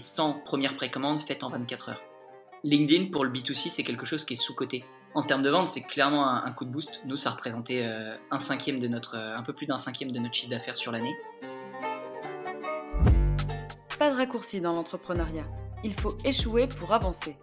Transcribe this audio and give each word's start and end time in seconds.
100 0.00 0.42
premières 0.44 0.76
précommandes 0.76 1.20
faites 1.20 1.44
en 1.44 1.50
24 1.50 1.90
heures. 1.90 2.02
LinkedIn 2.64 3.10
pour 3.10 3.24
le 3.24 3.30
B2C, 3.30 3.68
c'est 3.70 3.84
quelque 3.84 4.04
chose 4.04 4.24
qui 4.24 4.34
est 4.34 4.36
sous-coté. 4.36 4.84
En 5.14 5.22
termes 5.22 5.42
de 5.42 5.50
vente, 5.50 5.66
c'est 5.66 5.82
clairement 5.82 6.28
un, 6.28 6.52
coup 6.52 6.64
de 6.64 6.70
boost. 6.70 7.00
Nous, 7.04 7.16
ça 7.16 7.30
représentait 7.30 7.84
euh, 7.84 8.16
un 8.30 8.38
cinquième 8.38 8.78
de 8.78 8.86
notre, 8.86 9.16
euh, 9.16 9.36
un 9.36 9.42
peu 9.42 9.52
plus 9.52 9.66
d'un 9.66 9.78
cinquième 9.78 10.12
de 10.12 10.18
notre 10.18 10.34
chiffre 10.34 10.50
d'affaires 10.50 10.76
sur 10.76 10.92
l'année. 10.92 11.16
Pas 13.98 14.10
de 14.10 14.16
raccourci 14.16 14.60
dans 14.60 14.72
l'entrepreneuriat. 14.72 15.46
Il 15.82 15.94
faut 15.94 16.16
échouer 16.24 16.68
pour 16.68 16.92
avancer. 16.92 17.36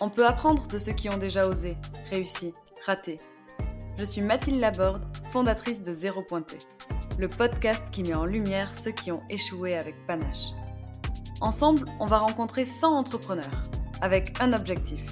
On 0.00 0.08
peut 0.08 0.26
apprendre 0.26 0.66
de 0.66 0.78
ceux 0.78 0.92
qui 0.92 1.08
ont 1.08 1.16
déjà 1.16 1.46
osé, 1.46 1.76
réussi, 2.10 2.52
raté. 2.84 3.16
Je 3.98 4.04
suis 4.04 4.20
Mathilde 4.20 4.60
Laborde, 4.60 5.04
fondatrice 5.32 5.80
de 5.80 5.92
Zéro 5.92 6.22
Pointé, 6.22 6.58
le 7.18 7.28
podcast 7.28 7.90
qui 7.90 8.02
met 8.02 8.14
en 8.14 8.24
lumière 8.24 8.76
ceux 8.78 8.90
qui 8.90 9.12
ont 9.12 9.22
échoué 9.30 9.76
avec 9.76 9.94
panache. 10.06 10.52
Ensemble, 11.42 11.86
on 11.98 12.06
va 12.06 12.18
rencontrer 12.18 12.64
100 12.64 12.96
entrepreneurs 12.96 13.62
avec 14.00 14.40
un 14.40 14.52
objectif 14.52 15.04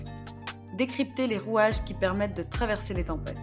décrypter 0.77 1.27
les 1.27 1.39
rouages 1.39 1.83
qui 1.85 1.93
permettent 1.93 2.37
de 2.37 2.45
traverser 2.45 2.95
les 2.95 3.05
tempêtes. 3.05 3.37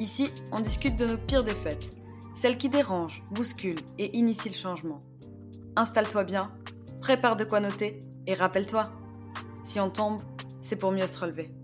Ici, 0.00 0.28
on 0.50 0.58
discute 0.58 0.96
de 0.96 1.06
nos 1.06 1.16
pires 1.16 1.44
défaites, 1.44 1.98
celles 2.34 2.58
qui 2.58 2.68
dérangent, 2.68 3.22
bousculent 3.30 3.84
et 3.98 4.14
initient 4.18 4.50
le 4.50 4.56
changement. 4.56 5.00
Installe-toi 5.76 6.24
bien, 6.24 6.52
prépare 7.00 7.36
de 7.36 7.44
quoi 7.44 7.60
noter 7.60 8.00
et 8.26 8.34
rappelle-toi, 8.34 8.82
si 9.62 9.78
on 9.78 9.88
tombe, 9.88 10.20
c'est 10.62 10.76
pour 10.76 10.90
mieux 10.90 11.06
se 11.06 11.20
relever. 11.20 11.54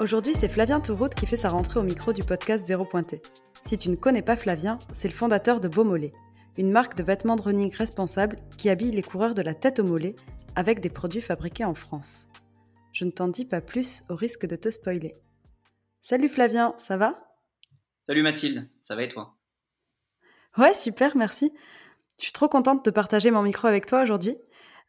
Aujourd'hui, 0.00 0.32
c'est 0.32 0.48
Flavien 0.48 0.78
Touroute 0.78 1.16
qui 1.16 1.26
fait 1.26 1.36
sa 1.36 1.48
rentrée 1.48 1.80
au 1.80 1.82
micro 1.82 2.12
du 2.12 2.22
podcast 2.22 2.64
Zéro 2.64 2.84
Pointé. 2.84 3.20
Si 3.64 3.76
tu 3.76 3.90
ne 3.90 3.96
connais 3.96 4.22
pas 4.22 4.36
Flavien, 4.36 4.78
c'est 4.92 5.08
le 5.08 5.14
fondateur 5.14 5.60
de 5.60 5.66
Beaumolet, 5.66 6.12
une 6.56 6.70
marque 6.70 6.96
de 6.96 7.02
vêtements 7.02 7.34
de 7.34 7.42
running 7.42 7.74
responsable 7.74 8.38
qui 8.56 8.70
habille 8.70 8.92
les 8.92 9.02
coureurs 9.02 9.34
de 9.34 9.42
la 9.42 9.54
tête 9.54 9.80
au 9.80 9.84
mollet 9.84 10.14
avec 10.54 10.78
des 10.78 10.88
produits 10.88 11.20
fabriqués 11.20 11.64
en 11.64 11.74
France. 11.74 12.28
Je 12.92 13.06
ne 13.06 13.10
t'en 13.10 13.26
dis 13.26 13.44
pas 13.44 13.60
plus 13.60 14.04
au 14.08 14.14
risque 14.14 14.46
de 14.46 14.54
te 14.54 14.70
spoiler. 14.70 15.16
Salut 16.00 16.28
Flavien, 16.28 16.74
ça 16.78 16.96
va? 16.96 17.34
Salut 18.00 18.22
Mathilde, 18.22 18.70
ça 18.78 18.94
va 18.94 19.02
et 19.02 19.08
toi? 19.08 19.34
Ouais, 20.56 20.76
super, 20.76 21.16
merci. 21.16 21.52
Je 22.18 22.24
suis 22.24 22.32
trop 22.32 22.48
contente 22.48 22.84
de 22.84 22.90
partager 22.92 23.32
mon 23.32 23.42
micro 23.42 23.66
avec 23.66 23.86
toi 23.86 24.04
aujourd'hui, 24.04 24.36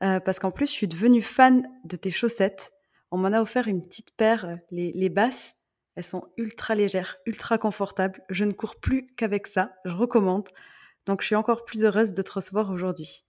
euh, 0.04 0.20
parce 0.20 0.38
qu'en 0.38 0.52
plus, 0.52 0.68
je 0.68 0.74
suis 0.74 0.88
devenue 0.88 1.24
fan 1.24 1.68
de 1.84 1.96
tes 1.96 2.12
chaussettes 2.12 2.74
on 3.12 3.18
m'en 3.18 3.30
a 3.30 3.42
offert 3.42 3.68
une 3.68 3.82
petite 3.82 4.12
paire, 4.12 4.46
euh, 4.46 4.56
les, 4.72 5.10
basses. 5.10 5.56
Elles 5.96 6.04
sont 6.04 6.32
ultra 6.38 6.76
légères, 6.76 7.18
ultra 7.26 7.58
confortables. 7.58 8.22
Je 8.30 8.44
ne 8.44 8.54
cours 8.54 8.76
plus 8.80 9.08
qu'avec 9.16 9.48
ça. 9.48 9.74
Je 9.86 9.94
recommande. 9.94 10.48
Donc, 11.06 11.22
je 11.22 11.28
suis 11.28 11.36
encore 11.36 11.66
plus 11.66 11.84
heureuse 11.84 12.14
de 12.14 12.22
te 12.22 12.32
recevoir 12.32 12.72
aujourd'hui. 12.72 13.24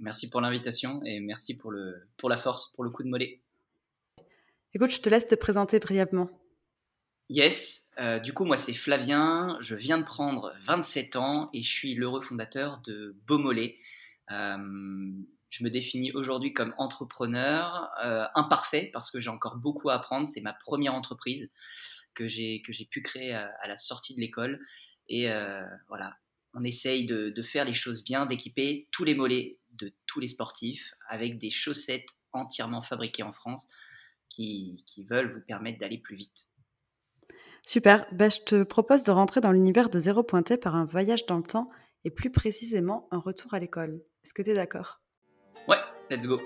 Merci 0.00 0.30
pour 0.30 0.40
l'invitation 0.40 1.02
et 1.04 1.20
merci 1.20 1.56
pour, 1.56 1.70
le, 1.70 2.08
pour 2.16 2.28
la 2.28 2.38
force, 2.38 2.72
pour 2.74 2.84
le 2.84 2.90
coup 2.90 3.02
de 3.02 3.08
mollet. 3.08 3.40
Écoute, 4.74 4.90
je 4.90 5.00
te 5.00 5.08
laisse 5.10 5.26
te 5.26 5.34
présenter 5.34 5.78
brièvement. 5.78 6.30
Yes, 7.28 7.88
euh, 7.98 8.18
du 8.18 8.32
coup, 8.32 8.44
moi 8.44 8.56
c'est 8.56 8.74
Flavien, 8.74 9.56
je 9.60 9.74
viens 9.74 9.98
de 9.98 10.04
prendre 10.04 10.52
27 10.64 11.16
ans 11.16 11.50
et 11.52 11.62
je 11.62 11.70
suis 11.70 11.94
l'heureux 11.94 12.22
fondateur 12.22 12.82
de 12.84 13.16
Beaumolet. 13.26 13.78
Euh, 14.30 15.12
je 15.52 15.64
me 15.64 15.70
définis 15.70 16.12
aujourd'hui 16.12 16.54
comme 16.54 16.74
entrepreneur 16.78 17.90
euh, 18.02 18.24
imparfait 18.34 18.88
parce 18.94 19.10
que 19.10 19.20
j'ai 19.20 19.28
encore 19.28 19.56
beaucoup 19.56 19.90
à 19.90 19.94
apprendre. 19.96 20.26
C'est 20.26 20.40
ma 20.40 20.54
première 20.54 20.94
entreprise 20.94 21.50
que 22.14 22.26
j'ai 22.26 22.62
que 22.62 22.72
j'ai 22.72 22.86
pu 22.86 23.02
créer 23.02 23.34
à, 23.34 23.66
la 23.68 23.76
sortie 23.76 24.14
de 24.14 24.20
l'école 24.20 24.64
et 25.08 25.30
euh, 25.30 25.62
voilà, 25.88 26.16
on 26.54 26.64
essaye 26.64 27.04
de, 27.04 27.42
faire 27.42 27.66
les 27.66 27.74
choses 27.74 28.02
bien, 28.02 28.24
d'équiper 28.24 28.88
tous 28.92 29.04
les 29.04 29.14
mollets 29.14 29.58
de 29.72 29.92
tous 30.06 30.20
les 30.20 30.28
sportifs 30.28 30.94
avec 31.08 31.38
des 31.38 31.50
chaussettes 31.50 32.08
entièrement 32.32 32.82
fabriquées 32.82 33.22
en 33.22 33.34
France 33.34 33.68
qui, 34.30 34.82
qui 34.86 35.04
veulent 35.04 35.34
vous 35.34 35.42
permettre 35.46 35.78
d'aller 35.78 35.98
plus 35.98 36.16
vite. 36.16 36.48
Super, 37.66 38.06
ben, 38.12 38.30
je 38.30 38.40
te 38.40 38.62
propose 38.62 39.02
de 39.04 39.10
rentrer 39.10 39.42
dans 39.42 39.52
l'univers 39.52 39.90
de 39.90 39.98
Zéro 39.98 40.22
Pointé 40.22 40.56
par 40.56 40.76
un 40.76 40.86
voyage 40.86 41.26
dans 41.26 41.36
le 41.36 41.42
temps 41.42 41.70
et 42.04 42.10
plus 42.10 42.30
précisément 42.30 43.06
un 43.10 43.18
retour 43.18 43.52
à 43.52 43.58
l'école. 43.58 44.02
Est-ce 44.24 44.32
que 44.32 44.40
tu 44.40 44.50
es 44.50 44.54
d'accord? 44.54 45.01
Ouais, 45.68 45.76
let's 46.10 46.26
go. 46.26 46.40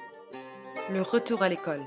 Le 0.91 1.03
retour 1.03 1.43
à 1.43 1.49
l'école. 1.49 1.83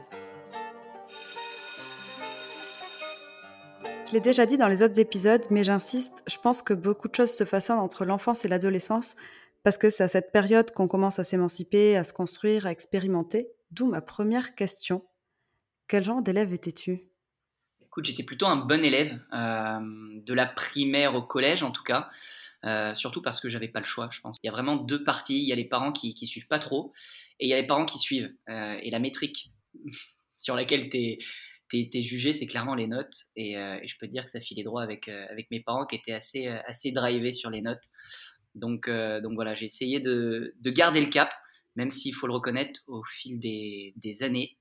Je 4.08 4.14
l'ai 4.14 4.22
déjà 4.22 4.48
dit 4.48 4.58
dans 4.58 4.68
les 4.68 4.82
autres 4.82 5.00
épisodes, 5.00 5.46
mais 5.52 5.64
j'insiste, 5.64 6.24
je 6.26 6.38
pense 6.38 6.64
que 6.64 6.74
beaucoup 6.74 7.08
de 7.08 7.16
choses 7.16 7.32
se 7.32 7.44
façonnent 7.44 7.78
entre 7.78 8.06
l'enfance 8.06 8.44
et 8.44 8.48
l'adolescence, 8.48 9.16
parce 9.64 9.78
que 9.78 9.92
c'est 9.92 10.04
à 10.04 10.08
cette 10.08 10.32
période 10.32 10.72
qu'on 10.72 10.88
commence 10.88 11.20
à 11.20 11.24
s'émanciper, 11.24 11.96
à 11.96 12.04
se 12.04 12.12
construire, 12.12 12.66
à 12.66 12.72
expérimenter. 12.72 13.52
D'où 13.70 13.88
ma 13.88 14.02
première 14.02 14.56
question. 14.56 15.06
Quel 15.88 16.04
genre 16.04 16.24
d'élève 16.24 16.54
étais-tu? 16.54 17.04
Écoute, 17.82 18.06
j'étais 18.06 18.24
plutôt 18.24 18.48
un 18.48 18.56
bon 18.56 18.84
élève, 18.84 19.20
euh, 19.34 19.80
de 20.26 20.34
la 20.34 20.48
primaire 20.48 21.14
au 21.14 21.22
collège 21.22 21.62
en 21.62 21.70
tout 21.70 21.84
cas. 21.84 22.10
Euh, 22.66 22.94
surtout 22.94 23.22
parce 23.22 23.40
que 23.40 23.50
j'avais 23.50 23.70
pas 23.70 23.80
le 23.80 23.86
choix, 23.86 24.10
je 24.12 24.20
pense. 24.20 24.38
Il 24.44 24.48
y 24.48 24.50
a 24.50 24.52
vraiment 24.52 24.76
deux 24.76 25.04
parties. 25.04 25.40
Il 25.40 25.48
y 25.48 25.54
a 25.54 25.56
les 25.56 25.66
parents 25.66 25.92
qui, 25.92 26.14
qui 26.14 26.28
suivent 26.28 26.48
pas 26.48 26.60
trop, 26.60 26.92
et 27.40 27.46
il 27.46 27.50
y 27.50 27.54
a 27.54 27.56
les 27.56 27.68
parents 27.68 27.86
qui 27.86 27.98
suivent. 27.98 28.34
Euh, 28.50 28.78
et 28.82 28.92
la 28.92 29.00
métrique 29.00 29.52
sur 30.38 30.56
laquelle 30.56 30.90
tu 30.90 31.18
es, 31.74 32.04
jugé, 32.04 32.34
c'est 32.34 32.48
clairement 32.48 32.76
les 32.76 32.88
notes. 32.88 33.14
Euh, 33.38 33.80
et, 33.82 33.88
je 33.88 33.98
peux 33.98 34.08
te 34.08 34.12
dire 34.12 34.26
que 34.26 34.30
ça 34.30 34.42
filait 34.42 34.64
droit 34.64 34.84
avec, 34.84 35.10
mes 35.52 35.62
parents 35.62 35.86
qui 35.86 35.96
étaient 35.96 36.14
assez, 36.14 36.48
assez 36.48 36.92
drivés 36.92 37.34
sur 37.34 37.50
les 37.50 37.62
notes. 37.62 37.84
Donc, 38.56 38.90
voilà, 38.90 39.56
j'ai 39.56 39.66
essayé 39.66 40.00
de, 40.00 40.54
de, 40.60 40.70
garder 40.72 41.00
le 41.00 41.08
cap, 41.08 41.32
même 41.76 41.92
s'il 41.92 42.14
faut 42.14 42.28
le 42.28 42.34
reconnaître, 42.34 42.82
au 42.88 43.04
fil 43.06 43.40
des 43.40 44.24
années, 44.24 44.58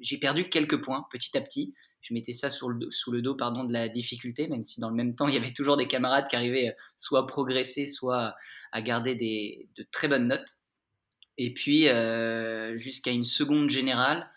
j'ai 0.00 0.18
perdu 0.18 0.48
quelques 0.48 0.80
points 0.80 1.06
petit 1.10 1.36
à 1.36 1.40
petit 1.40 1.74
je 2.02 2.14
mettais 2.14 2.32
ça 2.32 2.50
sous 2.50 2.68
le, 2.68 3.22
dos 3.22 3.34
de 3.34 3.72
la 3.72 3.88
difficulté, 3.88 4.48
même 4.48 4.64
si 4.64 4.80
dans 4.80 4.90
le 4.90 4.94
même 4.94 5.14
temps, 5.14 5.28
il 5.28 5.34
y 5.34 5.38
avait 5.38 5.52
toujours 5.52 5.76
des 5.76 5.86
camarades 5.86 6.28
qui 6.28 6.36
arrivaient 6.36 6.68
euh, 6.68 6.82
soit 6.98 7.20
à 7.20 7.26
progresser, 7.26 7.86
soit 7.86 8.34
à 8.72 8.82
garder 8.82 9.14
de 9.76 9.86
très 9.90 10.08
bonnes 10.08 10.28
notes. 10.28 10.58
Et 11.38 11.54
puis, 11.54 11.88
euh, 11.88 12.76
jusqu'à 12.76 13.10
une 13.10 13.24
seconde 13.24 13.70
générale 13.70 14.30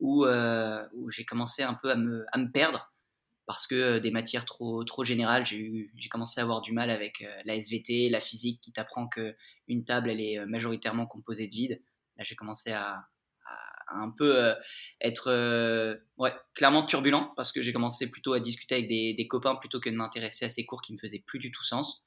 où, 0.00 0.24
euh, 0.24 0.84
où 0.94 1.10
j'ai 1.10 1.24
commencé 1.24 1.62
un 1.62 1.74
peu 1.74 1.90
à 1.90 1.96
me, 1.96 2.52
perdre 2.52 2.92
parce 3.46 3.66
que 3.66 3.98
des 3.98 4.10
matières 4.10 4.46
trop, 4.46 4.84
trop 4.84 5.04
générales, 5.04 5.44
j'ai 5.44 6.08
commencé 6.10 6.40
à 6.40 6.44
avoir 6.44 6.62
du 6.62 6.72
mal 6.72 6.90
avec 6.90 7.26
la 7.44 7.54
SVT, 7.56 8.08
la 8.08 8.20
physique 8.20 8.58
qui 8.62 8.72
t'apprend 8.72 9.06
qu'une 9.06 9.84
table, 9.84 10.08
elle 10.08 10.22
est 10.22 10.46
majoritairement 10.46 11.04
composée 11.04 11.46
de 11.46 11.52
vide. 11.52 11.82
Là, 12.16 12.24
j'ai 12.24 12.36
commencé 12.36 12.72
à, 12.72 13.06
un 13.94 14.10
peu 14.10 14.44
euh, 14.44 14.54
être 15.00 15.30
euh, 15.30 15.94
ouais, 16.18 16.32
clairement 16.54 16.84
turbulent 16.84 17.32
parce 17.36 17.52
que 17.52 17.62
j'ai 17.62 17.72
commencé 17.72 18.10
plutôt 18.10 18.32
à 18.32 18.40
discuter 18.40 18.74
avec 18.74 18.88
des, 18.88 19.28
copains 19.28 19.54
plutôt 19.54 19.80
que 19.80 19.90
de 19.90 19.94
m'intéresser 19.96 20.44
à 20.44 20.48
ces 20.48 20.64
cours 20.64 20.82
qui 20.82 20.92
me 20.92 20.98
faisaient 20.98 21.22
plus 21.26 21.38
du 21.38 21.50
tout 21.50 21.64
sens. 21.64 22.04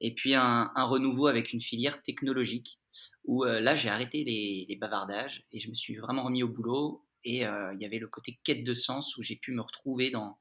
Et 0.00 0.14
puis 0.14 0.34
un, 0.34 0.70
renouveau 0.76 1.26
avec 1.26 1.52
une 1.52 1.60
filière 1.60 2.02
technologique 2.02 2.78
où 3.24 3.44
euh, 3.44 3.60
là 3.60 3.76
j'ai 3.76 3.88
arrêté 3.88 4.24
les, 4.24 4.76
bavardages 4.76 5.44
et 5.52 5.60
je 5.60 5.70
me 5.70 5.74
suis 5.74 5.96
vraiment 5.96 6.24
remis 6.24 6.42
au 6.42 6.48
boulot 6.48 7.04
et 7.24 7.42
il 7.42 7.78
y 7.80 7.84
avait 7.84 8.00
le 8.00 8.08
côté 8.08 8.40
quête 8.42 8.64
de 8.64 8.74
sens 8.74 9.16
où 9.16 9.22
j'ai 9.22 9.36
pu 9.36 9.52
me 9.52 9.62
retrouver 9.62 10.10
dans, 10.10 10.38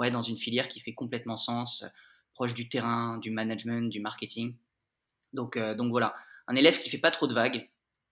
ouais, 0.00 0.10
dans 0.10 0.20
une 0.20 0.36
filière 0.36 0.68
qui 0.68 0.80
fait 0.80 0.92
complètement 0.92 1.36
sens, 1.36 1.84
proche 2.34 2.54
du 2.54 2.68
terrain, 2.68 3.18
du 3.18 3.30
management, 3.30 3.88
du 3.88 4.00
marketing. 4.00 4.56
Donc, 5.32 5.56
donc 5.56 5.90
voilà, 5.90 6.12
un 6.48 6.56
élève 6.56 6.80
qui 6.80 6.90
fait 6.90 6.98
pas 6.98 7.12
trop 7.12 7.28
de 7.28 7.34
vagues, 7.34 7.70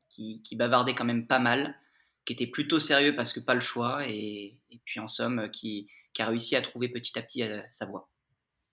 qui 0.09 0.55
bavardait 0.55 0.95
quand 0.95 1.05
même 1.05 1.27
pas 1.27 1.41
mal, 1.41 1.77
qui 2.25 2.33
était 2.33 2.47
plutôt 2.47 2.79
sérieux 2.79 3.15
parce 3.17 3.33
que 3.33 3.41
pas 3.41 3.55
le 3.55 3.61
choix, 3.61 4.07
et, 4.07 4.59
puis 4.85 5.01
en 5.01 5.09
somme, 5.09 5.49
qui, 5.51 5.89
a 6.19 6.27
réussi 6.27 6.57
à 6.57 6.63
trouver 6.63 6.89
petit 6.89 7.19
à 7.19 7.23
petit 7.23 7.43
euh, 7.43 7.61
sa 7.69 7.87
voie. 7.87 8.09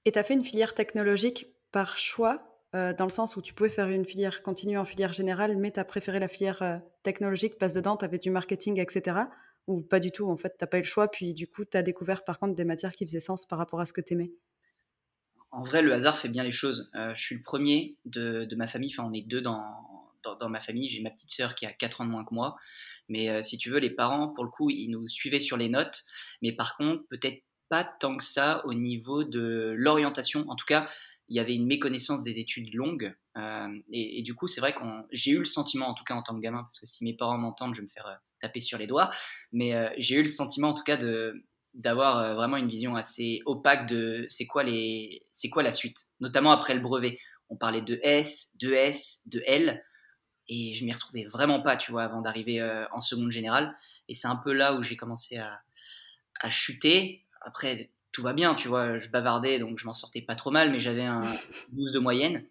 Et 0.05 0.11
tu 0.11 0.19
as 0.19 0.23
fait 0.23 0.33
une 0.33 0.43
filière 0.43 0.75
technologique 0.75 1.47
par 1.71 1.97
choix, 1.97 2.43
euh, 2.75 2.93
dans 2.93 3.05
le 3.05 3.09
sens 3.09 3.35
où 3.37 3.41
tu 3.41 3.53
pouvais 3.53 3.69
faire 3.69 3.89
une 3.89 4.05
filière 4.05 4.43
continue 4.43 4.77
en 4.77 4.85
filière 4.85 5.13
générale, 5.13 5.57
mais 5.57 5.71
tu 5.71 5.79
as 5.79 5.85
préféré 5.85 6.19
la 6.19 6.27
filière 6.27 6.61
euh, 6.61 6.77
technologique 7.01 7.57
parce 7.57 7.73
dedans, 7.73 7.97
tu 7.97 8.05
avais 8.05 8.17
du 8.17 8.29
marketing, 8.29 8.79
etc. 8.79 9.17
Ou 9.67 9.81
pas 9.81 9.99
du 9.99 10.11
tout, 10.11 10.29
en 10.29 10.37
fait, 10.37 10.49
tu 10.49 10.63
n'as 10.63 10.67
pas 10.67 10.77
eu 10.77 10.81
le 10.81 10.87
choix, 10.87 11.09
puis 11.09 11.33
du 11.33 11.47
coup, 11.47 11.65
tu 11.65 11.77
as 11.77 11.81
découvert 11.81 12.23
par 12.23 12.39
contre 12.39 12.55
des 12.55 12.65
matières 12.65 12.93
qui 12.93 13.05
faisaient 13.05 13.19
sens 13.19 13.45
par 13.45 13.57
rapport 13.57 13.79
à 13.79 13.85
ce 13.85 13.93
que 13.93 14.01
tu 14.01 14.13
aimais 14.13 14.31
En 15.51 15.63
vrai, 15.63 15.81
le 15.81 15.93
hasard 15.93 16.17
fait 16.17 16.29
bien 16.29 16.43
les 16.43 16.51
choses. 16.51 16.91
je 16.93 17.21
suis 17.21 17.35
le 17.35 17.43
premier 17.43 17.97
de, 18.05 18.45
de 18.45 18.55
ma 18.55 18.67
famille, 18.67 18.91
enfin 18.93 19.07
on 19.09 19.13
est 19.13 19.21
deux 19.21 19.41
dans, 19.41 19.63
dans, 20.23 20.49
ma 20.49 20.59
famille, 20.59 20.89
j'ai 20.89 21.01
ma 21.01 21.09
petite 21.09 21.31
sœur 21.31 21.55
qui 21.55 21.65
a 21.65 21.73
4 21.73 22.01
ans 22.01 22.05
de 22.05 22.11
moins 22.11 22.25
que 22.25 22.33
moi. 22.33 22.57
Mais 23.09 23.29
euh, 23.29 23.43
si 23.43 23.57
tu 23.57 23.69
veux, 23.69 23.79
les 23.79 23.89
parents, 23.89 24.29
pour 24.29 24.43
le 24.43 24.49
coup, 24.49 24.69
ils 24.69 24.89
nous 24.89 25.07
suivaient 25.09 25.39
sur 25.39 25.57
les 25.57 25.69
notes. 25.69 26.03
Mais 26.41 26.51
par 26.51 26.77
contre, 26.77 27.03
peut-être 27.09 27.43
pas 27.69 27.83
tant 27.83 28.17
que 28.17 28.23
ça 28.23 28.65
au 28.65 28.73
niveau 28.73 29.23
de 29.23 29.73
l'orientation. 29.77 30.45
En 30.47 30.55
tout 30.55 30.65
cas, 30.65 30.89
il 31.27 31.35
y 31.35 31.39
avait 31.39 31.55
une 31.55 31.67
méconnaissance 31.67 32.23
des 32.23 32.39
études 32.39 32.73
longues. 32.73 33.13
Euh, 33.37 33.79
et, 33.91 34.23
du 34.23 34.33
coup, 34.33 34.47
c'est 34.47 34.61
vrai 34.61 34.73
que 34.73 34.81
j'ai 35.11 35.31
eu 35.31 35.39
le 35.39 35.45
sentiment, 35.45 35.87
en 35.87 35.93
tout 35.93 36.03
cas 36.03 36.15
en 36.15 36.23
tant 36.23 36.35
que 36.35 36.41
gamin, 36.41 36.63
parce 36.63 36.79
que 36.79 36.87
si 36.87 37.03
mes 37.03 37.15
parents 37.15 37.37
m'entendent, 37.37 37.75
je 37.75 37.81
vais 37.81 37.85
me 37.85 37.91
faire 37.91 38.07
euh, 38.07 38.15
taper 38.41 38.61
sur 38.61 38.77
les 38.77 38.87
doigts, 38.87 39.11
mais 39.51 39.73
j'ai 39.97 40.15
eu 40.15 40.21
le 40.21 40.25
sentiment, 40.25 40.69
en 40.69 40.73
tout 40.73 40.83
cas, 40.83 40.97
de 40.97 41.45
d'avoir 41.75 42.33
vraiment 42.33 42.57
une 42.57 42.67
vision 42.67 42.95
assez 42.95 43.41
opaque 43.45 43.87
de 43.87 44.25
c'est 44.27 44.47
quoi 44.47 44.63
c'est 45.31 45.49
quoi 45.49 45.61
la 45.61 45.71
suite 45.71 46.07
notamment 46.19 46.51
après 46.51 46.73
le 46.73 46.79
brevet 46.79 47.19
on 47.49 47.57
parlait 47.57 47.83
de 47.83 47.99
S 48.01 48.51
de 48.59 48.73
S 48.73 49.21
de 49.27 49.41
L 49.45 49.83
et 50.49 50.73
je 50.73 50.83
m'y 50.83 50.91
retrouvais 50.91 51.25
vraiment 51.25 51.61
pas 51.61 51.77
tu 51.77 51.91
vois 51.91 52.03
avant 52.03 52.21
d'arriver 52.21 52.61
en 52.91 52.99
seconde 53.01 53.31
générale 53.31 53.75
et 54.07 54.13
c'est 54.13 54.27
un 54.27 54.35
peu 54.35 54.51
là 54.51 54.73
où 54.73 54.83
j'ai 54.83 54.97
commencé 54.97 55.37
à, 55.37 55.61
à 56.41 56.49
chuter 56.49 57.23
après 57.41 57.89
tout 58.11 58.21
va 58.21 58.33
bien, 58.33 58.55
tu 58.55 58.67
vois, 58.67 58.97
je 58.97 59.09
bavardais, 59.09 59.59
donc 59.59 59.77
je 59.77 59.85
m'en 59.85 59.93
sortais 59.93 60.21
pas 60.21 60.35
trop 60.35 60.51
mal, 60.51 60.71
mais 60.71 60.79
j'avais 60.79 61.03
un 61.05 61.21
12 61.71 61.91
de 61.91 61.99
moyenne. 61.99 62.45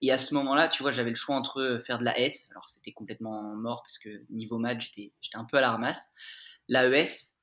Et 0.00 0.10
à 0.10 0.18
ce 0.18 0.34
moment-là, 0.34 0.68
tu 0.68 0.82
vois, 0.82 0.90
j'avais 0.90 1.10
le 1.10 1.16
choix 1.16 1.36
entre 1.36 1.78
faire 1.84 1.98
de 1.98 2.04
la 2.04 2.18
S, 2.18 2.50
alors 2.50 2.68
c'était 2.68 2.92
complètement 2.92 3.54
mort 3.54 3.82
parce 3.82 3.98
que 3.98 4.24
niveau 4.30 4.58
maths, 4.58 4.80
j'étais, 4.80 5.12
j'étais 5.20 5.36
un 5.36 5.44
peu 5.44 5.58
à 5.58 5.60
la 5.60 5.70
ramasse. 5.70 6.10
L'AES, 6.68 7.34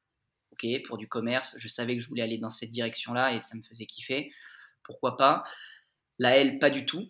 ok, 0.51 0.67
pour 0.85 0.97
du 0.97 1.07
commerce, 1.07 1.55
je 1.57 1.67
savais 1.69 1.95
que 1.95 2.03
je 2.03 2.09
voulais 2.09 2.23
aller 2.23 2.37
dans 2.37 2.49
cette 2.49 2.71
direction-là 2.71 3.33
et 3.33 3.39
ça 3.39 3.55
me 3.55 3.63
faisait 3.63 3.85
kiffer. 3.85 4.33
Pourquoi 4.83 5.15
pas? 5.15 5.43
La 6.17 6.35
L, 6.35 6.59
pas 6.59 6.69
du 6.69 6.85
tout. 6.85 7.07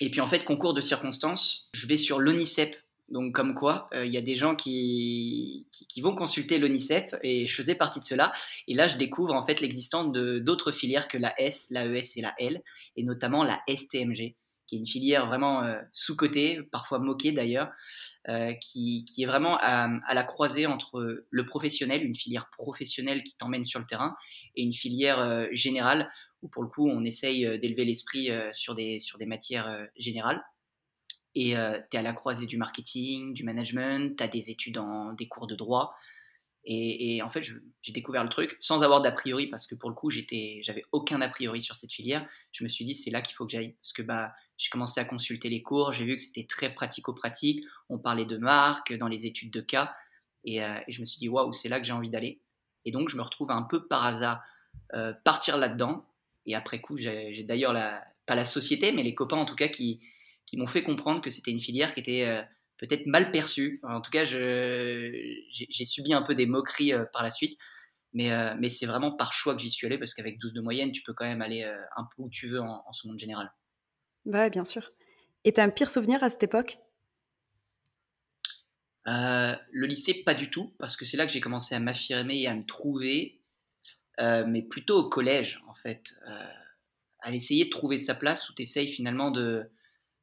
Et 0.00 0.10
puis 0.10 0.20
en 0.20 0.26
fait, 0.26 0.44
concours 0.44 0.74
de 0.74 0.80
circonstances, 0.80 1.68
je 1.74 1.86
vais 1.86 1.96
sur 1.96 2.18
l'ONICEP 2.18 2.76
donc, 3.10 3.34
comme 3.34 3.54
quoi, 3.54 3.88
euh, 3.92 4.06
il 4.06 4.14
y 4.14 4.16
a 4.16 4.20
des 4.20 4.36
gens 4.36 4.54
qui, 4.54 5.66
qui, 5.72 6.00
vont 6.00 6.14
consulter 6.14 6.58
l'ONICEP 6.58 7.16
et 7.22 7.46
je 7.46 7.54
faisais 7.54 7.74
partie 7.74 7.98
de 7.98 8.04
cela. 8.04 8.32
Et 8.68 8.74
là, 8.74 8.86
je 8.86 8.96
découvre 8.96 9.34
en 9.34 9.44
fait 9.44 9.60
l'existence 9.60 10.12
d'autres 10.12 10.70
filières 10.70 11.08
que 11.08 11.18
la 11.18 11.34
S, 11.40 11.68
la 11.70 11.86
ES 11.86 12.16
et 12.16 12.22
la 12.22 12.32
L, 12.38 12.62
et 12.96 13.02
notamment 13.02 13.42
la 13.42 13.60
STMG, 13.68 14.36
qui 14.68 14.76
est 14.76 14.78
une 14.78 14.86
filière 14.86 15.26
vraiment 15.26 15.64
euh, 15.64 15.80
sous-cotée, 15.92 16.60
parfois 16.70 17.00
moquée 17.00 17.32
d'ailleurs, 17.32 17.68
euh, 18.28 18.52
qui, 18.52 19.04
qui, 19.04 19.24
est 19.24 19.26
vraiment 19.26 19.58
à, 19.60 19.88
la 20.14 20.22
croisée 20.22 20.66
entre 20.66 21.24
le 21.28 21.44
professionnel, 21.44 22.04
une 22.04 22.14
filière 22.14 22.48
professionnelle 22.56 23.24
qui 23.24 23.36
t'emmène 23.36 23.64
sur 23.64 23.80
le 23.80 23.86
terrain, 23.86 24.14
et 24.54 24.62
une 24.62 24.72
filière 24.72 25.48
générale 25.50 26.08
où 26.42 26.48
pour 26.48 26.62
le 26.62 26.68
coup 26.68 26.88
on 26.88 27.04
essaye 27.04 27.58
d'élever 27.58 27.84
l'esprit 27.84 28.30
sur, 28.52 28.74
des, 28.74 29.00
sur 29.00 29.18
des 29.18 29.26
matières 29.26 29.88
générales. 29.96 30.42
Et 31.34 31.56
euh, 31.56 31.78
tu 31.90 31.96
es 31.96 32.00
à 32.00 32.02
la 32.02 32.12
croisée 32.12 32.46
du 32.46 32.56
marketing, 32.56 33.32
du 33.34 33.44
management, 33.44 34.16
tu 34.16 34.22
as 34.22 34.28
des 34.28 34.50
études 34.50 34.78
en 34.78 35.12
des 35.12 35.28
cours 35.28 35.46
de 35.46 35.54
droit. 35.54 35.94
Et, 36.66 37.22
en 37.22 37.30
fait, 37.30 37.42
j'ai 37.80 37.92
découvert 37.92 38.22
le 38.22 38.28
truc 38.28 38.54
sans 38.60 38.82
avoir 38.82 39.00
d'a 39.00 39.10
priori, 39.10 39.46
parce 39.46 39.66
que 39.66 39.74
pour 39.74 39.88
le 39.88 39.96
coup, 39.96 40.10
j'avais 40.10 40.84
aucun 40.92 41.20
a 41.22 41.28
priori 41.28 41.62
sur 41.62 41.74
cette 41.74 41.92
filière. 41.92 42.28
Je 42.52 42.62
me 42.64 42.68
suis 42.68 42.84
dit, 42.84 42.94
c'est 42.94 43.10
là 43.10 43.22
qu'il 43.22 43.34
faut 43.34 43.46
que 43.46 43.52
j'aille. 43.52 43.72
Parce 43.82 43.94
que 43.94 44.02
bah, 44.02 44.34
j'ai 44.58 44.68
commencé 44.68 45.00
à 45.00 45.06
consulter 45.06 45.48
les 45.48 45.62
cours, 45.62 45.90
j'ai 45.90 46.04
vu 46.04 46.16
que 46.16 46.22
c'était 46.22 46.44
très 46.44 46.72
pratico-pratique. 46.74 47.64
On 47.88 47.98
parlait 47.98 48.26
de 48.26 48.36
marque 48.36 48.92
dans 48.92 49.08
les 49.08 49.24
études 49.24 49.50
de 49.50 49.62
cas. 49.62 49.94
Et, 50.44 50.62
euh, 50.62 50.78
je 50.86 51.00
me 51.00 51.06
suis 51.06 51.18
dit, 51.18 51.30
waouh, 51.30 51.52
c'est 51.54 51.70
là 51.70 51.80
que 51.80 51.86
j'ai 51.86 51.94
envie 51.94 52.10
d'aller. 52.10 52.42
Et 52.84 52.90
donc, 52.90 53.08
je 53.08 53.16
me 53.16 53.22
retrouve 53.22 53.50
un 53.50 53.62
peu 53.62 53.86
par 53.88 54.04
hasard 54.04 54.42
euh, 54.92 55.14
partir 55.24 55.56
là-dedans. 55.56 56.06
Et 56.50 56.54
après 56.54 56.80
coup, 56.80 56.98
j'ai 56.98 57.44
d'ailleurs, 57.44 57.74
pas 58.26 58.34
la 58.34 58.44
société, 58.44 58.92
mais 58.92 59.02
les 59.02 59.14
copains 59.14 59.38
en 59.38 59.44
tout 59.44 59.56
cas 59.56 59.68
qui, 59.68 60.00
qui 60.46 60.56
m'ont 60.56 60.66
fait 60.66 60.82
comprendre 60.82 61.20
que 61.20 61.30
c'était 61.30 61.50
une 61.50 61.60
filière 61.60 61.94
qui 61.94 62.00
était 62.00 62.26
euh, 62.26 62.42
peut-être 62.78 63.06
mal 63.06 63.30
perçue. 63.30 63.80
En 63.82 64.00
tout 64.00 64.10
cas, 64.10 64.24
j'ai 64.24 65.84
subi 65.84 66.12
un 66.12 66.22
peu 66.22 66.34
des 66.34 66.46
moqueries 66.46 66.92
euh, 66.92 67.04
par 67.12 67.22
la 67.22 67.30
suite. 67.30 67.58
Mais, 68.12 68.32
euh, 68.32 68.54
mais 68.58 68.70
c'est 68.70 68.86
vraiment 68.86 69.12
par 69.12 69.32
choix 69.32 69.54
que 69.54 69.62
j'y 69.62 69.70
suis 69.70 69.86
allé 69.86 69.96
parce 69.96 70.14
qu'avec 70.14 70.38
12 70.40 70.52
de 70.52 70.60
moyenne, 70.60 70.90
tu 70.90 71.02
peux 71.02 71.12
quand 71.12 71.24
même 71.24 71.42
aller 71.42 71.62
un 71.64 72.02
peu 72.02 72.22
où 72.22 72.28
tu 72.30 72.48
veux 72.48 72.60
en, 72.60 72.84
en 72.84 72.90
monde 73.04 73.18
général. 73.18 73.52
Bah 74.24 74.50
bien 74.50 74.64
sûr. 74.64 74.90
Et 75.44 75.52
tu 75.52 75.60
as 75.60 75.64
un 75.64 75.70
pire 75.70 75.90
souvenir 75.90 76.22
à 76.24 76.30
cette 76.30 76.42
époque? 76.42 76.78
Le 79.06 79.86
lycée, 79.86 80.22
pas 80.24 80.34
du 80.34 80.50
tout, 80.50 80.72
parce 80.78 80.96
que 80.96 81.04
c'est 81.04 81.16
là 81.16 81.26
que 81.26 81.32
j'ai 81.32 81.40
commencé 81.40 81.74
à 81.74 81.80
m'affirmer 81.80 82.42
et 82.42 82.48
à 82.48 82.54
me 82.54 82.64
trouver, 82.64 83.39
mais 84.46 84.62
plutôt 84.62 84.98
au 84.98 85.08
collège, 85.08 85.62
en 85.68 85.74
fait. 85.74 86.14
à 87.20 87.32
essayer 87.32 87.66
de 87.66 87.70
trouver 87.70 87.96
sa 87.96 88.14
place 88.14 88.48
où 88.48 88.54
tu 88.54 88.62
essayes 88.62 88.92
finalement 88.92 89.30
de, 89.30 89.70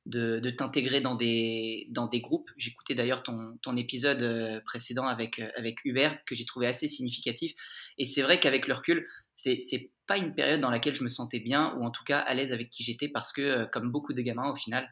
de, 0.07 0.49
t'intégrer 0.49 1.01
dans 1.01 1.15
des, 1.15 1.88
dans 1.89 2.07
des 2.07 2.21
groupes. 2.21 2.49
J'écoutais 2.57 2.95
d'ailleurs 2.95 3.23
ton, 3.23 3.57
ton, 3.61 3.75
épisode 3.75 4.21
euh, 4.23 4.61
précédent 4.61 5.05
avec, 5.05 5.39
euh, 5.39 5.49
avec 5.55 5.83
Hubert 5.85 6.23
que 6.25 6.35
j'ai 6.35 6.45
trouvé 6.45 6.67
assez 6.67 6.88
significatif. 6.88 7.53
Et 7.97 8.05
c'est 8.05 8.21
vrai 8.21 8.39
qu'avec 8.39 8.67
le 8.67 8.73
recul, 8.73 9.07
c'est, 9.35 9.59
c'est 9.59 9.91
pas 10.07 10.17
une 10.17 10.33
période 10.33 10.61
dans 10.61 10.69
laquelle 10.69 10.95
je 10.95 11.03
me 11.03 11.09
sentais 11.09 11.39
bien 11.39 11.75
ou 11.77 11.83
en 11.83 11.91
tout 11.91 12.03
cas 12.03 12.19
à 12.19 12.33
l'aise 12.33 12.53
avec 12.53 12.69
qui 12.69 12.83
j'étais 12.83 13.09
parce 13.09 13.33
que, 13.33 13.41
euh, 13.41 13.65
comme 13.65 13.91
beaucoup 13.91 14.13
de 14.13 14.21
gamins, 14.21 14.49
au 14.49 14.55
final, 14.55 14.89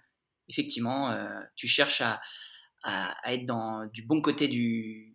effectivement, 0.49 1.17
tu 1.55 1.67
cherches 1.67 2.01
à, 2.01 2.21
à, 2.83 3.33
être 3.33 3.47
dans, 3.47 3.87
du 3.87 4.03
bon 4.03 4.21
côté 4.21 4.47
du, 4.47 5.14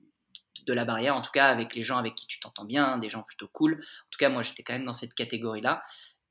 de 0.66 0.72
la 0.72 0.84
barrière, 0.84 1.16
en 1.16 1.22
tout 1.22 1.30
cas 1.30 1.48
avec 1.48 1.74
les 1.74 1.82
gens 1.82 1.98
avec 1.98 2.14
qui 2.14 2.26
tu 2.26 2.40
t'entends 2.40 2.64
bien, 2.64 2.98
des 2.98 3.10
gens 3.10 3.22
plutôt 3.22 3.48
cool. 3.48 3.74
En 3.74 4.10
tout 4.10 4.18
cas, 4.18 4.28
moi, 4.28 4.42
j'étais 4.42 4.62
quand 4.62 4.72
même 4.72 4.84
dans 4.84 4.94
cette 4.94 5.14
catégorie-là. 5.14 5.82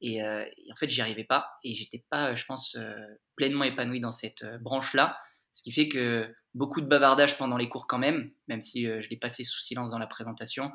Euh, 0.04 0.46
et, 0.58 0.72
en 0.72 0.76
fait, 0.76 0.90
j'y 0.90 1.02
arrivais 1.02 1.24
pas 1.24 1.52
et 1.64 1.74
j'étais 1.74 2.04
pas, 2.10 2.36
je 2.36 2.46
pense, 2.46 2.76
euh, 2.76 2.96
pleinement 3.36 3.66
épanoui 3.66 4.00
dans 4.00 4.12
cette 4.12 4.44
euh, 4.44 4.58
branche-là. 4.58 5.18
Ce 5.52 5.64
qui 5.64 5.72
fait 5.72 5.88
que 5.88 6.34
beaucoup 6.54 6.80
de 6.82 6.88
bavardage 6.88 7.38
pendant 7.38 7.58
les 7.58 7.70
cours 7.70 7.88
quand 7.88 7.98
même, 7.98 8.32
même 8.48 8.62
si 8.62 8.84
je 8.84 9.10
l'ai 9.10 9.18
passé 9.18 9.44
sous 9.44 9.60
silence 9.60 9.92
dans 9.92 9.98
la 9.98 10.08
présentation. 10.08 10.72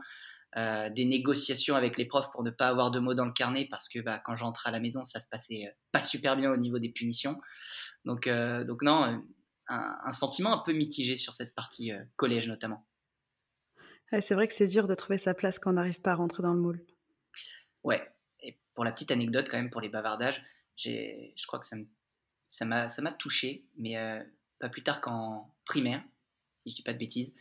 des 0.56 1.04
négociations 1.04 1.76
avec 1.76 1.96
les 1.96 2.06
profs 2.06 2.30
pour 2.32 2.42
ne 2.42 2.50
pas 2.50 2.68
avoir 2.68 2.90
de 2.90 2.98
mots 2.98 3.14
dans 3.14 3.24
le 3.24 3.32
carnet 3.32 3.66
parce 3.70 3.88
que 3.88 4.00
bah, 4.00 4.20
quand 4.24 4.34
j'entrais 4.34 4.70
à 4.70 4.72
la 4.72 4.80
maison, 4.80 5.04
ça 5.04 5.20
se 5.20 5.28
passait 5.28 5.74
pas 5.92 6.00
super 6.00 6.36
bien 6.36 6.50
au 6.52 6.56
niveau 6.56 6.80
des 6.80 6.88
punitions. 6.88 7.40
Donc, 8.04 8.28
donc 8.28 8.82
non, 8.82 9.22
un, 9.68 10.12
sentiment 10.12 10.52
un 10.52 10.62
peu 10.64 10.72
mitigé 10.72 11.16
sur 11.16 11.32
cette 11.32 11.54
partie 11.54 11.92
collège 12.16 12.48
notamment. 12.48 12.84
C'est 14.20 14.34
vrai 14.34 14.46
que 14.46 14.54
c'est 14.54 14.68
dur 14.68 14.86
de 14.86 14.94
trouver 14.94 15.18
sa 15.18 15.34
place 15.34 15.58
quand 15.58 15.70
on 15.70 15.74
n'arrive 15.74 16.00
pas 16.00 16.12
à 16.12 16.14
rentrer 16.16 16.42
dans 16.42 16.54
le 16.54 16.60
moule. 16.60 16.80
Ouais, 17.82 18.02
pour 18.74 18.84
la 18.84 18.92
petite 18.92 19.10
anecdote, 19.10 19.48
quand 19.50 19.56
même, 19.56 19.70
pour 19.70 19.80
les 19.80 19.88
bavardages, 19.88 20.42
je 20.76 21.46
crois 21.46 21.58
que 21.58 21.66
ça 21.66 22.64
m'a 22.64 22.88
ça 22.88 23.02
touché, 23.12 23.66
mais 23.76 23.96
euh, 23.96 24.22
pas 24.58 24.68
plus 24.68 24.82
tard 24.82 25.00
qu'en 25.00 25.54
primaire, 25.64 26.02
si 26.56 26.70
je 26.70 26.76
dis 26.76 26.82
pas 26.82 26.92
de 26.92 26.98
bêtises. 26.98 27.34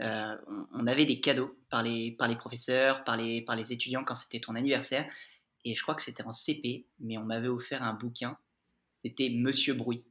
Euh, 0.00 0.36
on, 0.72 0.86
avait 0.88 1.04
des 1.04 1.20
cadeaux 1.20 1.56
par 1.70 1.82
les, 1.82 2.10
par 2.12 2.26
les 2.26 2.34
professeurs, 2.34 3.04
par 3.04 3.16
les, 3.16 3.42
par 3.42 3.54
les 3.54 3.72
étudiants 3.72 4.02
quand 4.04 4.16
c'était 4.16 4.40
ton 4.40 4.56
anniversaire. 4.56 5.08
Et 5.64 5.74
je 5.74 5.82
crois 5.82 5.94
que 5.94 6.02
c'était 6.02 6.24
en 6.24 6.32
CP, 6.32 6.86
mais 6.98 7.16
on 7.16 7.24
m'avait 7.24 7.48
offert 7.48 7.82
un 7.82 7.94
bouquin. 7.94 8.36
C'était 8.96 9.30
Monsieur 9.30 9.74
Bruit. 9.74 10.04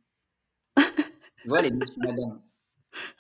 tu 0.77 1.48
vois, 1.48 1.62
les 1.62 1.71
Monsieur 1.71 1.98
Madame. 1.98 2.42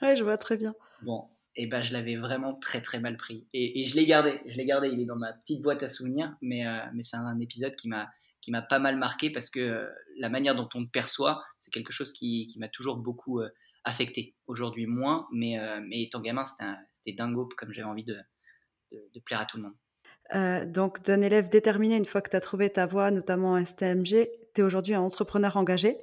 Ouais, 0.01 0.15
je 0.15 0.23
vois 0.23 0.37
très 0.37 0.55
bien. 0.55 0.73
Bon, 1.01 1.29
et 1.55 1.67
ben 1.67 1.81
je 1.81 1.93
l'avais 1.93 2.15
vraiment 2.15 2.55
très 2.55 2.81
très 2.81 2.99
mal 2.99 3.17
pris. 3.17 3.47
Et, 3.53 3.85
je 3.85 3.95
l'ai 3.95 4.05
gardé, 4.05 4.39
je 4.47 4.57
l'ai 4.57 4.65
gardé, 4.65 4.89
il 4.89 4.99
est 4.99 5.05
dans 5.05 5.15
ma 5.15 5.33
petite 5.33 5.61
boîte 5.61 5.83
à 5.83 5.87
souvenirs, 5.87 6.35
mais, 6.41 6.65
euh, 6.65 6.79
c'est 7.01 7.17
un, 7.17 7.39
épisode 7.39 7.75
qui 7.75 7.89
m'a 7.89 8.09
qui 8.41 8.51
m'a 8.51 8.61
pas 8.61 8.79
mal 8.79 8.97
marqué 8.97 9.29
parce 9.29 9.49
que 9.49 9.59
euh, 9.59 9.89
la 10.17 10.29
manière 10.29 10.53
dont 10.53 10.67
on 10.73 10.83
te 10.83 10.89
perçoit, 10.89 11.41
c'est 11.59 11.71
quelque 11.71 11.93
chose 11.93 12.11
qui, 12.11 12.47
qui 12.47 12.59
m'a 12.59 12.67
toujours 12.67 12.97
beaucoup 12.97 13.39
euh, 13.39 13.47
affecté. 13.85 14.35
Aujourd'hui 14.47 14.85
moins, 14.85 15.27
mais, 15.31 15.57
mais 15.87 16.03
étant 16.03 16.19
gamin, 16.19 16.45
c'était 16.45 17.15
dingo 17.15 17.49
comme 17.57 17.71
j'avais 17.73 17.87
envie 17.87 18.03
de, 18.03 18.17
de, 18.91 19.19
plaire 19.21 19.41
à 19.41 19.45
tout 19.45 19.57
le 19.57 19.63
monde. 19.63 20.71
donc, 20.71 21.01
d'un 21.03 21.21
élève 21.21 21.49
déterminé, 21.49 21.95
une 21.97 22.05
fois 22.05 22.21
que 22.21 22.29
tu 22.29 22.35
as 22.35 22.41
trouvé 22.41 22.69
ta 22.69 22.85
voie, 22.85 23.11
notamment 23.11 23.53
en 23.53 23.65
STMG, 23.65 24.29
tu 24.53 24.61
es 24.61 24.61
aujourd'hui 24.61 24.93
un 24.93 25.01
entrepreneur 25.01 25.55
engagé. 25.57 25.97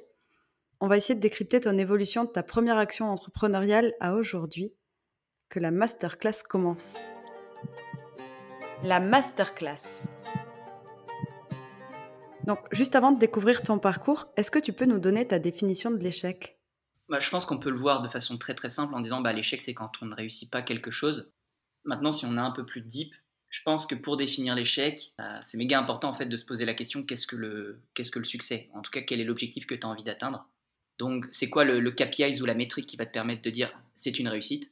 On 0.79 0.87
va 0.87 0.97
essayer 0.97 1.15
de 1.15 1.19
décrypter 1.19 1.59
ton 1.59 1.77
évolution 1.77 2.23
de 2.23 2.29
ta 2.29 2.43
première 2.43 2.77
action 2.77 3.09
entrepreneuriale 3.09 3.93
à 3.99 4.15
aujourd'hui 4.15 4.73
que 5.51 5.59
la 5.59 5.69
masterclass 5.69 6.43
commence. 6.47 6.97
La 8.83 9.01
masterclass. 9.01 10.01
Donc, 12.45 12.59
juste 12.71 12.95
avant 12.95 13.11
de 13.11 13.19
découvrir 13.19 13.61
ton 13.61 13.77
parcours, 13.77 14.27
est-ce 14.37 14.49
que 14.49 14.59
tu 14.59 14.71
peux 14.71 14.85
nous 14.85 14.97
donner 14.97 15.27
ta 15.27 15.39
définition 15.39 15.91
de 15.91 15.97
l'échec? 15.97 16.57
Bah, 17.09 17.19
Je 17.19 17.29
pense 17.29 17.45
qu'on 17.45 17.59
peut 17.59 17.69
le 17.69 17.77
voir 17.77 18.01
de 18.01 18.07
façon 18.07 18.37
très 18.37 18.55
très 18.55 18.69
simple 18.69 18.95
en 18.95 19.01
disant 19.01 19.19
bah, 19.19 19.33
l'échec, 19.33 19.61
c'est 19.61 19.73
quand 19.73 19.91
on 20.01 20.05
ne 20.05 20.15
réussit 20.15 20.49
pas 20.49 20.61
quelque 20.61 20.89
chose. 20.89 21.31
Maintenant, 21.83 22.13
si 22.13 22.25
on 22.25 22.37
a 22.37 22.41
un 22.41 22.51
peu 22.51 22.65
plus 22.65 22.81
deep, 22.81 23.13
je 23.49 23.59
pense 23.63 23.85
que 23.85 23.95
pour 23.95 24.15
définir 24.15 24.55
l'échec, 24.55 25.13
euh, 25.19 25.39
c'est 25.43 25.57
méga 25.57 25.77
important 25.77 26.07
en 26.07 26.13
fait 26.13 26.27
de 26.27 26.37
se 26.37 26.45
poser 26.45 26.63
la 26.63 26.73
question 26.73 27.03
qu'est-ce 27.03 27.27
que 27.27 27.35
le, 27.35 27.81
qu'est-ce 27.93 28.09
que 28.09 28.19
le 28.19 28.25
succès? 28.25 28.69
En 28.73 28.81
tout 28.81 28.91
cas, 28.91 29.01
quel 29.01 29.19
est 29.19 29.25
l'objectif 29.25 29.67
que 29.67 29.75
tu 29.75 29.85
as 29.85 29.89
envie 29.89 30.05
d'atteindre? 30.05 30.47
Donc, 30.97 31.27
c'est 31.31 31.49
quoi 31.49 31.65
le, 31.65 31.81
le 31.81 31.91
KPI 31.91 32.41
ou 32.41 32.45
la 32.45 32.53
métrique 32.53 32.85
qui 32.85 32.95
va 32.95 33.05
te 33.05 33.11
permettre 33.11 33.41
de 33.41 33.49
dire 33.49 33.77
c'est 33.95 34.17
une 34.17 34.29
réussite? 34.29 34.71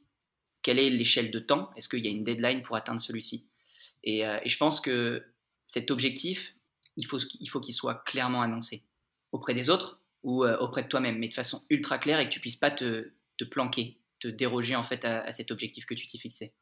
Quelle 0.62 0.78
est 0.78 0.90
l'échelle 0.90 1.30
de 1.30 1.38
temps? 1.38 1.70
Est-ce 1.76 1.88
qu'il 1.88 2.04
y 2.04 2.08
a 2.08 2.10
une 2.10 2.24
deadline 2.24 2.62
pour 2.62 2.76
atteindre 2.76 3.00
celui-ci? 3.00 3.46
Euh, 4.06 4.38
et, 4.42 4.48
je 4.48 4.56
pense 4.56 4.80
que 4.80 5.24
cet 5.64 5.90
objectif, 5.90 6.54
il 6.96 7.06
faut 7.06 7.18
qu'il 7.18 7.48
faut 7.48 7.60
qu'il 7.60 7.74
soit 7.74 8.02
clairement 8.06 8.42
annoncé 8.42 8.84
auprès 9.32 9.54
des 9.54 9.70
autres 9.70 10.00
ou 10.22 10.44
euh, 10.44 10.56
auprès 10.58 10.82
de 10.82 10.88
toi-même, 10.88 11.18
mais 11.18 11.28
de 11.28 11.34
façon 11.34 11.64
ultra 11.70 11.98
claire 11.98 12.18
et 12.18 12.24
que 12.24 12.30
tu 12.30 12.40
puisses 12.40 12.56
pas 12.56 12.70
te, 12.70 13.10
planquer, 13.50 13.98
te 14.18 14.28
déroger 14.28 14.76
en 14.76 14.82
fait 14.82 15.04
à, 15.04 15.32
cet 15.32 15.50
objectif 15.50 15.86
que 15.86 15.94
tu 15.94 16.06
t'es 16.06 16.18
fixé. 16.18 16.52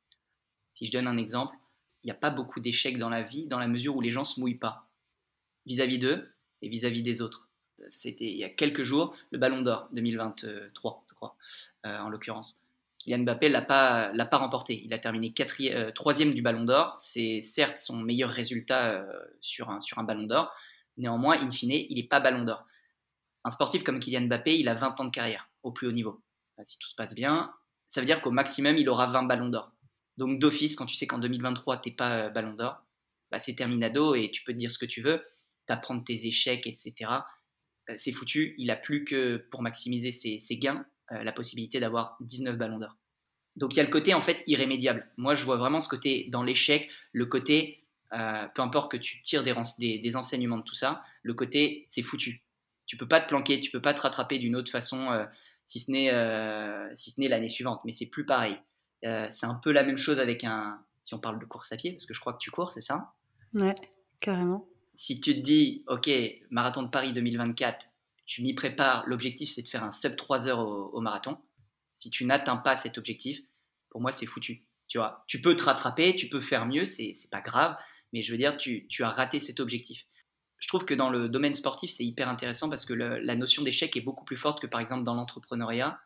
Si 0.73 0.87
je 0.87 0.93
donne 0.93 1.07
un 1.07 1.17
exemple, 1.17 1.57
il 2.05 2.07
n'y 2.07 2.13
a 2.13 2.15
pas 2.15 2.31
beaucoup 2.31 2.61
d'échecs 2.61 2.99
dans 2.99 3.09
la 3.09 3.23
vie 3.23 3.47
dans 3.47 3.59
la 3.59 3.67
mesure 3.67 3.97
où 3.97 4.01
les 4.01 4.13
gens 4.13 4.25
se 4.25 4.39
mouillent 4.39 4.55
pas 4.55 4.89
vis-à-vis 5.67 5.99
d'eux 5.99 6.33
et 6.63 6.69
vis-à-vis 6.69 7.03
des 7.03 7.21
autres. 7.21 7.49
C'était 7.89 8.27
il 8.27 8.37
y 8.37 8.45
a 8.45 8.49
quelques 8.49 8.83
jours 8.83 9.15
le 9.31 9.39
Ballon 9.39 9.63
d'Or 9.63 9.89
2023, 9.93 11.05
je 11.09 11.15
crois, 11.15 11.37
euh, 11.87 11.99
en 11.99 12.09
l'occurrence. 12.09 12.61
Kylian 13.09 13.25
Mbappé 13.25 13.49
l'a 13.49 13.63
pas 13.63 14.13
l'a 14.13 14.27
pas 14.27 14.37
remporté. 14.37 14.83
Il 14.85 14.93
a 14.93 14.99
terminé 14.99 15.33
euh, 15.61 15.91
troisième 15.93 16.35
du 16.35 16.43
Ballon 16.43 16.65
d'Or. 16.65 16.95
C'est 16.99 17.41
certes 17.41 17.79
son 17.79 17.97
meilleur 17.97 18.29
résultat 18.29 18.93
euh, 18.93 19.05
sur 19.41 19.71
un 19.71 20.05
Ballon 20.05 20.27
d'Or. 20.27 20.53
Néanmoins, 20.99 21.39
in 21.39 21.51
fine, 21.51 21.73
il 21.73 21.97
n'est 21.97 22.09
pas 22.09 22.21
Ballon 22.21 22.45
d'Or. 22.45 22.67
Un 23.45 23.51
sportif 23.51 23.83
comme 23.83 23.99
Kylian 23.99 24.27
Mbappé, 24.27 24.59
il 24.59 24.69
a 24.69 24.75
20 24.75 25.01
ans 25.01 25.05
de 25.05 25.11
carrière 25.11 25.49
au 25.63 25.73
plus 25.73 25.87
haut 25.87 25.93
niveau. 25.93 26.23
Si 26.63 26.79
tout 26.79 26.89
se 26.89 26.95
passe 26.97 27.15
bien, 27.15 27.53
ça 27.87 28.01
veut 28.01 28.07
dire 28.07 28.21
qu'au 28.21 28.33
maximum, 28.33 28.77
il 28.77 28.89
aura 28.89 29.07
20 29.07 29.23
ballons 29.23 29.49
d'or. 29.49 29.73
Donc 30.17 30.39
d'office, 30.41 30.77
quand 30.77 30.87
tu 30.87 30.97
sais 30.97 31.07
qu'en 31.07 31.19
2023, 31.19 31.81
tu 31.81 31.89
n'es 31.89 31.95
pas 31.95 32.27
euh, 32.27 32.31
ballon 32.31 32.55
d'or, 32.55 32.85
bah, 33.31 33.39
c'est 33.39 33.55
terminado 33.55 34.15
et 34.15 34.31
tu 34.31 34.43
peux 34.43 34.53
te 34.53 34.59
dire 34.59 34.71
ce 34.71 34.79
que 34.79 34.87
tu 34.87 35.01
veux, 35.01 35.25
t'apprendre 35.67 36.03
tes 36.05 36.27
échecs, 36.27 36.67
etc. 36.67 37.11
C'est 37.97 38.13
foutu. 38.13 38.55
Il 38.59 38.71
a 38.71 38.77
plus 38.77 39.05
que, 39.05 39.39
pour 39.51 39.63
maximiser 39.63 40.13
ses, 40.13 40.59
gains, 40.59 40.85
la 41.11 41.33
possibilité 41.33 41.81
d'avoir 41.81 42.17
19 42.21 42.57
ballons 42.57 42.79
d'or. 42.79 42.97
Donc 43.57 43.75
il 43.75 43.79
y 43.79 43.81
a 43.81 43.83
le 43.83 43.91
côté 43.91 44.15
en 44.15 44.21
fait 44.21 44.45
irrémédiable. 44.47 45.09
Moi, 45.17 45.35
je 45.35 45.45
vois 45.45 45.57
vraiment 45.57 45.81
ce 45.81 45.89
côté 45.89 46.29
dans 46.31 46.43
l'échec, 46.43 46.89
le 47.13 47.27
côté, 47.27 47.85
peu 48.11 48.63
importe 48.63 48.93
que 48.93 48.97
tu 48.97 49.21
tires 49.23 49.43
des, 49.43 49.99
des, 49.99 50.17
enseignements 50.17 50.59
de 50.59 50.63
tout 50.63 50.75
ça, 50.75 51.03
le 51.23 51.35
côté 51.35 51.87
c'est 51.89 52.03
foutu. 52.03 52.43
Tu 52.87 52.97
peux 52.97 53.09
pas 53.09 53.21
te 53.21 53.29
planquer, 53.29 53.59
tu 53.59 53.71
peux 53.71 53.83
pas 53.83 53.95
te 53.95 54.03
rattraper 54.03 54.39
d'une 54.39 54.55
autre 54.55 54.71
façon, 54.71 55.09
si 55.65 55.81
ce 55.81 55.91
n'est 55.91 56.13
si 56.95 57.11
ce 57.11 57.21
n'est 57.21 57.29
l'année 57.29 57.49
suivante. 57.49 57.81
Mais 57.85 57.93
c'est 57.93 58.07
plus 58.07 58.25
pareil. 58.25 58.59
Euh, 59.05 59.27
c'est 59.31 59.47
un 59.47 59.55
peu 59.55 59.73
la 59.73 59.85
même 59.85 59.99
chose 59.99 60.19
avec 60.19 60.45
un. 60.45 60.81
Si 61.03 61.15
on 61.15 61.19
parle 61.19 61.39
de 61.39 61.45
course 61.45 61.73
à 61.73 61.77
pied, 61.77 61.93
parce 61.93 62.07
que 62.07 62.13
je 62.13 62.21
crois 62.21 62.33
que 62.33 62.39
tu 62.39 62.51
cours, 62.51 62.73
c'est 62.73 62.81
ça? 62.81 63.13
Ouais, 63.55 63.75
carrément. 64.21 64.69
Si 64.95 65.21
tu 65.21 65.35
te 65.35 65.41
dis, 65.41 65.85
OK, 65.87 66.11
marathon 66.51 66.83
de 66.83 66.89
Paris 66.89 67.13
2024, 67.13 67.87
je 68.29 68.43
m'y 68.43 68.55
prépare, 68.55 69.05
l'objectif 69.07 69.51
c'est 69.51 69.63
de 69.63 69.69
faire 69.69 69.83
un 69.83 69.91
sub 69.91 70.15
3 70.15 70.47
heures 70.47 70.61
au, 70.61 71.01
marathon. 71.01 71.39
Si 71.95 72.11
tu 72.11 72.25
n'atteins 72.25 72.59
pas 72.59 72.77
cet 72.77 72.99
objectif, 72.99 73.41
pour 73.91 74.01
moi 74.01 74.13
c'est 74.13 74.27
foutu. 74.27 74.65
Tu 74.87 74.99
vois, 74.99 75.25
tu 75.27 75.41
peux 75.41 75.57
te 75.57 75.65
rattraper, 75.65 76.15
tu 76.15 76.29
peux 76.29 76.41
faire 76.41 76.67
mieux, 76.67 76.85
c'est 76.85 77.15
pas 77.31 77.41
grave, 77.41 77.77
mais 78.13 78.23
je 78.23 78.31
veux 78.31 78.39
dire, 78.39 78.57
tu, 78.57 78.87
as 79.01 79.11
raté 79.11 79.41
cet 79.41 79.61
objectif. 79.61 80.07
Je 80.59 80.69
trouve 80.69 80.85
que 80.85 80.95
dans 80.95 81.11
le 81.11 81.29
domaine 81.29 81.55
sportif, 81.55 81.91
c'est 81.91 82.05
hyper 82.05 82.29
intéressant 82.29 82.69
parce 82.69 82.85
que 82.85 82.95
la 82.95 83.35
notion 83.35 83.63
d'échec 83.63 83.97
est 83.97 84.01
beaucoup 84.01 84.25
plus 84.25 84.37
forte 84.37 84.61
que 84.61 84.67
par 84.67 84.81
exemple 84.81 85.05
dans 85.05 85.15
l'entrepreneuriat 85.15 85.99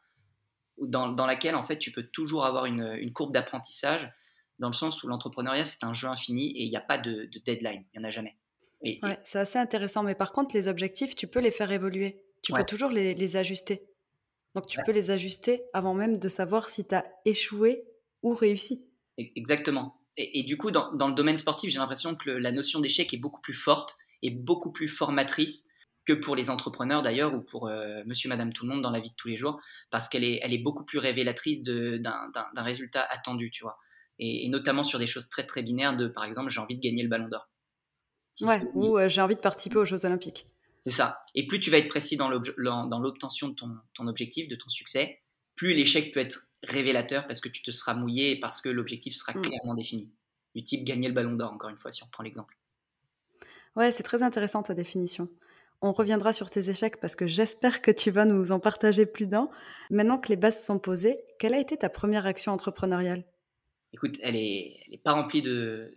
dans, 0.79 1.27
laquelle 1.27 1.57
en 1.57 1.63
fait 1.63 1.79
tu 1.79 1.91
peux 1.91 2.05
toujours 2.05 2.47
avoir 2.47 2.67
une, 2.67 3.13
courbe 3.13 3.33
d'apprentissage, 3.33 4.11
dans 4.59 4.69
le 4.69 4.75
sens 4.75 5.03
où 5.03 5.09
l'entrepreneuriat 5.09 5.65
c'est 5.65 5.85
un 5.85 5.93
jeu 5.93 6.09
infini 6.09 6.51
et 6.53 6.65
il 6.65 6.71
n'y 6.71 6.77
a 6.77 6.81
pas 6.81 6.99
de, 6.99 7.29
deadline, 7.45 7.85
il 7.93 7.99
n'y 7.99 8.05
en 8.05 8.09
a 8.09 8.11
jamais. 8.11 8.37
Ouais, 8.85 9.19
c'est 9.25 9.39
assez 9.39 9.59
intéressant, 9.59 10.03
mais 10.03 10.15
par 10.15 10.33
contre 10.33 10.55
les 10.55 10.69
objectifs, 10.69 11.15
tu 11.15 11.27
peux 11.27 11.41
les 11.41 11.51
faire 11.51 11.71
évoluer, 11.73 12.23
tu 12.43 12.53
peux 12.53 12.65
toujours 12.65 12.91
les, 12.91 13.37
ajuster. 13.37 13.83
Donc 14.55 14.67
tu 14.67 14.79
peux 14.85 14.93
les 14.93 15.11
ajuster 15.11 15.63
avant 15.73 15.95
même 15.95 16.17
de 16.17 16.29
savoir 16.29 16.69
si 16.69 16.87
tu 16.87 16.95
as 16.95 17.05
échoué 17.25 17.85
ou 18.23 18.35
réussi. 18.35 18.85
E, 19.19 19.25
exactement. 19.37 19.99
Et, 20.19 20.43
du 20.43 20.59
coup, 20.59 20.71
dans, 20.71 20.93
dans, 20.93 21.09
le 21.09 21.15
domaine 21.15 21.39
sportif, 21.39 21.71
j'ai 21.71 21.79
l'impression 21.79 22.15
que 22.15 22.29
la 22.29 22.53
notion 22.53 22.81
d'échec 22.81 23.15
est 23.15 23.19
beaucoup 23.19 23.41
plus 23.41 23.55
forte 23.55 23.97
et 24.21 24.31
beaucoup 24.31 24.71
plus 24.71 24.89
formatrice 24.89 25.69
que 26.05 26.13
pour 26.13 26.35
les 26.35 26.51
entrepreneurs 26.51 27.03
d'ailleurs 27.03 27.33
ou 27.35 27.41
pour 27.41 27.69
euh, 27.69 28.03
monsieur, 28.07 28.29
madame, 28.29 28.53
tout 28.53 28.65
le 28.65 28.73
monde 28.73 28.83
dans 28.83 28.91
la 28.91 29.01
vie 29.01 29.11
de 29.11 29.17
tous 29.17 29.29
les 29.29 29.37
jours, 29.37 29.61
parce 29.91 30.09
qu'elle 30.09 30.25
est, 30.25 30.41
elle 30.43 30.53
est 30.53 30.59
beaucoup 30.59 30.85
plus 30.85 30.99
révélatrice 30.99 31.63
d'un 31.63 32.03
résultat 32.57 33.07
attendu, 33.11 33.51
tu 33.51 33.63
vois. 33.63 33.79
Et, 34.19 34.49
notamment 34.49 34.85
sur 34.85 34.99
des 34.99 35.07
choses 35.07 35.29
très 35.29 35.45
très 35.45 35.63
binaires 35.63 35.97
de, 35.97 36.09
par 36.09 36.25
exemple, 36.25 36.51
j'ai 36.51 36.61
envie 36.61 36.77
de 36.77 36.83
gagner 36.83 37.03
le 37.03 37.09
ballon 37.09 37.29
d'or. 37.29 37.49
Ouais, 38.41 38.61
ou 38.75 38.99
euh, 38.99 39.09
j'ai 39.09 39.21
envie 39.21 39.35
de 39.35 39.41
participer 39.41 39.77
aux 39.77 39.85
Jeux 39.85 40.05
Olympiques. 40.05 40.47
C'est 40.79 40.91
ça. 40.91 41.25
Et 41.35 41.47
plus 41.47 41.61
tu 41.61 41.71
vas 41.71 41.79
être 41.79 41.89
précis 41.89 42.17
dans 42.17 42.29
l'obtention 42.29 43.49
de 43.49 43.55
ton, 43.55 43.77
ton, 43.95 44.09
objectif, 44.09 44.49
de 44.49 44.57
ton 44.57 44.69
succès, 44.69 45.21
plus 45.55 45.75
l'échec 45.75 46.13
peut 46.13 46.21
être 46.21 46.49
révélateur 46.65 47.27
parce 47.27 47.41
que 47.41 47.49
tu 47.49 47.63
te 47.63 47.71
seras 47.71 47.95
mouillé 47.95 48.33
et 48.33 48.41
parce 48.41 48.61
que 48.61 48.69
l'objectif 48.69 49.15
sera 49.15 49.33
mm. 49.33 49.43
clairement 49.43 49.75
défini. 49.75 50.11
Du 50.55 50.65
type 50.65 50.85
gagner 50.85 51.09
le 51.09 51.15
ballon 51.15 51.35
d'or, 51.35 51.53
encore 51.53 51.71
une 51.71 51.79
fois, 51.79 51.93
si 51.93 52.03
on 52.03 52.09
prend 52.09 52.25
l'exemple. 52.25 52.57
Ouais, 53.77 53.93
c'est 53.93 54.03
très 54.03 54.23
intéressant 54.23 54.63
ta 54.63 54.75
définition. 54.75 55.29
On 55.81 55.93
reviendra 55.93 56.33
sur 56.33 56.51
tes 56.51 56.69
échecs 56.69 57.01
parce 57.01 57.17
que 57.17 57.27
j'espère 57.27 57.81
que 57.81 57.91
tu 57.91 58.11
vas 58.11 58.25
nous 58.25 58.53
en 58.53 58.61
partager 58.61 59.07
plus 59.07 59.29
d'un. 59.29 59.51
Maintenant 59.91 60.19
que 60.19 60.29
les 60.29 60.37
bases 60.37 60.65
sont 60.65 60.79
posées, 60.79 61.19
quelle 61.39 61.55
a 61.55 61.61
été 61.61 61.77
ta 61.77 61.91
première 61.91 62.27
action 62.27 62.53
entrepreneuriale? 62.53 63.25
Écoute, 63.93 64.17
elle 64.23 64.35
n'est 64.35 64.79
est 64.91 65.03
pas 65.03 65.13
remplie 65.13 65.43
de, 65.43 65.93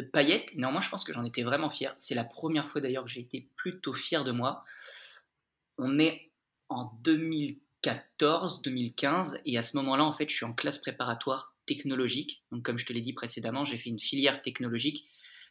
paillettes. 0.00 0.54
Néanmoins, 0.54 0.80
je 0.80 0.88
pense 0.88 1.04
que 1.04 1.12
j'en 1.12 1.24
étais 1.24 1.42
vraiment 1.42 1.70
fier. 1.70 1.94
C'est 1.98 2.14
la 2.14 2.24
première 2.24 2.68
fois 2.68 2.80
d'ailleurs 2.80 3.04
que 3.04 3.10
j'ai 3.10 3.20
été 3.20 3.48
plutôt 3.56 3.94
fier 3.94 4.24
de 4.24 4.32
moi. 4.32 4.64
On 5.78 5.98
est 5.98 6.30
en 6.68 6.92
2014, 7.02 8.62
2015, 8.62 9.40
et 9.44 9.58
à 9.58 9.62
ce 9.62 9.76
moment-là, 9.76 10.04
en 10.04 10.12
fait, 10.12 10.28
je 10.28 10.34
suis 10.34 10.44
en 10.44 10.52
classe 10.52 10.78
préparatoire 10.78 11.54
technologique. 11.66 12.42
Donc, 12.50 12.62
comme 12.64 12.78
je 12.78 12.86
te 12.86 12.92
l'ai 12.92 13.00
dit 13.00 13.12
précédemment, 13.12 13.64
j'ai 13.64 13.78
fait 13.78 13.90
une 13.90 13.98
filière 13.98 14.42
technologique 14.42 15.06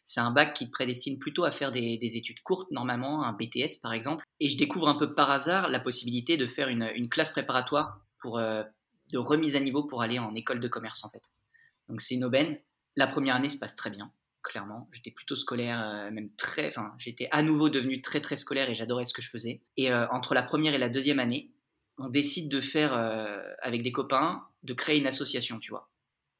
c'est 0.06 0.20
un 0.20 0.30
bac 0.30 0.54
qui 0.54 0.70
prédestine 0.70 1.18
plutôt 1.18 1.44
à 1.44 1.50
faire 1.50 1.72
des, 1.72 1.98
études 2.00 2.40
courtes, 2.42 2.70
normalement, 2.70 3.24
un 3.24 3.32
BTS 3.32 3.80
par 3.82 3.92
exemple. 3.92 4.24
Et 4.38 4.48
je 4.48 4.56
découvre 4.56 4.88
un 4.88 4.94
peu 4.94 5.14
par 5.14 5.32
hasard 5.32 5.68
la 5.68 5.80
possibilité 5.80 6.36
de 6.36 6.46
faire 6.46 6.68
une, 6.68 7.08
classe 7.08 7.30
préparatoire 7.30 8.00
pour, 8.20 8.38
euh, 8.38 8.62
de 9.10 9.18
remise 9.18 9.56
à 9.56 9.60
niveau 9.60 9.82
pour 9.82 10.02
aller 10.02 10.20
en 10.20 10.32
école 10.36 10.60
de 10.60 10.68
commerce 10.68 11.04
en 11.04 11.10
fait. 11.10 11.32
Donc 11.88 12.00
c'est 12.00 12.14
une 12.14 12.24
aubaine. 12.24 12.56
La 12.94 13.08
première 13.08 13.34
année 13.34 13.48
se 13.48 13.58
passe 13.58 13.74
très 13.74 13.90
bien, 13.90 14.12
clairement. 14.46 14.88
J'étais 14.92 15.10
plutôt 15.10 15.36
scolaire, 15.36 15.80
euh, 15.80 16.10
même 16.10 16.30
très. 16.36 16.68
Enfin, 16.68 16.94
j'étais 16.98 17.28
à 17.30 17.42
nouveau 17.42 17.68
devenu 17.68 18.00
très 18.00 18.20
très 18.20 18.36
scolaire 18.36 18.70
et 18.70 18.74
j'adorais 18.74 19.04
ce 19.04 19.12
que 19.12 19.22
je 19.22 19.30
faisais. 19.30 19.60
Et 19.76 19.92
euh, 19.92 20.06
entre 20.10 20.34
la 20.34 20.42
première 20.42 20.74
et 20.74 20.78
la 20.78 20.88
deuxième 20.88 21.18
année, 21.18 21.50
on 21.98 22.08
décide 22.08 22.50
de 22.50 22.60
faire, 22.60 22.92
avec 23.62 23.82
des 23.82 23.90
copains, 23.90 24.42
de 24.64 24.74
créer 24.74 24.98
une 24.98 25.06
association, 25.06 25.58
tu 25.58 25.70
vois 25.70 25.88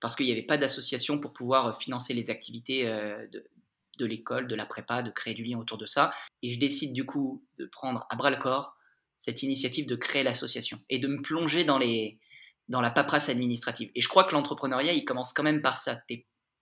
parce 0.00 0.14
qu'il 0.14 0.26
n'y 0.26 0.32
avait 0.32 0.42
pas 0.42 0.58
d'association 0.58 1.18
pour 1.18 1.32
pouvoir 1.32 1.80
financer 1.80 2.12
les 2.12 2.28
activités 2.28 2.84
de, 2.84 4.06
l'école, 4.06 4.46
de 4.46 4.54
la 4.54 4.66
prépa, 4.66 5.02
de 5.02 5.10
créer 5.10 5.32
du 5.32 5.42
lien 5.42 5.58
autour 5.58 5.78
de 5.78 5.86
ça. 5.86 6.12
Et 6.42 6.52
je 6.52 6.58
décide 6.58 6.92
du 6.92 7.06
coup 7.06 7.42
de 7.58 7.64
prendre 7.64 8.06
à 8.10 8.16
bras 8.16 8.30
le 8.30 8.36
corps 8.36 8.76
cette 9.18 9.42
initiative 9.42 9.86
de 9.86 9.96
créer 9.96 10.22
l'association 10.22 10.80
et 10.90 10.98
de 10.98 11.08
me 11.08 11.20
plonger 11.22 11.64
dans, 11.64 11.78
les, 11.78 12.18
dans 12.68 12.80
la 12.80 12.90
paperasse 12.90 13.28
administrative. 13.28 13.90
Et 13.94 14.00
je 14.00 14.08
crois 14.08 14.24
que 14.24 14.34
l'entrepreneuriat, 14.34 14.92
il 14.92 15.04
commence 15.04 15.32
quand 15.32 15.42
même 15.42 15.62
par 15.62 15.78
ça. 15.78 16.00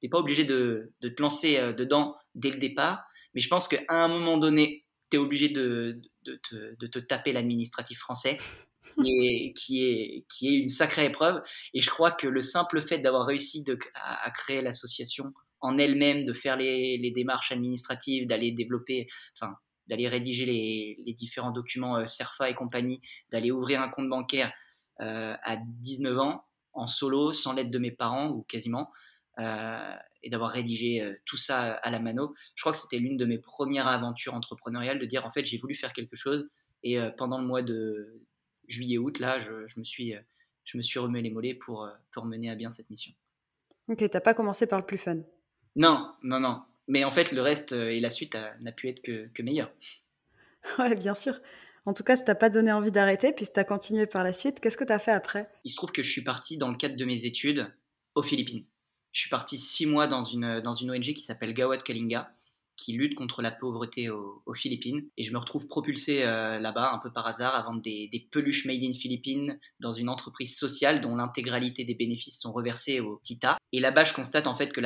N'es 0.04 0.10
pas 0.10 0.18
obligé 0.18 0.44
de, 0.44 0.92
te 1.00 1.22
lancer 1.22 1.58
euh, 1.58 1.72
dedans 1.72 2.16
dès 2.34 2.50
le 2.50 2.58
départ, 2.58 3.04
mais 3.34 3.40
je 3.40 3.48
pense 3.48 3.68
qu'à 3.68 3.82
un 3.88 4.08
moment 4.08 4.38
donné, 4.38 4.84
tu 5.10 5.16
es 5.16 5.18
obligé 5.18 5.48
de, 5.48 6.00
de, 6.22 6.86
te, 6.86 6.98
taper 6.98 7.32
l'administratif 7.32 7.98
français. 7.98 8.38
Qui 8.96 9.10
est, 9.10 9.52
qui, 9.54 9.84
est, 9.84 10.24
qui 10.32 10.46
est 10.46 10.58
une 10.60 10.68
sacrée 10.68 11.06
épreuve. 11.06 11.42
Et 11.72 11.80
je 11.80 11.90
crois 11.90 12.12
que 12.12 12.28
le 12.28 12.40
simple 12.40 12.80
fait 12.80 12.98
d'avoir 12.98 13.26
réussi 13.26 13.64
à 13.96 14.30
créer 14.30 14.62
l'association 14.62 15.32
en 15.64 15.78
elle-même 15.78 16.24
de 16.24 16.32
faire 16.32 16.56
les, 16.56 17.10
démarches 17.10 17.50
administratives, 17.50 18.28
d'aller 18.28 18.52
développer, 18.52 19.08
enfin, 19.34 19.54
d'aller 19.86 20.06
rédiger 20.06 20.44
les, 20.44 21.12
différents 21.14 21.50
documents 21.50 21.96
euh, 21.96 22.06
CERFA 22.06 22.50
et 22.50 22.54
compagnie, 22.54 23.00
d'aller 23.32 23.50
ouvrir 23.50 23.80
un 23.80 23.88
compte 23.88 24.08
bancaire 24.08 24.52
euh, 25.00 25.34
à 25.42 25.56
19 25.56 26.18
ans, 26.18 26.44
en 26.72 26.86
solo, 26.86 27.32
sans 27.32 27.54
l'aide 27.54 27.70
de 27.70 27.78
mes 27.78 27.90
parents, 27.90 28.28
ou 28.28 28.42
quasiment, 28.42 28.92
et 29.38 30.30
d'avoir 30.30 30.50
rédigé 30.50 31.16
tout 31.26 31.36
ça 31.36 31.74
à 31.74 31.90
la 31.90 31.98
mano. 31.98 32.34
Je 32.54 32.62
crois 32.62 32.72
que 32.72 32.78
c'était 32.78 32.98
l'une 32.98 33.16
de 33.16 33.24
mes 33.24 33.38
premières 33.38 33.88
aventures 33.88 34.34
entrepreneuriales, 34.34 34.98
de 34.98 35.06
dire, 35.06 35.26
en 35.26 35.30
fait, 35.30 35.44
j'ai 35.44 35.58
voulu 35.58 35.74
faire 35.74 35.92
quelque 35.92 36.16
chose, 36.16 36.48
et 36.82 36.98
pendant 37.16 37.40
le 37.40 37.46
mois 37.46 37.62
de 37.62 38.22
juillet-août, 38.68 39.18
là, 39.18 39.40
je, 39.40 39.78
me 39.78 39.84
suis, 39.84 40.14
je 40.64 40.76
me 40.76 40.82
suis 40.82 40.98
remué 40.98 41.20
les 41.20 41.30
mollets 41.30 41.54
pour, 41.54 41.88
pour 42.12 42.24
mener 42.24 42.50
à 42.50 42.54
bien 42.54 42.70
cette 42.70 42.90
mission. 42.90 43.12
Ok, 43.88 44.08
t'as 44.08 44.20
pas 44.20 44.34
commencé 44.34 44.66
par 44.66 44.78
le 44.78 44.86
plus 44.86 44.98
fun 44.98 45.18
non, 45.76 46.12
non, 46.22 46.40
non. 46.40 46.62
Mais 46.86 47.04
en 47.04 47.10
fait, 47.10 47.32
le 47.32 47.40
reste 47.40 47.72
euh, 47.72 47.90
et 47.90 48.00
la 48.00 48.10
suite 48.10 48.36
n'a 48.60 48.72
pu 48.72 48.88
être 48.88 49.02
que, 49.02 49.42
meilleur. 49.42 49.72
Ouais, 50.78 50.94
bien 50.94 51.14
sûr. 51.14 51.38
En 51.84 51.92
tout 51.92 52.04
cas, 52.04 52.16
ça 52.16 52.22
t'a 52.22 52.34
pas 52.34 52.48
donné 52.48 52.72
envie 52.72 52.90
d'arrêter, 52.90 53.34
puis 53.34 53.46
tu 53.52 53.60
as 53.60 53.64
continué 53.64 54.06
par 54.06 54.24
la 54.24 54.32
suite. 54.32 54.60
Qu'est-ce 54.60 54.78
que 54.78 54.84
tu 54.84 54.92
as 54.92 54.98
fait 54.98 55.10
après? 55.10 55.50
Il 55.64 55.70
se 55.70 55.76
trouve 55.76 55.92
que 55.92 56.02
je 56.02 56.10
suis 56.10 56.24
parti 56.24 56.56
dans 56.56 56.70
le 56.70 56.76
cadre 56.78 56.96
de 56.96 57.04
mes 57.04 57.26
études 57.26 57.70
aux 58.14 58.22
Philippines. 58.22 58.64
Je 59.14 59.20
suis 59.20 59.30
parti 59.30 59.56
six 59.56 59.86
mois 59.86 60.08
dans 60.08 60.24
une, 60.24 60.60
dans 60.60 60.72
une 60.72 60.90
ONG 60.90 61.12
qui 61.12 61.22
s'appelle 61.22 61.54
Gawat 61.54 61.78
Kalinga, 61.78 62.34
qui 62.76 62.92
lutte 62.94 63.14
contre 63.14 63.42
la 63.42 63.52
pauvreté 63.52 64.10
aux, 64.10 64.42
Philippines. 64.56 65.06
Et 65.16 65.22
je 65.22 65.32
me 65.32 65.38
retrouve 65.38 65.68
propulsé 65.68 66.24
euh, 66.24 66.58
là-bas, 66.58 66.92
un 66.92 66.98
peu 66.98 67.12
par 67.12 67.24
hasard, 67.24 67.54
à 67.54 67.62
vendre 67.62 67.80
des, 67.80 68.28
peluches 68.32 68.64
made 68.64 68.82
in 68.82 68.92
Philippines 68.92 69.56
dans 69.78 69.92
une 69.92 70.08
entreprise 70.08 70.58
sociale 70.58 71.00
dont 71.00 71.14
l'intégralité 71.14 71.84
des 71.84 71.94
bénéfices 71.94 72.40
sont 72.40 72.52
reversés 72.52 72.98
au 72.98 73.20
TITA. 73.22 73.56
Et 73.70 73.78
là-bas, 73.78 74.02
je 74.02 74.14
constate 74.14 74.48
en 74.48 74.56
fait 74.56 74.72
que 74.72 74.80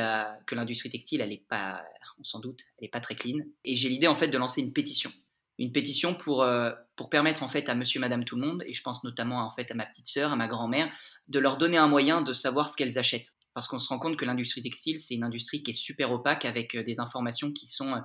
l'industrie 0.55 0.91
textile, 0.91 1.21
elle 1.21 1.33
est 1.33 1.45
pas, 1.49 1.81
on 2.19 2.23
s'en 2.23 2.39
doute, 2.39 2.59
elle 2.77 2.85
est 2.85 2.91
pas 2.91 2.99
très 2.99 3.15
clean. 3.15 3.39
Et 3.65 3.75
j'ai 3.75 3.89
l'idée 3.89 4.07
en 4.07 4.15
fait 4.15 4.27
de 4.27 4.37
lancer 4.37 4.61
une 4.61 4.73
pétition. 4.73 5.11
Une 5.57 5.71
pétition 5.71 6.13
pour, 6.13 6.43
euh, 6.43 6.71
pour 6.95 7.09
permettre 7.09 7.41
en 7.41 7.47
fait 7.47 7.67
à 7.67 7.73
monsieur, 7.73 7.99
madame, 7.99 8.23
tout 8.25 8.35
le 8.35 8.45
monde, 8.45 8.63
et 8.67 8.73
je 8.73 8.81
pense 8.83 9.03
notamment 9.03 9.43
en 9.43 9.49
fait 9.49 9.71
à 9.71 9.73
ma 9.73 9.87
petite 9.87 10.07
sœur, 10.07 10.31
à 10.31 10.35
ma 10.35 10.47
grand-mère, 10.47 10.87
de 11.29 11.39
leur 11.39 11.57
donner 11.57 11.77
un 11.77 11.87
moyen 11.87 12.21
de 12.21 12.31
savoir 12.31 12.69
ce 12.69 12.77
qu'elles 12.77 12.99
achètent 12.99 13.33
parce 13.59 13.67
qu'on 13.67 13.77
se 13.77 13.89
rend 13.89 13.99
compte 13.99 14.15
que 14.15 14.23
l'industrie 14.23 14.61
textile, 14.61 15.01
c'est 15.01 15.15
une 15.15 15.25
industrie 15.25 15.61
qui 15.61 15.71
est 15.71 15.73
super 15.73 16.13
opaque 16.13 16.45
avec 16.45 16.77
des 16.77 17.01
informations 17.01 17.51
qui 17.51 17.67
sont, 17.67 18.01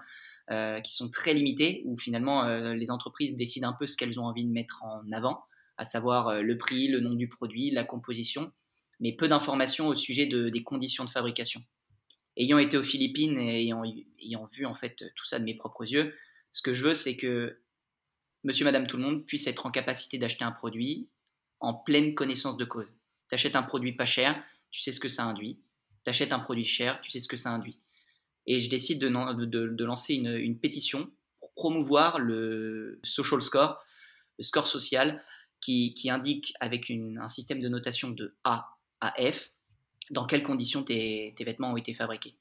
qui 0.50 0.92
sont 0.92 1.08
très 1.10 1.32
limitées, 1.32 1.82
où 1.84 1.96
finalement 1.96 2.44
les 2.72 2.90
entreprises 2.90 3.36
décident 3.36 3.68
un 3.68 3.72
peu 3.72 3.86
ce 3.86 3.96
qu'elles 3.96 4.18
ont 4.18 4.24
envie 4.24 4.44
de 4.44 4.50
mettre 4.50 4.82
en 4.82 5.12
avant, 5.12 5.44
à 5.76 5.84
savoir 5.84 6.42
le 6.42 6.58
prix, 6.58 6.88
le 6.88 6.98
nom 6.98 7.14
du 7.14 7.28
produit, 7.28 7.70
la 7.70 7.84
composition, 7.84 8.50
mais 8.98 9.12
peu 9.12 9.28
d'informations 9.28 9.86
au 9.86 9.94
sujet 9.94 10.26
de, 10.26 10.48
des 10.48 10.64
conditions 10.64 11.04
de 11.04 11.10
fabrication. 11.10 11.62
Ayant 12.36 12.58
été 12.58 12.76
aux 12.76 12.82
Philippines 12.82 13.38
et 13.38 13.62
ayant, 13.62 13.84
ayant 13.84 14.48
vu 14.52 14.66
en 14.66 14.74
fait 14.74 15.04
tout 15.14 15.24
ça 15.24 15.38
de 15.38 15.44
mes 15.44 15.54
propres 15.54 15.84
yeux, 15.84 16.12
ce 16.50 16.62
que 16.62 16.74
je 16.74 16.84
veux, 16.84 16.94
c'est 16.94 17.16
que 17.16 17.60
monsieur, 18.42 18.64
madame, 18.64 18.88
tout 18.88 18.96
le 18.96 19.04
monde 19.04 19.24
puisse 19.24 19.46
être 19.46 19.66
en 19.66 19.70
capacité 19.70 20.18
d'acheter 20.18 20.42
un 20.42 20.50
produit 20.50 21.06
en 21.60 21.74
pleine 21.74 22.12
connaissance 22.16 22.56
de 22.56 22.64
cause. 22.64 22.88
Tu 23.28 23.36
achètes 23.36 23.54
un 23.54 23.62
produit 23.62 23.92
pas 23.92 24.04
cher, 24.04 24.42
tu 24.74 24.82
sais 24.82 24.90
ce 24.90 24.98
que 24.98 25.08
ça 25.08 25.24
induit. 25.24 25.60
Tu 26.04 26.10
achètes 26.10 26.32
un 26.32 26.40
produit 26.40 26.64
cher, 26.64 27.00
tu 27.00 27.10
sais 27.10 27.20
ce 27.20 27.28
que 27.28 27.36
ça 27.36 27.50
induit. 27.50 27.78
Et 28.46 28.58
je 28.58 28.68
décide 28.68 29.00
de, 29.00 29.84
lancer 29.84 30.14
une, 30.14 30.58
pétition 30.58 31.08
pour 31.38 31.54
promouvoir 31.54 32.18
le 32.18 32.98
social 33.04 33.40
score, 33.40 33.82
le 34.36 34.42
score 34.42 34.66
social, 34.66 35.22
qui, 35.60 35.94
indique 36.10 36.52
avec 36.58 36.90
un 36.90 37.28
système 37.28 37.60
de 37.60 37.68
notation 37.68 38.10
de 38.10 38.34
A 38.42 38.76
à 39.00 39.14
F 39.32 39.52
dans 40.10 40.26
quelles 40.26 40.42
conditions 40.42 40.82
tes, 40.82 41.32
tes 41.36 41.44
vêtements 41.44 41.72
ont 41.72 41.76
été 41.76 41.94
fabriqués. 41.94 42.36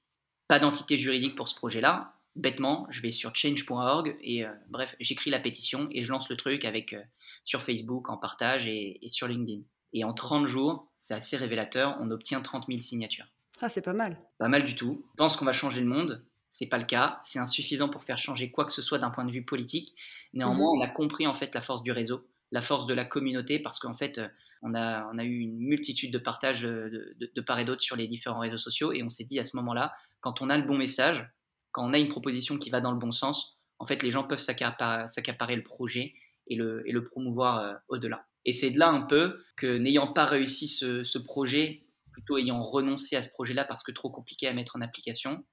Pas 0.47 0.59
d'entité 0.59 0.97
juridique 0.97 1.35
pour 1.35 1.47
ce 1.47 1.55
projet-là, 1.55 2.15
bêtement, 2.35 2.87
je 2.89 3.01
vais 3.01 3.11
sur 3.11 3.33
change.org 3.35 4.17
et 4.21 4.43
euh, 4.43 4.51
bref, 4.69 4.95
j'écris 4.99 5.29
la 5.29 5.39
pétition 5.39 5.87
et 5.91 6.03
je 6.03 6.11
lance 6.11 6.29
le 6.29 6.35
truc 6.35 6.65
avec 6.65 6.93
euh, 6.93 7.01
sur 7.43 7.61
Facebook 7.61 8.09
en 8.09 8.17
partage 8.17 8.67
et, 8.67 8.99
sur 9.07 9.27
LinkedIn. 9.27 9.61
Et 9.93 10.03
en 10.03 10.13
30 10.13 10.45
jours, 10.45 10.91
c'est 10.99 11.13
assez 11.13 11.37
révélateur, 11.37 11.95
on 11.99 12.09
obtient 12.11 12.41
30 12.41 12.65
000 12.67 12.79
signatures. 12.79 13.27
Ah, 13.61 13.69
c'est 13.69 13.81
pas 13.81 13.93
mal. 13.93 14.17
Pas 14.39 14.47
mal 14.47 14.65
du 14.65 14.75
tout. 14.75 15.05
Je 15.11 15.17
pense 15.17 15.37
qu'on 15.37 15.45
va 15.45 15.53
changer 15.53 15.81
le 15.81 15.87
monde. 15.87 16.25
C'est 16.49 16.65
pas 16.65 16.77
le 16.77 16.85
cas. 16.85 17.19
C'est 17.23 17.39
insuffisant 17.39 17.89
pour 17.89 18.03
faire 18.03 18.17
changer 18.17 18.51
quoi 18.51 18.65
que 18.65 18.71
ce 18.71 18.81
soit 18.81 18.99
d'un 18.99 19.09
point 19.09 19.25
de 19.25 19.31
vue 19.31 19.45
politique. 19.45 19.95
Néanmoins, 20.33 20.75
mhm. 20.75 20.81
on 20.81 20.83
a 20.83 20.87
compris 20.87 21.27
en 21.27 21.33
fait 21.33 21.53
la 21.55 21.61
force 21.61 21.83
du 21.83 21.91
réseau, 21.91 22.27
la 22.51 22.61
force 22.61 22.85
de 22.85 22.93
la 22.93 23.05
communauté, 23.05 23.59
parce 23.59 23.79
qu'en 23.79 23.95
fait, 23.95 24.17
euh, 24.17 24.27
on 24.63 24.73
a, 24.75 25.05
on 25.13 25.17
a 25.17 25.23
eu 25.23 25.39
une 25.39 25.57
multitude 25.57 26.11
de 26.11 26.17
partages 26.17 26.61
de, 26.61 27.15
de 27.19 27.41
part 27.41 27.59
et 27.59 27.65
d'autre 27.65 27.81
sur 27.81 27.95
les 27.95 28.07
différents 28.07 28.39
réseaux 28.39 28.57
sociaux 28.57 28.93
et 28.93 29.03
on 29.03 29.09
s'est 29.09 29.25
dit 29.25 29.39
à 29.39 29.43
ce 29.43 29.57
moment-là, 29.57 29.93
quand 30.21 30.41
on 30.41 30.49
a 30.49 30.57
le 30.57 30.63
bon 30.63 30.77
message, 30.77 31.27
quand 31.71 31.85
on 31.85 31.91
a 31.91 31.97
une 31.97 32.07
proposition 32.07 32.57
qui 32.57 32.69
va 32.69 32.79
dans 32.79 32.91
le 32.91 32.97
bon 32.97 33.11
sens, 33.11 33.59
en 33.79 33.85
fait, 33.85 34.01
les 34.03 34.09
gens 34.09 34.23
peuvent 34.23 34.39
s'accaparer 34.39 35.55
le 35.55 35.63
projet 35.63 36.13
et 36.47 36.55
le, 36.55 36.87
et 36.87 36.91
le 36.93 37.03
promouvoir 37.03 37.59
euh, 37.59 37.73
au-delà. 37.89 38.25
Et 38.45 38.51
c'est 38.51 38.69
de 38.69 38.79
là 38.79 38.89
un 38.89 39.01
peu 39.01 39.39
que 39.55 39.77
n'ayant 39.77 40.11
pas 40.11 40.25
réussi 40.25 40.67
ce, 40.67 41.17
projet, 41.17 41.83
plutôt 42.11 42.37
ayant 42.37 42.63
renoncé 42.63 43.15
à 43.15 43.21
ce 43.21 43.29
projet-là 43.29 43.63
parce 43.63 43.83
que 43.83 43.91
trop 43.91 44.09
compliqué 44.09 44.47
à 44.47 44.53
mettre 44.53 44.75
en 44.75 44.81
application, 44.81 45.43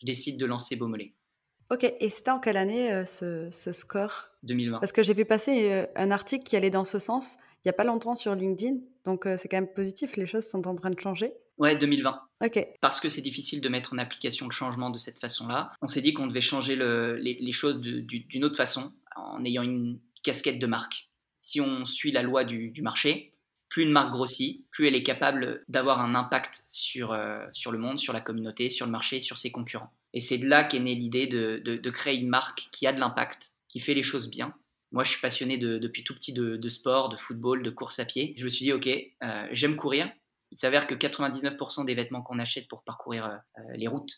je 0.00 0.06
décide 0.06 0.38
de 0.38 0.46
lancer 0.46 0.76
Beaumolet. 0.76 1.14
Ok, 1.70 1.84
et 1.98 2.10
c'était 2.10 2.30
en 2.30 2.38
quelle 2.38 2.58
année 2.58 2.92
euh, 2.92 3.04
ce, 3.04 3.72
score? 3.72 4.30
2020. 4.44 4.78
Parce 4.78 4.92
que 4.92 5.02
j'ai 5.02 5.14
vu 5.14 5.24
passer 5.24 5.72
euh, 5.72 5.86
un 5.96 6.12
article 6.12 6.44
qui 6.44 6.56
allait 6.56 6.70
dans 6.70 6.84
ce 6.84 6.98
sens 6.98 7.38
il 7.64 7.68
n'y 7.68 7.70
a 7.70 7.72
pas 7.72 7.84
longtemps 7.84 8.14
sur 8.14 8.32
LinkedIn, 8.32 8.76
donc 9.04 9.26
c'est 9.36 9.48
quand 9.48 9.56
même 9.56 9.72
positif, 9.72 10.16
les 10.16 10.26
choses 10.26 10.46
sont 10.46 10.68
en 10.68 10.76
train 10.76 10.90
de 10.90 11.00
changer. 11.00 11.32
Ouais, 11.58 11.74
2020. 11.74 12.20
Ok. 12.44 12.64
Parce 12.80 13.00
que 13.00 13.08
c'est 13.08 13.22
difficile 13.22 13.60
de 13.60 13.68
mettre 13.68 13.94
en 13.94 13.98
application 13.98 14.46
le 14.46 14.52
changement 14.52 14.90
de 14.90 14.98
cette 14.98 15.18
façon-là. 15.18 15.72
On 15.80 15.86
s'est 15.86 16.02
dit 16.02 16.12
qu'on 16.12 16.26
devait 16.26 16.40
changer 16.40 16.76
les, 16.76 17.52
choses 17.52 17.80
d'une 17.80 18.44
autre 18.44 18.56
façon, 18.56 18.92
en 19.16 19.44
ayant 19.44 19.62
une 19.62 19.98
casquette 20.22 20.58
de 20.58 20.66
marque. 20.66 21.08
Si 21.46 21.60
on 21.60 21.84
suit 21.84 22.10
la 22.10 22.22
loi 22.22 22.42
du, 22.42 22.82
marché, 22.82 23.32
plus 23.68 23.84
une 23.84 23.92
marque 23.92 24.10
grossit, 24.10 24.68
plus 24.72 24.88
elle 24.88 24.96
est 24.96 25.04
capable 25.04 25.62
d'avoir 25.68 26.00
un 26.00 26.16
impact 26.16 26.66
sur, 26.70 27.12
euh, 27.12 27.46
sur 27.52 27.70
le 27.70 27.78
monde, 27.78 28.00
sur 28.00 28.12
la 28.12 28.20
communauté, 28.20 28.68
sur 28.68 28.84
le 28.84 28.90
marché, 28.90 29.20
sur 29.20 29.38
ses 29.38 29.52
concurrents. 29.52 29.92
Et 30.12 30.18
c'est 30.18 30.38
de 30.38 30.48
là 30.48 30.64
qu'est 30.64 30.80
née 30.80 30.96
l'idée 30.96 31.28
de, 31.28 31.90
créer 31.90 32.16
une 32.18 32.28
marque 32.28 32.68
qui 32.72 32.84
a 32.88 32.92
de 32.92 32.98
l'impact, 32.98 33.52
qui 33.68 33.78
fait 33.78 33.94
les 33.94 34.02
choses 34.02 34.28
bien. 34.28 34.56
Moi, 34.90 35.04
je 35.04 35.10
suis 35.10 35.20
passionné 35.20 35.56
depuis 35.56 36.02
tout 36.02 36.16
petit 36.16 36.32
de, 36.32 36.68
sport, 36.68 37.10
de 37.10 37.16
football, 37.16 37.62
de 37.62 37.70
course 37.70 38.00
à 38.00 38.06
pied. 38.06 38.34
Je 38.36 38.42
me 38.42 38.48
suis 38.48 38.64
dit, 38.64 38.72
OK, 38.72 38.88
euh, 38.88 39.48
j'aime 39.52 39.76
courir, 39.76 40.10
il 40.50 40.58
s'avère 40.58 40.88
que 40.88 40.96
99% 40.96 41.84
des 41.84 41.94
vêtements 41.94 42.22
qu'on 42.22 42.40
achète 42.40 42.66
pour 42.66 42.82
parcourir 42.82 43.24
euh, 43.26 43.62
les 43.76 43.86
routes 43.86 44.16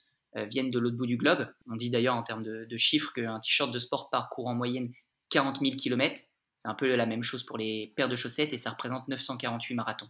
viennent 0.50 0.70
de 0.70 0.78
l'autre 0.78 0.96
bout 0.96 1.06
du 1.06 1.18
globe. 1.18 1.46
On 1.70 1.76
dit 1.76 1.90
d'ailleurs 1.90 2.14
en 2.14 2.22
termes 2.22 2.42
de, 2.42 2.76
chiffres 2.78 3.12
qu'un 3.12 3.38
t-shirt 3.38 3.70
de 3.70 3.78
sport 3.78 4.08
parcourt 4.08 4.46
en 4.46 4.54
moyenne 4.54 4.90
40 5.28 5.58
000 5.60 5.76
km. 5.76 6.22
C'est 6.58 6.68
un 6.68 6.74
peu 6.74 6.94
la 6.94 7.06
même 7.06 7.22
chose 7.22 7.44
pour 7.44 7.56
les 7.56 7.94
paires 7.96 8.10
de 8.10 8.16
chaussettes 8.16 8.52
et 8.52 8.58
ça 8.58 8.70
représente 8.70 9.08
948 9.08 9.74
marathons. 9.74 10.08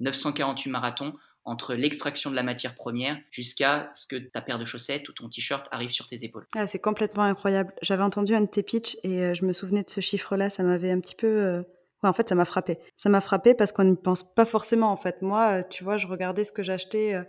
948 0.00 0.70
marathons 0.70 1.14
entre 1.44 1.74
l'extraction 1.74 2.30
de 2.30 2.36
la 2.36 2.42
matière 2.42 2.74
première 2.74 3.18
jusqu'à 3.30 3.90
ce 3.94 4.06
que 4.06 4.16
ta 4.16 4.40
paire 4.40 4.58
de 4.58 4.64
chaussettes 4.64 5.08
ou 5.08 5.12
ton 5.12 5.28
t-shirt 5.28 5.68
arrive 5.72 5.90
sur 5.90 6.06
tes 6.06 6.24
épaules. 6.24 6.46
Ah, 6.54 6.66
c'est 6.66 6.78
complètement 6.78 7.24
incroyable. 7.24 7.74
J'avais 7.82 8.02
entendu 8.02 8.34
un 8.34 8.42
de 8.42 8.46
tes 8.46 8.62
pitchs 8.62 8.96
et 9.02 9.34
je 9.34 9.44
me 9.44 9.52
souvenais 9.52 9.82
de 9.82 9.90
ce 9.90 10.00
chiffre-là. 10.00 10.48
Ça 10.48 10.62
m'avait 10.62 10.90
un 10.90 11.00
petit 11.00 11.16
peu 11.16 11.64
en 12.08 12.12
fait, 12.12 12.28
ça 12.28 12.34
m'a 12.34 12.44
frappé. 12.44 12.78
Ça 12.96 13.08
m'a 13.08 13.20
frappé 13.20 13.54
parce 13.54 13.72
qu'on 13.72 13.84
n'y 13.84 13.96
pense 13.96 14.22
pas 14.22 14.44
forcément. 14.44 14.90
En 14.90 14.96
fait, 14.96 15.22
moi, 15.22 15.58
euh, 15.58 15.62
tu 15.68 15.84
vois, 15.84 15.96
je 15.96 16.06
regardais 16.06 16.44
ce 16.44 16.52
que 16.52 16.62
j'achetais 16.62 17.14
euh, 17.14 17.22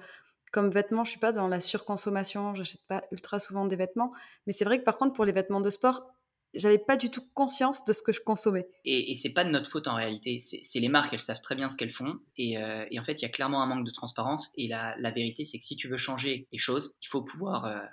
comme 0.52 0.70
vêtements. 0.70 1.04
Je 1.04 1.12
suis 1.12 1.20
pas 1.20 1.32
dans 1.32 1.48
la 1.48 1.62
surconsommation. 1.62 2.56
J'achète 2.56 2.86
pas 2.88 3.04
ultra 3.12 3.39
souvent 3.39 3.66
des 3.66 3.76
vêtements. 3.76 4.12
Mais 4.48 4.54
c'est 4.54 4.66
vrai 4.66 4.80
que 4.80 4.84
par 4.84 4.98
contre, 4.98 5.13
pour 5.13 5.26
les 5.26 5.32
vêtements 5.32 5.62
de 5.62 5.70
sport, 5.70 6.08
j'avais 6.54 6.78
pas 6.78 6.98
du 6.98 7.10
tout 7.10 7.26
conscience 7.34 7.84
de 7.86 7.94
ce 7.94 8.02
que 8.02 8.12
je 8.12 8.22
consommais. 8.22 8.68
Et, 8.86 9.12
et 9.12 9.16
c'est 9.16 9.34
pas 9.34 9.44
de 9.44 9.50
notre 9.50 9.70
faute 9.70 9.88
en 9.88 9.96
réalité. 9.96 10.39
C'est 10.39 10.80
les 10.80 10.89
marques, 10.89 11.13
elles 11.13 11.22
savent 11.22 11.42
très 11.42 11.56
bien 11.56 11.70
ce 11.70 11.78
qu'elles 11.78 11.89
font. 11.89 12.20
Et, 12.38 12.58
euh, 12.58 12.86
en 12.98 13.04
fait, 13.04 13.22
il 13.22 13.24
y 13.24 13.26
a 13.26 13.30
clairement 13.30 13.62
un 13.62 13.66
manque 13.66 13.86
de 13.86 13.92
transparence. 13.92 14.52
Et 14.58 14.68
la, 14.68 14.96
vérité, 15.12 15.46
c'est 15.46 15.58
que 15.58 15.66
si 15.66 15.76
tu 15.76 15.88
veux 15.88 15.98
changer 15.98 16.48
les 16.52 16.58
choses, 16.58 16.96
il 17.02 17.08
faut 17.08 17.22
pouvoir 17.22 17.89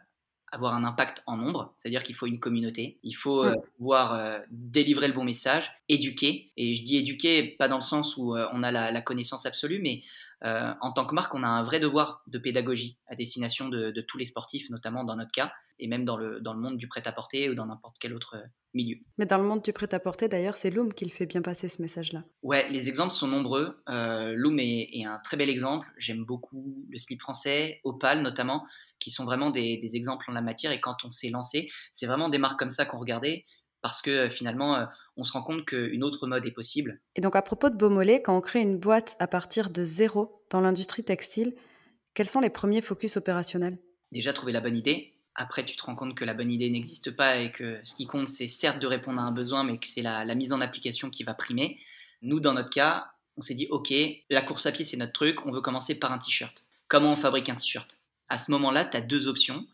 avoir 0.52 0.74
un 0.74 0.84
impact 0.84 1.22
en 1.26 1.36
nombre, 1.36 1.72
c'est-à-dire 1.76 2.02
qu'il 2.02 2.14
faut 2.14 2.26
une 2.26 2.40
communauté, 2.40 2.98
il 3.02 3.12
faut 3.12 3.44
euh, 3.44 3.54
pouvoir 3.78 4.14
euh, 4.14 4.38
délivrer 4.50 5.06
le 5.06 5.14
bon 5.14 5.24
message, 5.24 5.70
éduquer, 5.88 6.52
et 6.56 6.74
je 6.74 6.82
dis 6.82 6.96
éduquer 6.96 7.42
pas 7.58 7.68
dans 7.68 7.76
le 7.76 7.82
sens 7.82 8.16
où 8.16 8.36
euh, 8.36 8.46
on 8.52 8.62
a 8.62 8.72
la, 8.72 9.00
connaissance 9.00 9.46
absolue, 9.46 9.80
mais 9.80 10.02
en 10.42 10.92
tant 10.92 11.04
que 11.04 11.14
marque, 11.14 11.34
on 11.34 11.42
a 11.42 11.48
un 11.48 11.62
vrai 11.62 11.80
devoir 11.80 12.22
de 12.26 12.38
pédagogie 12.38 12.98
à 13.08 13.14
destination 13.14 13.68
de, 13.68 14.00
tous 14.00 14.18
les 14.18 14.24
sportifs, 14.24 14.70
notamment 14.70 15.04
dans 15.04 15.16
notre 15.16 15.32
cas, 15.32 15.52
et 15.78 15.88
même 15.88 16.04
dans 16.04 16.16
le, 16.16 16.40
dans 16.40 16.52
le 16.52 16.60
monde 16.60 16.76
du 16.76 16.88
prêt-à-porter 16.88 17.48
ou 17.48 17.54
dans 17.54 17.66
n'importe 17.66 17.96
quel 17.98 18.14
autre 18.14 18.36
milieu. 18.74 18.96
Mais 19.18 19.26
dans 19.26 19.38
le 19.38 19.44
monde 19.44 19.62
du 19.62 19.72
prêt-à-porter, 19.72 20.28
d'ailleurs, 20.28 20.56
c'est 20.56 20.70
Loom 20.70 20.92
qui 20.92 21.04
le 21.04 21.10
fait 21.10 21.26
bien 21.26 21.42
passer 21.42 21.68
ce 21.68 21.80
message-là. 21.80 22.24
Ouais, 22.42 22.68
les 22.68 22.88
exemples 22.88 23.12
sont 23.12 23.28
nombreux. 23.28 23.82
Loom 23.86 24.58
est, 24.58 24.88
est, 24.92 25.04
un 25.04 25.18
très 25.18 25.36
bel 25.36 25.48
exemple. 25.48 25.86
J'aime 25.98 26.24
beaucoup 26.24 26.86
le 26.90 26.98
slip 26.98 27.20
français, 27.20 27.80
Opal 27.84 28.22
notamment 28.22 28.66
qui 29.00 29.10
sont 29.10 29.24
vraiment 29.24 29.50
des, 29.50 29.80
exemples 29.96 30.26
en 30.28 30.32
la 30.32 30.42
matière. 30.42 30.70
Et 30.70 30.80
quand 30.80 31.04
on 31.04 31.10
s'est 31.10 31.30
lancé, 31.30 31.68
c'est 31.90 32.06
vraiment 32.06 32.28
des 32.28 32.38
marques 32.38 32.58
comme 32.58 32.70
ça 32.70 32.84
qu'on 32.84 32.98
regardait 33.00 33.46
parce 33.82 34.02
que 34.02 34.10
euh, 34.10 34.30
finalement, 34.30 34.76
euh, 34.76 34.84
on 35.20 35.24
se 35.24 35.32
rend 35.32 35.42
compte 35.42 35.66
qu'une 35.66 36.02
autre 36.02 36.26
mode 36.26 36.46
est 36.46 36.50
possible. 36.50 37.00
Et 37.14 37.20
donc, 37.20 37.36
à 37.36 37.42
propos 37.42 37.68
de 37.68 37.76
Beaumolet, 37.76 38.22
quand 38.22 38.36
on 38.36 38.40
crée 38.40 38.62
une 38.62 38.78
boîte 38.78 39.16
à 39.18 39.26
partir 39.26 39.70
de 39.70 39.84
zéro 39.84 40.42
dans 40.50 40.60
l'industrie 40.60 41.04
textile, 41.04 41.54
quels 42.14 42.28
sont 42.28 42.40
les 42.40 42.50
premiers 42.50 42.80
focus 42.80 43.18
opérationnels? 43.18 43.78
Déjà, 44.12 44.32
trouver 44.32 44.52
la 44.52 44.60
bonne 44.60 44.76
idée. 44.76 45.12
Après, 45.34 45.64
tu 45.64 45.76
te 45.76 45.84
rends 45.84 45.94
compte 45.94 46.16
que 46.16 46.24
la 46.24 46.34
bonne 46.34 46.50
idée 46.50 46.70
n'existe 46.70 47.10
pas 47.10 47.36
et 47.36 47.52
que 47.52 47.78
ce 47.84 47.94
qui 47.94 48.06
compte, 48.06 48.28
c'est 48.28 48.46
certes 48.46 48.80
de 48.80 48.86
répondre 48.86 49.20
à 49.20 49.24
un 49.24 49.30
besoin, 49.30 49.62
mais 49.62 49.78
que 49.78 49.86
c'est 49.86 50.02
la, 50.02 50.24
la 50.24 50.34
mise 50.34 50.52
en 50.52 50.60
application 50.60 51.10
qui 51.10 51.22
va 51.22 51.34
primer. 51.34 51.78
Nous, 52.22 52.40
dans 52.40 52.54
notre 52.54 52.70
cas, 52.70 53.12
on 53.36 53.42
s'est 53.42 53.54
dit, 53.54 53.68
OK, 53.70 53.92
la 54.30 54.42
course 54.42 54.66
à 54.66 54.72
pied, 54.72 54.84
c'est 54.84 54.96
notre 54.96 55.12
truc, 55.12 55.44
on 55.46 55.52
veut 55.52 55.60
commencer 55.60 55.98
par 55.98 56.12
un 56.12 56.18
t-shirt. 56.18 56.64
Comment 56.88 57.12
on 57.12 57.16
fabrique 57.16 57.48
un 57.48 57.54
t-shirt? 57.54 57.98
À 58.28 58.38
ce 58.38 58.50
moment-là, 58.50 58.84
tu 58.84 58.96
as 58.96 59.00
deux 59.02 59.28
options. 59.28 59.66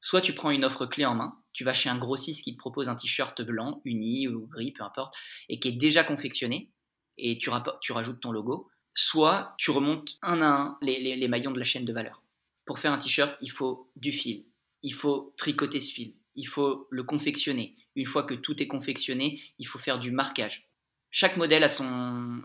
Soit 0.00 0.20
tu 0.20 0.32
prends 0.32 0.50
une 0.50 0.64
offre 0.64 0.86
clé 0.86 1.04
en 1.04 1.16
main, 1.16 1.37
tu 1.52 1.64
vas 1.64 1.74
chez 1.74 1.88
un 1.88 1.98
grossiste 1.98 2.44
qui 2.44 2.52
te 2.52 2.58
propose 2.58 2.88
un 2.88 2.94
t-shirt 2.94 3.42
blanc, 3.42 3.80
uni 3.84 4.28
ou 4.28 4.46
gris, 4.46 4.72
peu 4.72 4.84
importe, 4.84 5.14
et 5.48 5.58
qui 5.58 5.68
est 5.68 5.72
déjà 5.72 6.04
confectionné, 6.04 6.70
et 7.16 7.38
tu, 7.38 7.50
rajoutes 7.50 8.20
ton 8.20 8.32
logo. 8.32 8.68
Soit 8.94 9.54
tu 9.58 9.70
remontes 9.70 10.18
un 10.22 10.40
à 10.40 10.46
un 10.46 10.78
les, 10.82 11.28
maillons 11.28 11.50
de 11.50 11.58
la 11.58 11.64
chaîne 11.64 11.84
de 11.84 11.92
valeur. 11.92 12.22
Pour 12.64 12.78
faire 12.78 12.92
un 12.92 12.98
t-shirt, 12.98 13.36
il 13.40 13.50
faut 13.50 13.90
du 13.96 14.12
fil, 14.12 14.44
il 14.82 14.92
faut 14.92 15.34
tricoter 15.36 15.80
ce 15.80 15.92
fil, 15.92 16.14
il 16.34 16.46
faut 16.46 16.86
le 16.90 17.02
confectionner. 17.02 17.76
Une 17.96 18.06
fois 18.06 18.24
que 18.24 18.34
tout 18.34 18.62
est 18.62 18.68
confectionné, 18.68 19.40
il 19.58 19.66
faut 19.66 19.78
faire 19.78 19.98
du 19.98 20.10
marquage 20.10 20.68
chaque 21.10 21.36
modèle 21.36 21.64
a, 21.64 21.68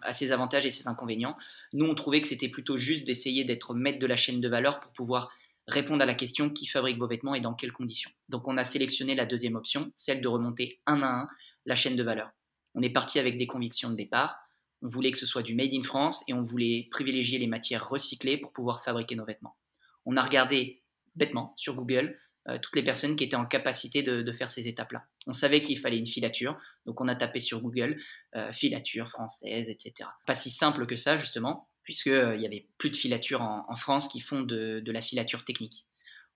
a 0.03 0.13
ses 0.13 0.31
avantages 0.31 0.65
et 0.65 0.71
ses 0.71 0.87
inconvénients. 0.87 1.35
Nous, 1.73 1.85
on 1.85 1.95
trouvait 1.95 2.21
que 2.21 2.27
c'était 2.27 2.49
plutôt 2.49 2.77
juste 2.77 3.03
d'essayer 3.03 3.43
d'être 3.43 3.73
maître 3.73 3.99
de 3.99 4.07
la 4.07 4.15
chaîne 4.15 4.41
de 4.41 4.49
valeur 4.49 4.79
pour 4.79 4.91
pouvoir 4.93 5.31
répondre 5.67 6.03
à 6.03 6.05
la 6.05 6.13
question 6.13 6.49
qui 6.49 6.67
fabrique 6.67 6.97
vos 6.97 7.07
vêtements 7.07 7.35
et 7.35 7.41
dans 7.41 7.53
quelles 7.53 7.71
conditions. 7.71 8.11
Donc, 8.29 8.47
on 8.47 8.57
a 8.57 8.65
sélectionné 8.65 9.15
la 9.15 9.25
deuxième 9.25 9.55
option, 9.55 9.91
celle 9.95 10.21
de 10.21 10.27
remonter 10.27 10.81
un 10.85 11.01
à 11.01 11.07
un 11.07 11.27
la 11.65 11.75
chaîne 11.75 11.95
de 11.95 12.03
valeur. 12.03 12.31
On 12.75 12.81
est 12.81 12.89
parti 12.89 13.19
avec 13.19 13.37
des 13.37 13.47
convictions 13.47 13.89
de 13.89 13.95
départ. 13.95 14.37
On 14.81 14.89
voulait 14.89 15.11
que 15.11 15.17
ce 15.17 15.25
soit 15.25 15.43
du 15.43 15.55
made 15.55 15.73
in 15.73 15.83
France 15.83 16.23
et 16.27 16.33
on 16.33 16.43
voulait 16.43 16.87
privilégier 16.91 17.39
les 17.39 17.47
matières 17.47 17.87
recyclées 17.87 18.37
pour 18.37 18.51
pouvoir 18.51 18.83
fabriquer 18.83 19.15
nos 19.15 19.25
vêtements. 19.25 19.55
On 20.05 20.17
a 20.17 20.21
regardé 20.21 20.83
bêtement 21.15 21.53
sur 21.55 21.75
Google 21.75 22.19
euh, 22.49 22.57
toutes 22.61 22.75
les 22.75 22.83
personnes 22.83 23.15
qui 23.15 23.23
étaient 23.23 23.37
en 23.37 23.45
capacité 23.45 24.03
de, 24.03 24.31
faire 24.33 24.49
ces 24.49 24.67
étapes-là. 24.67 25.05
On 25.27 25.33
savait 25.33 25.61
qu'il 25.61 25.79
fallait 25.79 25.97
une 25.97 26.07
filature, 26.07 26.57
donc 26.85 26.99
on 26.99 27.07
a 27.07 27.15
tapé 27.15 27.39
sur 27.39 27.61
Google 27.61 28.01
euh, 28.35 28.51
filature 28.51 29.07
française, 29.07 29.69
etc. 29.69 30.09
Pas 30.25 30.35
si 30.35 30.49
simple 30.49 30.85
que 30.85 30.97
ça, 30.97 31.17
justement. 31.17 31.69
Puisqu'il 31.83 32.35
n'y 32.37 32.45
avait 32.45 32.67
plus 32.77 32.89
de 32.89 32.95
filature 32.95 33.41
en, 33.41 33.75
France 33.75 34.07
qui 34.07 34.19
font 34.19 34.41
de, 34.41 34.83
la 34.85 35.01
filature 35.01 35.43
technique. 35.43 35.85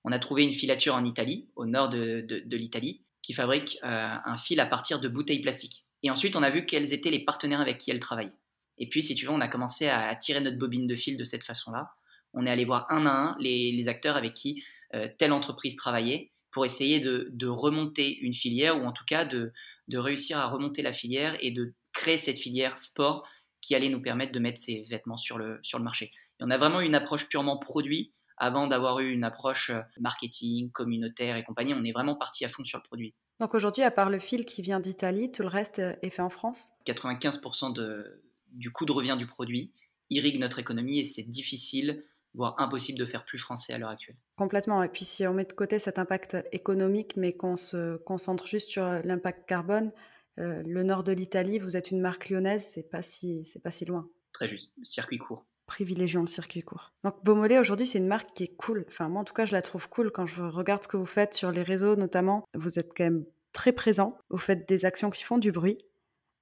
On 0.04 0.12
a 0.12 0.20
trouvé 0.20 0.44
une 0.44 0.54
filature 0.54 0.96
en 0.96 1.04
Italie, 1.04 1.50
au 1.56 1.66
nord 1.66 1.90
de, 1.90 2.56
l'Italie, 2.56 3.02
qui 3.22 3.34
fabrique 3.34 3.78
un 3.82 4.38
fil 4.38 4.60
à 4.60 4.66
partir 4.66 5.00
de 5.00 5.08
bouteilles 5.08 5.42
plastiques. 5.42 5.86
Et 6.04 6.12
ensuite, 6.12 6.36
on 6.36 6.44
a 6.44 6.50
vu 6.50 6.66
quels 6.66 6.94
étaient 6.94 7.10
les 7.10 7.24
partenaires 7.24 7.62
avec 7.62 7.78
qui 7.78 7.92
elle 7.92 8.00
travaille. 8.00 8.32
Et 8.78 8.88
puis, 8.88 9.02
si 9.02 9.16
tu 9.16 9.26
veux, 9.26 9.32
on 9.32 9.42
a 9.42 9.48
commencé 9.48 9.88
à 9.88 10.14
tirer 10.16 10.42
notre 10.42 10.58
bobine 10.58 10.88
de 10.88 10.96
fil 10.96 11.18
de 11.18 11.24
cette 11.24 11.44
façon-là. 11.44 11.92
On 12.34 12.46
est 12.46 12.52
allé 12.52 12.66
voir 12.66 12.86
un 12.90 13.06
à 13.06 13.12
un 13.12 13.36
les, 13.40 13.88
acteurs 13.88 14.18
avec 14.18 14.34
qui 14.34 14.64
euh, 14.94 15.08
telle 15.18 15.32
entreprise 15.32 15.76
travaillait 15.76 16.32
pour 16.52 16.66
essayer 16.66 17.00
de, 17.00 17.48
remonter 17.48 18.18
une 18.20 18.34
filière 18.34 18.80
ou 18.80 18.86
en 18.86 18.92
tout 18.92 19.06
cas 19.06 19.26
de, 19.26 19.52
réussir 19.92 20.38
à 20.38 20.48
remonter 20.48 20.82
la 20.82 20.94
filière 20.94 21.36
et 21.40 21.52
de 21.52 21.74
créer 21.94 22.18
cette 22.18 22.38
filière 22.38 22.78
sport 22.78 23.28
qui 23.68 23.76
allait 23.76 23.90
nous 23.90 24.02
permettre 24.02 24.32
de 24.32 24.40
mettre 24.40 24.62
ces 24.62 24.84
vêtements 24.90 25.18
sur 25.18 25.38
le, 25.38 25.60
sur 25.62 25.78
le 25.78 25.84
marché. 25.84 26.06
Et 26.40 26.44
on 26.44 26.50
a 26.50 26.58
vraiment 26.58 26.80
une 26.80 26.96
approche 26.96 27.28
purement 27.28 27.58
produit 27.58 28.14
avant 28.38 28.66
d'avoir 28.66 29.00
eu 29.00 29.12
une 29.12 29.26
approche 29.26 29.72
euh, 29.72 29.82
marketing, 30.00 30.72
communautaire 30.72 31.36
et 31.36 31.44
compagnie. 31.44 31.74
On 31.74 31.84
est 31.84 31.92
vraiment 31.92 32.16
parti 32.16 32.46
à 32.46 32.48
fond 32.48 32.64
sur 32.64 32.78
le 32.78 32.84
produit. 32.84 33.14
Donc 33.42 33.54
aujourd'hui, 33.56 33.84
à 33.84 33.92
part 33.92 34.10
le 34.10 34.20
fil 34.20 34.46
qui 34.46 34.62
vient 34.62 34.80
d'Italie, 34.80 35.34
tout 35.34 35.42
le 35.42 35.50
reste 35.50 35.80
euh, 35.80 35.96
est 36.02 36.10
fait 36.10 36.22
en 36.22 36.30
France? 36.30 36.70
95% 36.86 37.74
de, 37.74 38.24
du 38.54 38.72
coût 38.72 38.86
de 38.86 38.94
revient 38.94 39.18
du 39.20 39.28
produit 39.28 39.74
irrigue 40.10 40.40
notre 40.40 40.60
économie 40.60 41.00
et 41.00 41.04
c'est 41.04 41.24
difficile, 41.24 42.06
voire 42.34 42.56
impossible 42.60 42.98
de 42.98 43.06
faire 43.06 43.26
plus 43.26 43.40
français 43.40 43.74
à 43.74 43.78
l'heure 43.78 43.90
actuelle. 43.90 44.16
Complètement. 44.38 44.82
Et 44.82 44.88
puis 44.88 45.04
si 45.04 45.28
on 45.28 45.34
met 45.34 45.44
de 45.44 45.52
côté 45.52 45.80
cet 45.80 46.00
impact 46.00 46.38
économique, 46.54 47.18
mais 47.18 47.34
qu'on 47.34 47.58
se 47.58 47.98
concentre 47.98 48.48
juste 48.48 48.70
sur 48.70 48.84
euh, 48.84 49.02
l'impact 49.04 49.46
carbone, 49.46 49.92
euh, 50.40 50.62
le 50.66 50.84
nord 50.84 51.04
de 51.04 51.12
l'Italie, 51.12 51.60
vous 51.60 51.78
êtes 51.78 51.92
une 51.92 52.02
marque 52.02 52.30
lyonnaise, 52.30 52.68
c'est 52.70 52.90
pas 52.90 53.02
si 53.02 53.46
c'est 53.46 53.62
pas 53.62 53.72
si 53.72 53.86
loin. 53.86 54.08
Très 54.34 54.48
juste. 54.48 54.72
Circuit 54.84 55.18
court. 55.18 55.46
Privilégions 55.66 56.22
le 56.22 56.28
circuit 56.28 56.62
court. 56.62 56.94
Donc 57.04 57.24
Beaumolet 57.24 57.60
aujourd'hui 57.60 57.86
c'est 57.86 57.98
une 57.98 58.08
marque 58.08 58.34
qui 58.34 58.44
est 58.44 58.56
cool. 58.56 58.86
Enfin 58.88 59.10
moi 59.10 59.22
en 59.22 59.24
tout 59.24 59.34
cas 59.34 59.46
je 59.46 59.54
la 59.54 59.62
trouve 59.62 59.90
cool 59.90 60.12
quand 60.12 60.26
je 60.26 60.44
regarde 60.44 60.84
ce 60.84 60.88
que 60.88 60.98
vous 60.98 61.06
faites 61.06 61.34
sur 61.34 61.52
les 61.52 61.64
réseaux 61.64 61.96
notamment. 61.96 62.46
Vous 62.54 62.80
êtes 62.80 62.92
quand 62.96 63.04
même 63.04 63.26
très 63.52 63.74
présent. 63.74 64.18
Vous 64.30 64.38
faites 64.38 64.68
des 64.70 64.86
actions 64.86 65.10
qui 65.10 65.24
font 65.24 65.38
du 65.38 65.52
bruit. 65.52 65.80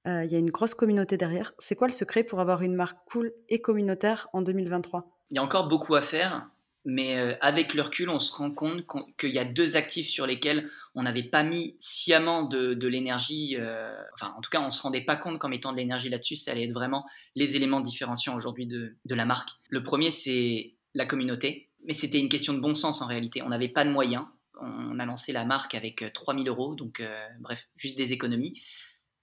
Euh, 0.08 0.24
il 0.24 0.32
y 0.32 0.36
a 0.36 0.40
une 0.40 0.52
grosse 0.52 0.76
communauté 0.76 1.18
derrière. 1.18 1.54
C'est 1.58 1.76
quoi 1.76 1.88
le 1.88 1.94
secret 1.94 2.24
pour 2.24 2.40
avoir 2.40 2.62
une 2.62 2.76
marque 2.76 3.00
cool 3.10 3.34
et 3.50 3.62
communautaire 3.62 4.28
en 4.34 4.42
2023 4.42 5.10
Il 5.32 5.38
y 5.38 5.40
a 5.40 5.44
encore 5.44 5.68
beaucoup 5.68 5.96
à 5.96 6.02
faire, 6.02 6.48
mais 6.86 7.18
euh, 7.18 7.36
avec 7.42 7.74
le 7.74 7.82
recul, 7.82 8.10
on 8.10 8.20
se 8.20 8.34
rend 8.34 8.52
compte 8.52 8.86
qu'il 9.18 9.34
y 9.34 9.40
a 9.40 9.46
deux 9.46 9.76
actifs 9.76 10.08
sur 10.08 10.26
lesquels 10.26 10.70
on 10.94 11.04
n'avait 11.04 11.24
pas 11.24 11.44
mis 11.44 11.76
sciemment 11.80 12.44
de, 12.44 12.88
l'énergie. 12.88 13.58
Euh, 13.58 13.96
enfin, 14.14 14.34
en 14.38 14.42
tout 14.42 14.50
cas, 14.50 14.62
on 14.62 14.68
ne 14.68 14.72
se 14.72 14.82
rendait 14.82 15.02
pas 15.02 15.16
compte 15.16 15.40
qu'en 15.40 15.50
mettant 15.50 15.72
de 15.72 15.78
l'énergie 15.78 16.10
là-dessus, 16.10 16.36
ça 16.36 16.52
allait 16.52 16.66
être 16.66 16.74
vraiment 16.74 17.06
les 17.36 17.56
éléments 17.56 17.82
différenciants 17.82 18.36
aujourd'hui 18.36 18.68
de, 18.68 18.96
la 19.10 19.26
marque. 19.26 19.50
Le 19.70 19.84
premier, 19.84 20.12
c'est 20.12 20.76
la 20.94 21.06
communauté, 21.06 21.70
mais 21.86 21.94
c'était 21.94 22.20
une 22.20 22.30
question 22.30 22.54
de 22.54 22.60
bon 22.60 22.76
sens 22.76 23.02
en 23.02 23.08
réalité. 23.08 23.42
On 23.42 23.50
n'avait 23.50 23.68
pas 23.68 23.84
de 23.84 23.90
moyens. 23.90 24.26
On 24.62 25.00
a 25.00 25.06
lancé 25.06 25.34
la 25.34 25.44
marque 25.44 25.76
avec 25.76 26.06
3000 26.14 26.48
euros, 26.48 26.76
donc 26.76 27.04
bref, 27.42 27.68
juste 27.76 27.98
des 27.98 28.14
économies 28.14 28.62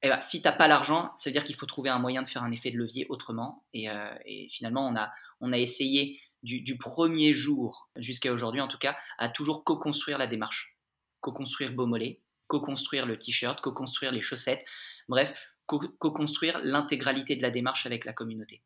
eh 0.03 0.09
ben, 0.09 0.21
si 0.21 0.43
tu 0.43 0.49
n'as 0.49 0.53
pas 0.53 0.67
l'argent, 0.67 1.13
ça 1.17 1.31
veut 1.31 1.33
dire 1.33 1.45
qu'il 1.45 1.55
faut 1.55 1.67
trouver 1.67 1.89
un 1.89 2.01
moyen 2.01 2.23
de 2.23 2.29
faire 2.29 2.43
un 2.43 2.51
effet 2.51 2.71
de 2.71 2.77
levier 2.77 3.07
autrement. 3.09 3.65
Et, 3.73 3.89
euh, 3.89 4.15
finalement, 4.51 4.87
on 4.87 4.97
a, 4.97 5.13
on 5.41 5.53
a 5.53 5.59
essayé 5.59 6.21
du, 6.43 6.77
premier 6.79 7.33
jour 7.33 7.91
jusqu'à 7.97 8.33
aujourd'hui, 8.33 8.61
en 8.61 8.69
tout 8.69 8.79
cas, 8.79 8.97
à 9.19 9.29
toujours 9.29 9.65
co-construire 9.65 10.19
la 10.19 10.27
démarche. 10.27 10.77
Co-construire 11.21 11.73
Beaumolet, 11.73 12.21
co-construire 12.49 13.07
le 13.07 13.19
t-shirt, 13.19 13.61
co-construire 13.61 14.13
les 14.13 14.21
chaussettes, 14.21 14.65
bref, 15.09 15.33
co-construire 15.67 16.61
l'intégralité 16.63 17.37
de 17.37 17.43
la 17.43 17.51
démarche 17.51 17.87
avec 17.87 18.05
la 18.05 18.13
communauté. 18.13 18.63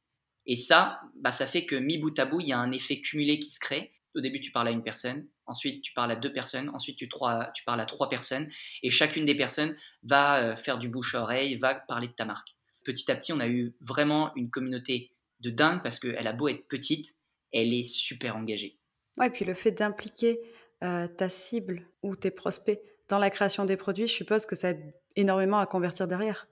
Et 0.47 0.57
ça, 0.57 1.01
bah, 1.17 1.33
ça 1.33 1.47
fait 1.47 1.67
que 1.67 1.77
mi 1.77 1.99
bout 1.99 2.19
à 2.19 2.25
bout, 2.25 2.41
il 2.41 2.49
y 2.49 2.53
a 2.53 2.59
un 2.59 2.73
effet 2.73 3.01
cumulé 3.01 3.39
qui 3.39 3.51
se 3.51 3.61
crée. 3.61 3.93
Au 4.15 4.21
début, 4.21 4.41
tu 4.41 4.51
parles 4.51 4.69
à 4.69 4.71
une 4.71 4.83
personne, 4.83 5.27
ensuite 5.45 5.83
tu 5.83 5.93
parles 5.93 6.11
à 6.11 6.17
deux 6.17 6.33
personnes, 6.33 6.71
ensuite 6.71 6.97
tu, 6.97 7.07
tu 7.07 7.65
parles 7.65 7.81
à 7.81 7.85
trois 7.85 8.09
personnes, 8.09 8.49
et 8.83 8.89
chacune 8.89 9.27
des 9.27 9.35
personnes 9.35 9.77
va 10.05 10.39
euh, 10.39 10.57
faire 10.57 10.79
du 10.79 10.89
bouche 10.89 11.15
à 11.15 11.23
oreille, 11.23 11.57
va 11.57 11.75
parler 11.75 12.09
de 12.09 12.13
ta 12.13 12.25
marque. 12.25 12.57
Petit 12.85 13.11
à 13.11 13.17
petit, 13.17 13.35
on 13.35 13.41
a 13.41 13.49
eu 13.49 13.75
vraiment 13.81 14.35
une 14.37 14.49
communauté 14.49 15.13
de 15.41 15.51
dingue 15.51 15.83
parce 15.83 15.99
qu'elle 15.99 16.27
a 16.27 16.33
beau 16.33 16.49
être 16.49 16.67
petite, 16.67 17.15
elle 17.53 17.75
est 17.75 17.85
super 17.85 18.37
engagée. 18.37 18.79
Ouais, 19.19 19.29
et 19.29 19.31
puis 19.31 19.45
le 19.45 19.55
fait 19.55 19.71
d'impliquer 19.71 20.41
euh, 20.83 21.09
ta 21.09 21.29
cible 21.29 21.89
ou 22.03 22.17
tes 22.17 22.31
prospects 22.31 22.81
dans 23.09 23.19
la 23.19 23.31
création 23.31 23.65
des 23.65 23.77
produits, 23.77 24.07
je 24.07 24.13
suppose 24.13 24.47
que 24.47 24.57
ça 24.57 24.71
aide 24.71 24.95
énormément 25.15 25.59
à 25.59 25.67
convertir 25.67 26.09
derrière. 26.09 26.49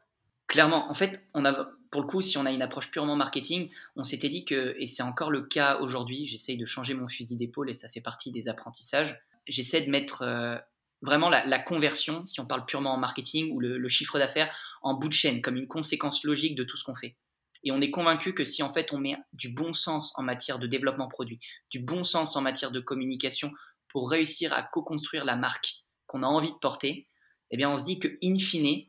Clairement, 0.47 0.91
en 0.91 0.95
fait, 0.95 1.23
on 1.35 1.45
a, 1.45 1.71
pour 1.91 2.03
le 2.03 2.07
coup, 2.07 2.23
si 2.23 2.39
on 2.39 2.47
a 2.47 2.51
une 2.51 2.63
approche 2.63 2.91
purement 2.91 3.17
marketing, 3.17 3.71
on 3.97 4.05
s'était 4.05 4.29
dit 4.29 4.45
que, 4.45 4.77
et 4.79 4.87
c'est 4.87 5.03
encore 5.03 5.31
le 5.31 5.43
cas 5.43 5.79
aujourd'hui, 5.79 6.27
j'essaye 6.27 6.57
de 6.57 6.65
changer 6.65 6.95
mon 6.95 7.09
fusil 7.09 7.37
d'épaule 7.37 7.71
et 7.71 7.75
ça 7.75 7.89
fait 7.89 8.01
partie 8.01 8.31
des 8.31 8.49
apprentissages, 8.49 9.19
j'essaie 9.47 9.81
de 9.81 9.91
mettre 9.91 10.23
euh, 10.23 10.57
vraiment 11.03 11.29
la, 11.29 11.59
conversion, 11.59 12.25
si 12.27 12.41
on 12.41 12.47
parle 12.47 12.65
purement 12.67 12.95
en 12.95 12.99
marketing, 12.99 13.53
ou 13.53 13.61
le, 13.61 13.89
chiffre 13.89 14.19
d'affaires 14.19 14.55
en 14.83 14.95
bout 14.95 15.09
de 15.09 15.15
chaîne, 15.15 15.41
comme 15.41 15.57
une 15.57 15.69
conséquence 15.69 16.25
logique 16.25 16.55
de 16.55 16.65
tout 16.65 16.77
ce 16.77 16.85
qu'on 16.85 16.95
fait. 16.95 17.17
Et 17.65 17.73
on 17.73 17.81
est 17.81 17.91
convaincu 17.91 18.35
que 18.35 18.45
si 18.45 18.63
en 18.63 18.73
fait 18.73 18.93
on 18.93 18.99
met 18.99 19.17
du 19.33 19.53
bon 19.53 19.73
sens 19.73 20.13
en 20.17 20.23
matière 20.23 20.59
de 20.59 20.67
développement 20.67 21.09
produit, 21.09 21.41
du 21.71 21.81
bon 21.81 22.05
sens 22.05 22.37
en 22.37 22.43
matière 22.43 22.71
de 22.71 22.81
communication 22.81 23.51
pour 23.89 24.11
réussir 24.11 24.53
à 24.53 24.63
co-construire 24.63 25.25
la 25.25 25.37
marque 25.37 25.85
qu'on 26.07 26.23
a 26.23 26.27
envie 26.27 26.53
de 26.53 26.59
porter, 26.59 27.09
eh 27.51 27.57
bien 27.57 27.71
on 27.71 27.77
se 27.77 27.85
dit 27.85 27.99
que 27.99 28.09
in 28.23 28.39
fine, 28.39 28.87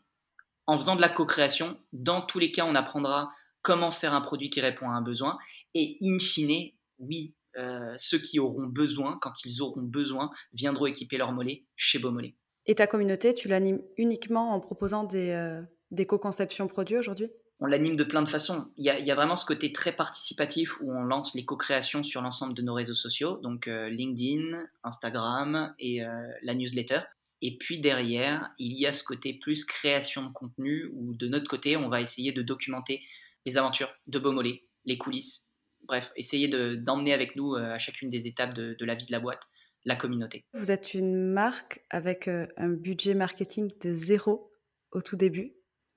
en 0.67 0.77
faisant 0.77 0.95
de 0.95 1.01
la 1.01 1.09
co-création, 1.09 1.79
dans 1.93 2.21
tous 2.21 2.39
les 2.39 2.51
cas, 2.51 2.65
on 2.65 2.75
apprendra 2.75 3.31
comment 3.61 3.91
faire 3.91 4.13
un 4.13 4.21
produit 4.21 4.49
qui 4.49 4.61
répond 4.61 4.89
à 4.89 4.93
un 4.93 5.01
besoin. 5.01 5.37
Et 5.73 5.97
in 6.01 6.19
fine, 6.19 6.71
oui, 6.99 7.35
euh, 7.57 7.93
ceux 7.97 8.19
qui 8.19 8.39
auront 8.39 8.65
besoin, 8.65 9.17
quand 9.21 9.33
ils 9.43 9.61
auront 9.61 9.81
besoin, 9.81 10.31
viendront 10.53 10.85
équiper 10.87 11.17
leur 11.17 11.31
mollet 11.31 11.65
chez 11.75 11.99
Beaumolet. 11.99 12.35
Et 12.65 12.75
ta 12.75 12.87
communauté, 12.87 13.33
tu 13.33 13.47
l'animes 13.47 13.81
uniquement 13.97 14.53
en 14.53 14.59
proposant 14.59 15.03
des, 15.03 15.29
euh, 15.29 15.61
des 15.91 16.05
co-conceptions 16.05 16.67
produits 16.67 16.97
aujourd'hui? 16.97 17.29
On 17.59 17.67
l'anime 17.67 17.95
de 17.95 18.03
plein 18.03 18.21
de 18.21 18.29
façons. 18.29 18.71
Il 18.77 18.85
y, 18.85 18.89
a, 18.89 19.15
vraiment 19.15 19.35
ce 19.35 19.45
côté 19.45 19.71
très 19.71 19.93
participatif 19.93 20.79
où 20.81 20.91
on 20.91 21.03
lance 21.03 21.35
les 21.35 21.45
co-créations 21.45 22.03
sur 22.03 22.21
l'ensemble 22.21 22.53
de 22.53 22.61
nos 22.61 22.73
réseaux 22.73 22.95
sociaux, 22.95 23.37
donc 23.37 23.67
euh, 23.67 23.89
LinkedIn, 23.89 24.65
Instagram 24.83 25.73
et 25.79 26.01
la 26.41 26.53
newsletter. 26.53 26.99
Et 27.41 27.57
puis 27.57 27.79
derrière, 27.79 28.49
il 28.57 28.73
y 28.73 28.85
a 28.87 28.93
ce 28.93 29.03
côté 29.03 29.33
plus 29.33 29.65
création 29.65 30.23
de 30.23 30.33
contenu 30.33 30.89
où 30.93 31.13
de 31.13 31.27
notre 31.27 31.47
côté, 31.49 31.77
on 31.77 31.89
va 31.89 32.01
essayer 32.01 32.31
de 32.31 32.41
documenter 32.41 33.03
les 33.45 33.57
aventures 33.57 33.93
de 34.07 34.19
Beaumolet, 34.19 34.63
les 34.85 34.97
coulisses. 34.97 35.47
Bref, 35.83 36.11
essayer 36.15 36.47
d'emmener 36.47 37.13
avec 37.13 37.35
nous 37.35 37.55
euh, 37.55 37.71
à 37.71 37.79
chacune 37.79 38.09
des 38.09 38.27
étapes 38.27 38.53
de, 38.55 38.75
la 38.83 38.95
vie 38.95 39.05
de 39.05 39.11
la 39.11 39.19
boîte 39.19 39.43
la 39.87 39.95
communauté. 39.95 40.43
Vous 40.53 40.71
êtes 40.71 40.95
une 40.95 41.31
marque 41.31 41.85
avec 41.91 42.27
euh, 42.27 42.47
un 42.57 42.69
budget 42.69 43.13
marketing 43.13 43.69
de 43.83 43.93
zéro 43.93 44.51
au 44.91 45.01
tout 45.01 45.15
début. 45.15 45.53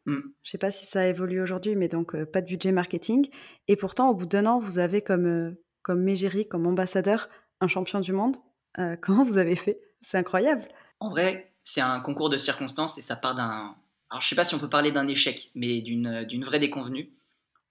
Hmm. 0.09 0.21
Je 0.43 0.49
ne 0.49 0.51
sais 0.51 0.59
pas 0.59 0.71
si 0.71 0.87
ça 0.87 1.03
a 1.03 1.07
évolué 1.07 1.41
aujourd'hui, 1.41 1.77
mais 1.77 1.89
donc 1.89 2.15
euh, 2.15 2.25
pas 2.25 2.41
de 2.41 2.47
budget 2.47 2.73
marketing. 2.73 3.29
Et 3.69 3.77
pourtant, 3.77 4.09
au 4.09 4.15
bout 4.15 4.25
d'un 4.27 4.47
an, 4.47 4.59
vous 4.59 4.79
avez 4.79 5.03
comme, 5.03 5.55
comme 5.83 6.03
Mégérie, 6.03 6.49
comme 6.49 6.67
ambassadeur, 6.67 7.29
un 7.61 7.69
champion 7.69 8.01
du 8.01 8.13
monde. 8.13 8.37
comment 9.03 9.25
vous 9.25 9.39
avez 9.39 9.57
fait? 9.57 9.81
C'est 10.01 10.19
incroyable. 10.19 10.67
En 11.01 11.11
vrai, 11.11 11.53
c'est 11.63 11.81
un 11.81 12.01
concours 12.01 12.31
de 12.31 12.39
circonstances 12.39 12.97
et 12.97 13.03
ça 13.03 13.17
part 13.17 13.35
d'un. 13.35 13.77
Alors, 14.11 14.23
je 14.23 14.29
sais 14.29 14.35
pas 14.35 14.45
si 14.45 14.55
on 14.55 14.59
peut 14.59 14.69
parler 14.69 14.93
d'un 14.93 15.07
échec, 15.07 15.51
mais 15.55 15.83
d'une 15.83 16.43
vraie 16.43 16.61
déconvenue. 16.61 17.13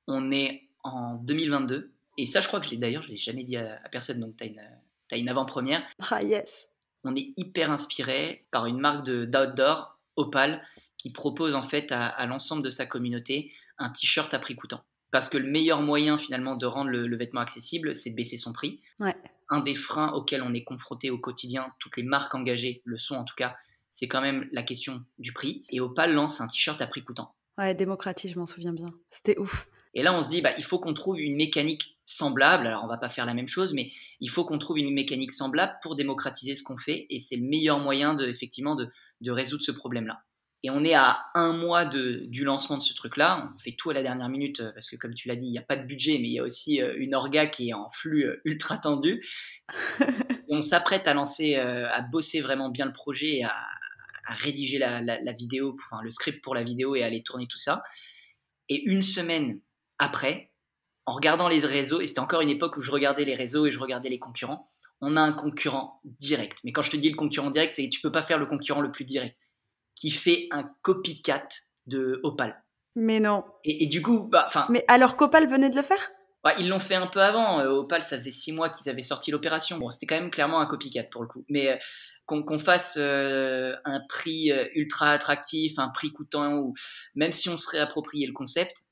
On 0.06 0.30
est 0.32 0.70
en 0.84 1.16
2022, 1.16 1.92
et 2.18 2.26
ça, 2.26 2.42
je 2.42 2.48
crois 2.48 2.60
que 2.60 2.66
je 2.66 2.72
l'ai 2.72 2.78
d'ailleurs, 2.78 3.04
je 3.04 3.10
l'ai 3.10 3.18
jamais 3.18 3.44
dit 3.44 3.58
à, 3.58 3.80
personne, 3.92 4.20
donc 4.20 4.36
tu 4.38 4.44
as 4.44 4.48
une, 4.48 4.62
as 5.12 5.18
une 5.18 5.30
avant-première. 5.30 5.84
Ah, 6.10 6.22
yes 6.24 6.68
On 7.04 7.16
est 7.16 7.34
hyper 7.38 7.72
inspiré 7.72 8.48
par 8.52 8.66
une 8.66 8.80
marque 8.80 9.06
d'outdoor, 9.06 10.00
Opal, 10.16 10.64
qui 10.98 11.12
propose 11.12 11.56
en 11.56 11.64
fait 11.64 11.92
à, 11.92 12.26
l'ensemble 12.26 12.64
de 12.64 12.70
sa 12.70 12.86
communauté 12.86 13.52
un 13.78 13.90
t-shirt 13.90 14.34
à 14.34 14.40
prix 14.40 14.56
coûtant. 14.56 14.84
Parce 15.12 15.30
que 15.30 15.38
le 15.38 15.50
meilleur 15.50 15.82
moyen 15.82 16.18
finalement 16.18 16.56
de 16.56 16.66
rendre 16.66 16.90
le, 16.90 17.08
le 17.08 17.18
vêtement 17.18 17.42
accessible, 17.42 17.96
c'est 17.96 18.10
de 18.10 18.16
baisser 18.16 18.38
son 18.38 18.54
prix. 18.54 18.82
Ouais 19.00 19.16
un 19.50 19.60
des 19.60 19.76
freins 19.76 20.12
auxquels 20.14 20.42
on 20.42 20.54
est 20.54 20.64
confronté 20.64 21.10
au 21.10 21.18
quotidien, 21.18 21.74
toutes 21.80 21.98
les 21.98 22.04
marques 22.04 22.36
engagées 22.36 22.82
le 22.86 22.98
sont 22.98 23.16
en 23.16 23.24
tout 23.24 23.36
cas, 23.36 23.56
c'est 23.92 24.08
quand 24.08 24.22
même 24.22 24.48
la 24.52 24.64
question 24.64 25.04
du 25.18 25.34
prix. 25.34 25.64
Et 25.70 25.80
Opal 25.80 26.14
lance 26.14 26.42
un 26.42 26.48
t-shirt 26.48 26.80
à 26.82 26.88
prix 26.88 27.04
coûtant. 27.04 27.34
Ouais, 27.58 27.74
démocratique, 27.74 28.32
je 28.32 28.40
m'en 28.40 28.46
souviens 28.46 28.74
bien. 28.74 28.94
C'était 29.10 29.38
ouf. 29.40 29.68
Et 29.96 30.04
là, 30.04 30.14
on 30.14 30.22
se 30.22 30.28
dit, 30.28 30.42
bah, 30.42 30.52
il 30.60 30.64
faut 30.64 30.78
qu'on 30.78 30.94
trouve 30.94 31.20
une 31.20 31.36
mécanique 31.36 31.98
semblable. 32.06 32.68
Alors, 32.68 32.84
on 32.84 32.88
va 32.88 33.00
pas 33.00 33.10
faire 33.10 33.26
la 33.26 33.34
même 33.34 33.48
chose, 33.48 33.74
mais 33.74 33.90
il 34.20 34.30
faut 34.30 34.46
qu'on 34.46 34.60
trouve 34.60 34.78
une 34.78 34.94
mécanique 34.94 35.32
semblable 35.32 35.74
pour 35.82 35.96
démocratiser 35.96 36.54
ce 36.54 36.62
qu'on 36.62 36.78
fait. 36.78 37.08
Et 37.10 37.20
c'est 37.20 37.38
le 37.38 37.48
meilleur 37.48 37.80
moyen 37.80 38.14
de, 38.14 38.28
effectivement, 38.28 38.76
de 38.76 39.32
résoudre 39.32 39.64
ce 39.64 39.72
problème-là. 39.72 40.22
Et 40.64 40.70
on 40.72 40.84
est 40.84 40.96
à 40.96 41.24
un 41.36 41.54
mois 41.54 41.86
de, 41.86 42.26
du 42.26 42.44
lancement 42.44 42.78
de 42.78 42.84
ce 42.84 42.94
truc-là. 42.94 43.52
On 43.54 43.58
fait 43.60 43.74
tout 43.74 43.92
à 43.92 43.94
la 43.94 44.02
dernière 44.02 44.28
minute 44.28 44.60
euh, 44.60 44.72
parce 44.72 44.90
que, 44.90 44.96
comme 44.96 45.14
tu 45.14 45.28
l'as 45.28 45.36
dit, 45.36 45.46
il 45.46 45.52
n'y 45.52 45.60
a 45.60 45.64
pas 45.64 45.76
de 45.76 45.86
budget, 45.86 46.18
mais 46.20 46.28
il 46.28 46.34
y 46.34 46.40
a 46.40 46.44
aussi 46.44 46.82
euh, 46.82 46.94
une 46.98 47.14
orga 47.14 47.46
qui 47.46 47.70
est 47.70 47.74
en 47.74 47.92
flux 47.92 48.26
euh, 48.26 48.42
ultra 48.44 48.78
tendu. 48.78 49.24
on 50.50 50.62
s'apprête 50.62 51.08
à 51.08 51.14
lancer, 51.14 51.56
à 51.56 52.02
bosser 52.02 52.42
vraiment 52.42 52.70
bien 52.70 52.86
le 52.86 52.94
projet, 52.94 53.44
à, 53.44 53.54
à 54.26 54.34
rédiger 54.34 54.78
la, 54.78 55.02
la, 55.02 55.34
vidéo, 55.34 55.76
enfin 55.76 56.02
le 56.02 56.10
script 56.10 56.42
pour 56.42 56.56
la 56.56 56.64
vidéo 56.64 56.96
et 56.96 57.04
à 57.04 57.08
aller 57.08 57.22
tourner 57.22 57.48
tout 57.48 57.58
ça. 57.58 57.84
Et 58.70 58.84
une 58.84 59.02
semaine 59.02 59.60
après, 60.00 60.52
en 61.06 61.14
regardant 61.14 61.48
les 61.48 61.60
réseaux, 61.60 62.02
et 62.02 62.06
c'était 62.06 62.20
encore 62.20 62.42
une 62.42 62.50
époque 62.50 62.78
où 62.78 62.82
je 62.82 62.92
regardais 62.92 63.26
les 63.26 63.36
réseaux 63.36 63.66
et 63.66 63.72
je 63.72 63.80
regardais 63.80 64.10
les 64.10 64.20
concurrents, 64.20 64.72
on 65.02 65.16
a 65.16 65.22
un 65.22 65.34
concurrent 65.34 66.02
direct. 66.04 66.60
Mais 66.64 66.72
quand 66.72 66.82
je 66.82 66.92
te 66.92 66.98
dis 66.98 67.10
le 67.10 67.16
concurrent 67.16 67.50
direct, 67.50 67.76
c'est 67.76 67.86
que 67.86 67.94
tu 67.94 68.02
peux 68.02 68.12
pas 68.12 68.24
faire 68.24 68.40
le 68.40 68.46
concurrent 68.46 68.82
le 68.82 68.92
plus 68.92 69.06
direct, 69.06 69.38
qui 70.00 70.12
fait 70.12 70.48
un 70.52 70.70
copycat 70.84 71.48
de 71.88 72.20
Opal. 72.24 72.64
Mais 72.96 73.20
non. 73.20 73.44
Et, 73.64 73.88
du 73.88 74.02
coup, 74.02 74.24
bah, 74.24 74.46
enfin. 74.48 74.66
Mais 74.70 74.84
alors 74.88 75.18
qu'Opal 75.18 75.48
venait 75.48 75.70
de 75.70 75.76
le 75.76 75.82
faire? 75.82 76.10
Bah, 76.44 76.54
Ils 76.60 76.68
l'ont 76.68 76.80
fait 76.80 76.96
un 76.96 77.08
peu 77.08 77.22
avant. 77.22 77.60
Euh, 77.60 77.70
Opal, 77.70 78.02
ça 78.04 78.18
faisait 78.18 78.32
six 78.32 78.52
mois 78.52 78.70
qu'ils 78.70 78.90
avaient 78.90 79.02
sorti 79.02 79.32
l'opération. 79.32 79.78
Bon, 79.78 79.90
c'était 79.90 80.06
quand 80.06 80.20
même 80.20 80.32
clairement 80.32 80.60
un 80.60 80.66
copycat 80.66 81.04
pour 81.04 81.22
le 81.22 81.28
coup. 81.28 81.46
Mais 81.50 81.70
euh, 81.70 81.76
qu'on 82.26 82.60
fasse 82.60 82.98
euh, 83.00 83.76
un 83.86 84.02
prix 84.10 84.52
ultra 84.74 85.12
attractif, 85.12 85.80
un 85.80 85.90
prix 85.90 86.12
coûtant, 86.12 86.56
ou 86.56 86.74
même 87.16 87.32
si 87.32 87.50
on 87.50 87.58
serait 87.58 87.80
approprié 87.80 88.28
le 88.28 88.34
concept, 88.34 88.86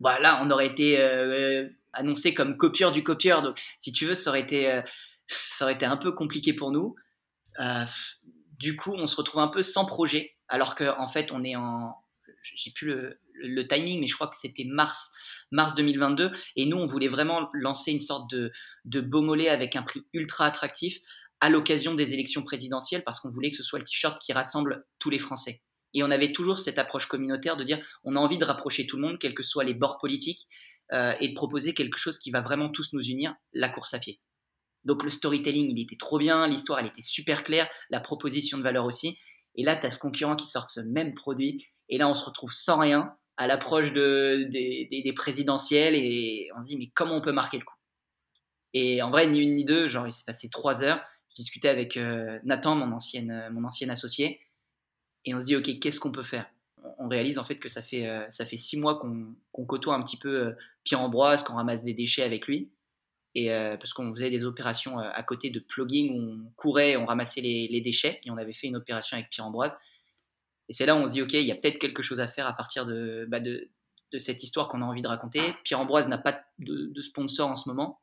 bah, 0.00 0.18
là, 0.20 0.40
on 0.42 0.50
aurait 0.50 0.66
été 0.66 1.00
annoncé 1.92 2.34
comme 2.34 2.56
copieur 2.56 2.92
du 2.92 3.02
copieur. 3.02 3.42
Donc, 3.42 3.58
si 3.78 3.92
tu 3.92 4.06
veux, 4.06 4.14
ça 4.14 4.30
aurait 4.30 4.40
été, 4.40 4.80
ça 5.28 5.64
aurait 5.64 5.74
été 5.74 5.86
un 5.86 5.96
peu 5.96 6.12
compliqué 6.12 6.52
pour 6.52 6.72
nous. 6.72 6.94
du 8.58 8.76
coup, 8.76 8.92
on 8.92 9.06
se 9.06 9.16
retrouve 9.16 9.40
un 9.40 9.48
peu 9.48 9.62
sans 9.62 9.86
projet, 9.86 10.31
alors 10.52 10.74
qu'en 10.74 11.00
en 11.00 11.08
fait, 11.08 11.32
on 11.32 11.42
est 11.42 11.56
en. 11.56 11.96
J'ai 12.42 12.70
plus 12.72 12.94
le, 13.34 13.66
timing, 13.66 14.00
mais 14.00 14.06
je 14.06 14.14
crois 14.14 14.26
que 14.26 14.36
c'était 14.36 14.64
mars, 14.64 15.10
mars 15.50 15.74
2022. 15.74 16.30
Et 16.56 16.66
nous, 16.66 16.76
on 16.76 16.86
voulait 16.86 17.08
vraiment 17.08 17.48
lancer 17.52 17.92
une 17.92 18.00
sorte 18.00 18.30
de, 18.30 18.52
de 18.84 19.00
Beaumolet 19.00 19.48
avec 19.48 19.76
un 19.76 19.82
prix 19.82 20.06
ultra 20.12 20.46
attractif 20.46 20.98
à 21.40 21.48
l'occasion 21.48 21.94
des 21.94 22.14
élections 22.14 22.42
présidentielles 22.42 23.02
parce 23.04 23.20
qu'on 23.20 23.30
voulait 23.30 23.50
que 23.50 23.56
ce 23.56 23.62
soit 23.62 23.78
le 23.78 23.84
t-shirt 23.84 24.18
qui 24.18 24.32
rassemble 24.32 24.84
tous 24.98 25.10
les 25.10 25.18
Français. 25.18 25.62
Et 25.94 26.02
on 26.02 26.10
avait 26.10 26.32
toujours 26.32 26.58
cette 26.58 26.78
approche 26.78 27.06
communautaire 27.06 27.56
de 27.56 27.64
dire 27.64 27.80
on 28.04 28.16
a 28.16 28.20
envie 28.20 28.38
de 28.38 28.44
rapprocher 28.44 28.86
tout 28.86 28.96
le 28.96 29.02
monde, 29.02 29.18
quels 29.18 29.34
que 29.34 29.42
soient 29.42 29.64
les 29.64 29.74
bords 29.74 29.98
politiques, 29.98 30.48
euh, 30.92 31.14
et 31.20 31.28
de 31.28 31.34
proposer 31.34 31.74
quelque 31.74 31.98
chose 31.98 32.18
qui 32.18 32.30
va 32.30 32.42
vraiment 32.42 32.68
tous 32.68 32.92
nous 32.92 33.02
unir, 33.02 33.34
la 33.52 33.68
course 33.68 33.94
à 33.94 33.98
pied. 33.98 34.20
Donc 34.84 35.04
le 35.04 35.10
storytelling, 35.10 35.70
il 35.70 35.80
était 35.80 35.96
trop 35.96 36.18
bien, 36.18 36.46
l'histoire, 36.48 36.80
elle 36.80 36.86
était 36.86 37.02
super 37.02 37.44
claire, 37.44 37.68
la 37.90 38.00
proposition 38.00 38.58
de 38.58 38.62
valeur 38.62 38.84
aussi. 38.84 39.18
Et 39.54 39.64
là, 39.64 39.76
tu 39.76 39.86
as 39.86 39.90
ce 39.90 39.98
concurrent 39.98 40.36
qui 40.36 40.46
sort 40.46 40.68
ce 40.68 40.80
même 40.80 41.14
produit, 41.14 41.66
et 41.88 41.98
là, 41.98 42.08
on 42.08 42.14
se 42.14 42.24
retrouve 42.24 42.52
sans 42.52 42.78
rien, 42.78 43.14
à 43.36 43.46
l'approche 43.46 43.92
de, 43.92 44.48
des, 44.50 45.12
présidentielles. 45.14 45.94
Et 45.94 46.48
on 46.56 46.60
se 46.60 46.66
dit 46.66 46.78
mais 46.78 46.90
comment 46.94 47.16
on 47.16 47.20
peut 47.20 47.32
marquer 47.32 47.58
le 47.58 47.64
coup? 47.64 47.74
Et 48.74 49.02
en 49.02 49.10
vrai, 49.10 49.26
ni 49.26 49.40
une 49.40 49.54
ni 49.54 49.64
deux, 49.64 49.88
genre 49.88 50.06
il 50.06 50.12
s'est 50.12 50.24
passé 50.24 50.48
trois 50.48 50.82
heures. 50.82 51.02
Je 51.30 51.36
discutais 51.36 51.68
avec 51.68 51.96
euh, 51.96 52.38
Nathan, 52.44 52.74
mon 52.74 52.96
euh, 52.96 53.50
mon 53.50 53.64
ancien 53.64 53.88
associé, 53.88 54.40
et 55.24 55.34
on 55.34 55.40
se 55.40 55.46
dit 55.46 55.56
ok, 55.56 55.78
qu'est-ce 55.80 56.00
qu'on 56.00 56.12
peut 56.12 56.24
faire? 56.24 56.46
On 56.98 57.08
réalise 57.08 57.38
en 57.38 57.44
fait 57.44 57.56
que 57.56 57.68
ça 57.68 57.82
fait, 57.82 58.08
euh, 58.08 58.26
ça 58.30 58.44
fait 58.44 58.56
six 58.56 58.78
mois 58.78 58.98
qu'on 58.98 59.66
côtoie 59.66 59.94
un 59.94 60.02
petit 60.02 60.16
peu 60.16 60.54
Pierre 60.84 61.00
Ambroise, 61.00 61.42
qu'on 61.42 61.54
ramasse 61.54 61.82
des 61.82 61.94
déchets 61.94 62.22
avec 62.22 62.46
lui. 62.46 62.70
Et 63.34 63.48
parce 63.48 63.94
qu'on 63.94 64.14
faisait 64.14 64.28
des 64.28 64.44
opérations 64.44 64.98
à 64.98 65.22
côté 65.22 65.48
de 65.48 65.58
plugging 65.58 66.14
où 66.14 66.20
on 66.20 66.52
courait, 66.56 66.96
on 66.96 67.06
ramassait 67.06 67.40
les, 67.40 67.80
déchets, 67.80 68.20
et 68.26 68.30
on 68.30 68.36
avait 68.36 68.52
fait 68.52 68.66
une 68.66 68.76
opération 68.76 69.16
avec 69.16 69.30
Pierre 69.30 69.46
Ambroise. 69.46 69.74
Et 70.68 70.74
c'est 70.74 70.86
là 70.86 70.94
où 70.94 70.98
on 70.98 71.06
se 71.06 71.12
dit, 71.12 71.22
OK, 71.22 71.32
il 71.32 71.46
y 71.46 71.52
a 71.52 71.54
peut-être 71.54 71.78
quelque 71.78 72.02
chose 72.02 72.20
à 72.20 72.28
faire 72.28 72.46
à 72.46 72.52
partir 72.52 72.84
de, 72.84 73.26
bah, 73.28 73.38
cette 74.18 74.42
histoire 74.42 74.68
qu'on 74.68 74.82
a 74.82 74.84
envie 74.84 75.02
de 75.02 75.08
raconter. 75.08 75.40
Pierre 75.64 75.80
Ambroise 75.80 76.06
n'a 76.08 76.18
pas 76.18 76.44
de, 76.58 77.02
sponsor 77.02 77.48
en 77.48 77.56
ce 77.56 77.68
moment. 77.68 78.00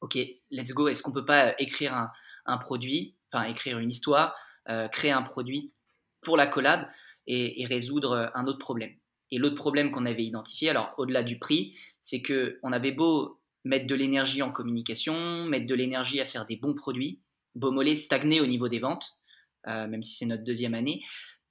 OK, 0.00 0.18
let's 0.50 0.72
go. 0.72 0.88
Est-ce 0.88 1.02
qu'on 1.02 1.12
peut 1.12 1.24
pas 1.24 1.54
écrire 1.58 2.10
un, 2.46 2.58
produit, 2.58 3.16
enfin 3.32 3.44
écrire 3.44 3.78
une 3.78 3.90
histoire, 3.90 4.34
euh, 4.68 4.88
créer 4.88 5.10
un 5.10 5.22
produit 5.22 5.72
pour 6.20 6.36
la 6.36 6.46
collab 6.46 6.86
et, 7.26 7.64
résoudre 7.66 8.30
un 8.34 8.46
autre 8.46 8.58
problème? 8.58 8.94
Et 9.30 9.38
l'autre 9.38 9.56
problème 9.56 9.90
qu'on 9.90 10.06
avait 10.06 10.24
identifié, 10.24 10.70
alors 10.70 10.94
au-delà 10.96 11.22
du 11.22 11.38
prix, 11.38 11.76
c'est 12.00 12.22
que 12.22 12.58
on 12.62 12.72
avait 12.72 12.92
beau 12.92 13.37
mettre 13.64 13.86
de 13.86 13.94
l'énergie 13.94 14.42
en 14.42 14.52
communication, 14.52 15.44
mettre 15.44 15.66
de 15.66 15.74
l'énergie 15.74 16.20
à 16.20 16.24
faire 16.24 16.46
des 16.46 16.56
bons 16.56 16.74
produits, 16.74 17.20
Beaumolet 17.54 17.96
stagnait 17.96 18.40
au 18.40 18.46
niveau 18.46 18.68
des 18.68 18.78
ventes, 18.78 19.18
euh, 19.66 19.86
même 19.86 20.02
si 20.02 20.14
c'est 20.14 20.26
notre 20.26 20.44
deuxième 20.44 20.74
année. 20.74 21.02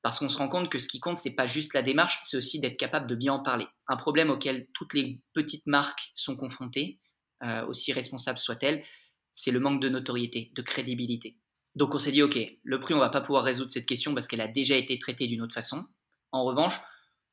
Parce 0.02 0.20
qu'on 0.20 0.30
se 0.30 0.38
rend 0.38 0.48
compte 0.48 0.70
que 0.70 0.80
ce 0.80 0.88
qui 0.88 1.00
compte, 1.00 1.18
c'est 1.18 1.36
pas 1.36 1.48
juste 1.48 1.74
la 1.74 1.82
démarche, 1.82 2.20
c'est 2.24 2.38
aussi 2.38 2.60
d'être 2.60 2.78
capable 2.78 3.08
de 3.08 3.16
bien 3.16 3.34
en 3.34 3.44
parler. 3.44 3.66
Un 3.88 3.98
problème 3.98 4.30
auquel 4.30 4.68
toutes 4.74 4.94
les 4.94 5.20
petites 5.34 5.68
marques 5.68 6.12
sont 6.16 6.36
confrontées, 6.36 7.00
euh, 7.44 7.66
aussi 7.68 7.92
responsables 7.92 8.40
soient-elles, 8.40 8.84
c'est 9.32 9.52
le 9.52 9.60
manque 9.60 9.82
de 9.82 9.90
notoriété, 9.90 10.52
de 10.56 10.62
crédibilité. 10.62 11.38
Donc 11.76 11.94
on 11.94 12.00
s'est 12.00 12.12
dit, 12.12 12.24
ok, 12.24 12.40
le 12.64 12.80
prix, 12.80 12.94
on 12.94 13.00
va 13.00 13.10
pas 13.10 13.22
pouvoir 13.22 13.44
résoudre 13.44 13.72
cette 13.72 13.86
question 13.86 14.16
parce 14.16 14.28
qu'elle 14.28 14.42
a 14.42 14.48
déjà 14.48 14.76
été 14.76 14.98
traitée 14.98 15.28
d'une 15.28 15.42
autre 15.42 15.54
façon. 15.54 15.86
En 16.32 16.44
revanche, 16.44 16.80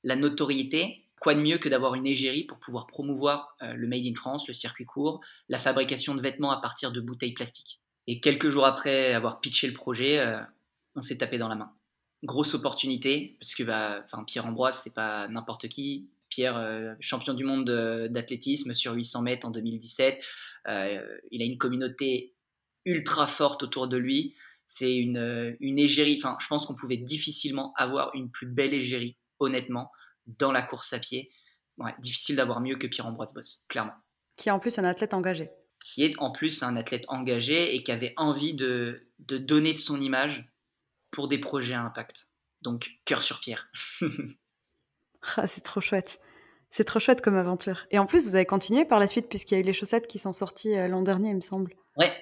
la 0.03 0.17
notoriété, 0.17 1.04
quoi 1.25 1.35
de 1.35 1.41
mieux 1.41 1.59
que 1.59 1.69
d'avoir 1.69 1.95
une 1.95 2.07
égérie 2.07 2.45
pour 2.45 2.59
pouvoir 2.59 2.87
promouvoir 2.87 3.57
euh, 3.63 3.75
le 3.75 3.89
Made 3.89 4.07
in 4.07 4.15
France, 4.15 4.47
le 4.47 4.55
circuit 4.55 4.85
court, 4.85 5.21
la 5.49 5.59
fabrication 5.59 6.15
de 6.15 6.21
vêtements 6.21 6.53
à 6.53 6.61
partir 6.61 6.93
de 6.93 7.01
bouteilles 7.01 7.33
plastiques. 7.33 7.81
Et 8.07 8.21
quelques 8.21 8.51
jours 8.51 8.67
après 8.67 9.15
avoir 9.15 9.41
pitché 9.41 9.67
le 9.67 9.73
projet, 9.75 10.21
euh, 10.21 10.39
on 10.95 11.01
s'est 11.01 11.19
tapé 11.19 11.39
dans 11.39 11.49
la 11.49 11.57
main 11.57 11.73
grosse 12.25 12.55
opportunité 12.55 13.37
parce 13.41 13.55
que 13.55 13.63
bah, 13.63 14.05
Pierre 14.27 14.47
Ambroise, 14.47 14.81
c'est 14.83 14.95
pas 14.95 15.29
n'importe 15.29 15.69
qui. 15.69 16.09
Pierre, 16.31 16.57
euh, 16.57 16.95
champion 17.01 17.35
du 17.35 17.45
monde 17.45 17.65
d'athlétisme 18.11 18.75
sur 18.75 18.93
800 18.95 19.23
mètres 19.23 19.47
en 19.47 19.51
2017. 19.51 20.25
Euh, 20.69 21.19
il 21.31 21.43
a 21.43 21.45
une 21.45 21.59
communauté 21.59 22.35
ultra 22.85 23.27
forte 23.27 23.63
autour 23.63 23.89
de 23.89 23.97
lui. 23.97 24.35
C'est 24.67 24.97
une, 24.97 25.57
une 25.61 25.79
égérie. 25.79 26.17
Enfin, 26.19 26.37
je 26.41 26.47
pense 26.49 26.67
qu'on 26.67 26.75
pouvait 26.75 26.97
difficilement 26.97 27.73
avoir 27.77 28.11
une 28.15 28.31
plus 28.31 28.47
belle 28.47 28.75
égérie, 28.75 29.17
honnêtement, 29.39 29.93
dans 30.27 30.53
la 30.53 30.63
course 30.63 30.93
à 30.93 30.99
pied. 30.99 31.31
Ouais, 31.79 31.93
difficile 31.99 32.37
d'avoir 32.37 32.61
mieux 32.61 32.77
que 32.77 32.87
Pierre 32.87 33.07
Ambroise 33.07 33.33
Boss, 33.35 33.65
clairement. 33.69 33.95
Qui 34.37 34.49
est 34.49 34.53
en 34.53 34.59
plus 34.59 34.79
un 34.79 34.85
athlète 34.85 35.15
engagé. 35.15 35.51
Qui 35.81 36.05
est 36.05 36.15
en 36.19 36.31
plus 36.31 36.63
un 36.63 36.77
athlète 36.77 37.05
engagé 37.09 37.75
et 37.75 37.83
qui 37.83 37.93
avait 37.93 38.15
envie 38.17 38.55
de, 38.55 39.09
de 39.21 39.39
donner 39.39 39.73
de 39.73 39.79
son 39.79 40.01
image 40.01 40.49
pour 41.11 41.29
des 41.29 41.39
projets 41.39 41.75
à 41.75 41.83
impact. 41.83 42.31
Donc, 42.63 42.91
cœur 43.05 43.23
sur 43.23 43.41
pierre. 43.41 43.69
ah, 45.37 45.47
c'est 45.47 45.61
trop 45.61 45.81
chouette. 45.81 46.21
C'est 46.71 46.85
trop 46.85 46.99
chouette 46.99 47.21
comme 47.21 47.37
aventure. 47.37 47.87
Et 47.91 47.99
en 47.99 48.07
plus, 48.07 48.27
vous 48.27 48.35
avez 48.35 48.47
continué 48.47 48.85
par 48.85 48.99
la 48.99 49.07
suite, 49.07 49.29
puisqu'il 49.29 49.55
y 49.55 49.57
a 49.59 49.61
eu 49.61 49.65
les 49.65 49.73
chaussettes 49.73 50.09
qui 50.09 50.19
sont 50.19 50.33
sorties 50.33 50.77
euh, 50.77 50.89
l'an 50.89 51.03
dernier, 51.03 51.31
il 51.31 51.37
me 51.37 51.41
semble. 51.41 51.75
Ouais. 51.97 52.13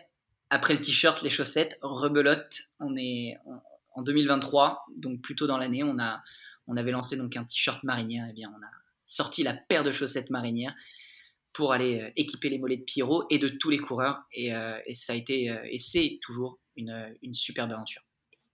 Après 0.51 0.75
le 0.75 0.81
t-shirt, 0.81 1.23
les 1.23 1.31
chaussettes, 1.31 1.79
rebelote. 1.81 2.61
On 2.79 2.95
est 2.97 3.38
en 3.95 4.03
2023, 4.03 4.85
donc 4.97 5.23
plutôt 5.23 5.47
dans 5.47 5.57
l'année, 5.57 5.83
on, 5.83 5.99
a, 5.99 6.23
on 6.66 6.77
avait 6.77 6.92
lancé 6.92 7.16
donc 7.16 7.37
un 7.37 7.44
t-shirt 7.44 7.83
marinière. 7.85 8.27
Et 8.27 8.31
eh 8.31 8.35
bien, 8.35 8.53
on 8.57 8.62
a 8.62 8.70
sorti 9.05 9.42
la 9.42 9.55
paire 9.55 9.85
de 9.85 9.92
chaussettes 9.92 10.31
marinières 10.31 10.75
pour 11.53 11.72
aller 11.72 12.01
euh, 12.01 12.11
équiper 12.16 12.48
les 12.48 12.59
mollets 12.59 12.79
de 12.79 12.85
Pierrot 12.85 13.27
et 13.31 13.38
de 13.38 13.48
tous 13.48 13.70
les 13.70 13.79
coureurs. 13.79 14.22
Et, 14.33 14.55
euh, 14.55 14.79
ça 14.92 15.12
a 15.12 15.16
été, 15.16 15.55
et 15.64 15.79
c'est 15.79 16.18
toujours 16.22 16.61
une, 16.77 17.14
une 17.22 17.35
superbe 17.35 17.72
aventure. 17.72 18.03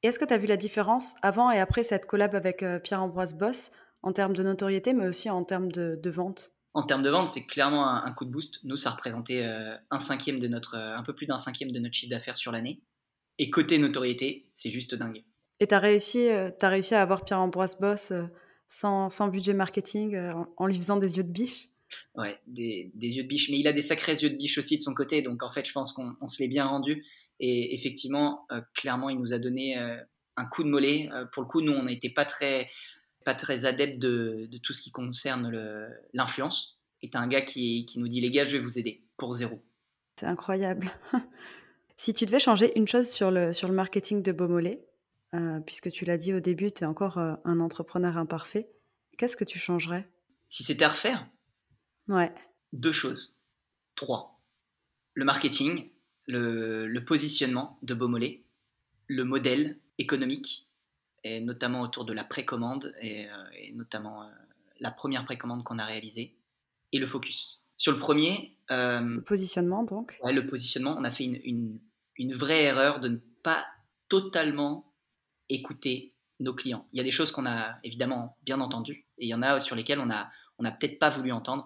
Est-ce 0.05 0.21
que 0.21 0.25
tu 0.25 0.33
as 0.33 0.39
vu 0.39 0.47
la 0.47 0.57
différence 0.57 1.17
avant 1.23 1.51
et 1.51 1.59
après 1.59 1.83
cette 1.83 2.07
collab 2.07 2.35
avec 2.37 2.63
euh, 2.63 2.79
Pierre-Ambroise 2.79 3.37
Boss 3.37 3.73
en 4.03 4.13
termes 4.13 4.35
de 4.35 4.45
notoriété, 4.45 4.93
mais 4.93 5.09
aussi 5.09 5.29
en 5.29 5.43
termes 5.43 5.73
de, 5.73 6.11
vente? 6.11 6.53
En 6.73 6.85
termes 6.85 7.03
de 7.03 7.11
vente, 7.11 7.27
c'est 7.27 7.47
clairement 7.47 7.89
un, 7.89 8.13
coup 8.13 8.25
de 8.25 8.31
boost. 8.31 8.61
Nous, 8.63 8.77
ça 8.77 8.91
représentait 8.91 9.45
euh, 9.45 9.77
un 9.91 9.99
cinquième 9.99 10.39
de 10.39 10.47
notre, 10.47 10.77
euh, 10.77 10.97
un 10.97 11.03
peu 11.03 11.15
plus 11.15 11.27
d'un 11.27 11.37
cinquième 11.37 11.73
de 11.73 11.81
notre 11.81 11.95
chiffre 11.95 12.11
d'affaires 12.11 12.37
sur 12.37 12.53
l'année. 12.53 12.81
Et 13.39 13.51
côté 13.51 13.79
notoriété, 13.79 14.49
c'est 14.55 14.71
juste 14.71 14.95
dingue. 14.95 15.25
Et 15.61 15.67
tu 15.67 15.75
as 15.75 15.79
réussi, 15.79 16.29
as 16.29 16.69
réussi 16.69 16.95
à 16.95 17.03
avoir 17.03 17.25
Pierre-Ambroise 17.25 17.79
Boss 17.81 18.13
sans, 18.69 19.29
budget 19.29 19.55
marketing, 19.55 20.17
en, 20.57 20.67
lui 20.67 20.77
faisant 20.77 20.97
des 20.97 21.17
yeux 21.17 21.25
de 21.25 21.33
biche? 21.33 21.69
Ouais, 22.15 22.39
des, 22.47 22.91
des, 22.95 23.09
yeux 23.09 23.23
de 23.23 23.29
biche. 23.29 23.51
Mais 23.51 23.59
il 23.59 23.67
a 23.67 23.73
des 23.73 23.81
sacrés 23.83 24.15
yeux 24.15 24.31
de 24.31 24.37
biche 24.37 24.59
aussi 24.59 24.77
de 24.77 24.83
son 24.83 24.95
côté. 24.95 25.23
Donc 25.23 25.43
en 25.43 25.51
fait, 25.51 25.67
je 25.67 25.73
pense 25.73 25.93
qu'on 25.93 26.29
se 26.29 26.43
l'est 26.43 26.49
bien 26.49 26.67
rendu. 26.67 27.05
Et 27.41 27.75
effectivement, 27.75 28.47
euh, 28.53 28.61
clairement, 28.75 29.11
il 29.11 29.19
nous 29.19 29.33
a 29.33 29.39
donné 29.39 29.79
euh, 29.79 29.97
un 30.37 30.45
coup 30.47 30.65
de 30.65 30.69
mollet. 30.69 31.09
Euh, 31.13 31.25
pour 31.27 31.43
le 31.43 31.49
coup, 31.49 31.61
nous, 31.61 31.73
on 31.73 31.85
n'était 31.85 32.11
pas 32.11 32.25
très, 32.25 32.69
pas 33.25 33.35
très 33.35 33.65
adeptes 33.65 33.99
de, 33.99 34.49
tout 34.63 34.73
ce 34.73 34.83
qui 34.83 34.91
concerne 34.91 35.53
l'influence. 36.13 36.79
Et 37.03 37.11
tu 37.11 37.17
un 37.17 37.29
gars 37.29 37.43
qui, 37.43 37.85
qui 37.87 38.01
nous 38.01 38.09
dit, 38.09 38.21
les 38.21 38.31
gars, 38.31 38.45
je 38.45 38.57
vais 38.57 38.63
vous 38.63 38.79
aider 38.79 39.05
pour 39.17 39.35
zéro. 39.35 39.63
C'est 40.19 40.27
incroyable. 40.27 40.91
si 41.97 42.13
tu 42.13 42.27
devais 42.27 42.41
changer 42.41 42.77
une 42.77 42.89
chose 42.89 43.09
sur 43.09 43.31
le, 43.31 43.53
sur 43.53 43.69
le 43.69 43.75
marketing 43.75 44.23
de 44.23 44.33
Beaumolet, 44.33 44.85
puisque 45.67 45.91
tu 45.91 46.05
l'as 46.05 46.17
dit 46.17 46.33
au 46.33 46.41
début, 46.41 46.71
tu 46.71 46.85
es 46.85 46.87
encore 46.87 47.19
un 47.19 47.61
entrepreneur 47.61 48.17
imparfait, 48.17 48.71
qu'est-ce 49.17 49.37
que 49.37 49.45
tu 49.45 49.59
changerais? 49.59 50.09
Si 50.49 50.63
c'était 50.63 50.85
à 50.85 50.89
refaire? 50.89 51.29
Ouais. 52.09 52.33
Deux 52.73 52.93
choses. 52.93 53.39
Trois. 53.95 54.41
Le 55.15 55.25
marketing, 55.25 55.91
le, 56.27 56.99
positionnement 57.01 57.79
de 57.83 57.95
Beaumolet, 57.95 58.45
le 59.07 59.25
modèle 59.25 59.79
économique, 59.99 60.69
et 61.25 61.41
notamment 61.41 61.81
autour 61.81 62.05
de 62.05 62.13
la 62.13 62.25
précommande, 62.25 62.95
et, 63.01 63.27
euh, 63.27 63.33
notamment 63.75 64.23
euh, 64.23 64.27
la 64.81 64.91
première 64.91 65.25
précommande 65.25 65.65
qu'on 65.65 65.79
a 65.79 65.85
réalisée, 65.85 66.37
et 66.93 66.99
le 66.99 67.07
focus. 67.07 67.61
Sur 67.77 67.93
le 67.93 67.99
premier... 67.99 68.57
Euh, 68.71 69.01
le 69.01 69.23
positionnement, 69.23 69.83
donc? 69.83 70.19
ouais, 70.23 70.33
Le 70.33 70.47
positionnement, 70.47 70.97
on 70.99 71.05
a 71.05 71.11
fait 71.11 71.25
une, 71.25 71.81
une, 72.17 72.35
vraie 72.35 72.65
erreur 72.65 73.01
de 73.01 73.09
ne 73.09 73.17
pas 73.43 73.65
totalement 74.09 74.88
écouter 75.49 76.15
nos 76.41 76.55
clients. 76.55 76.87
Il 76.93 76.99
y 76.99 77.01
a 77.01 77.05
des 77.05 77.11
choses 77.11 77.33
qu'on 77.33 77.47
a 77.47 77.79
évidemment 77.83 78.37
bien 78.43 78.61
entendues, 78.61 79.07
et 79.19 79.27
il 79.27 79.29
y 79.29 79.35
en 79.35 79.43
a 79.43 79.61
sur 79.61 79.77
lesquelles 79.77 80.01
on 80.01 80.07
n'a 80.07 80.31
on 80.59 80.65
a 80.65 80.73
peut-être 80.73 80.99
pas 80.99 81.11
voulu 81.11 81.33
entendre. 81.33 81.65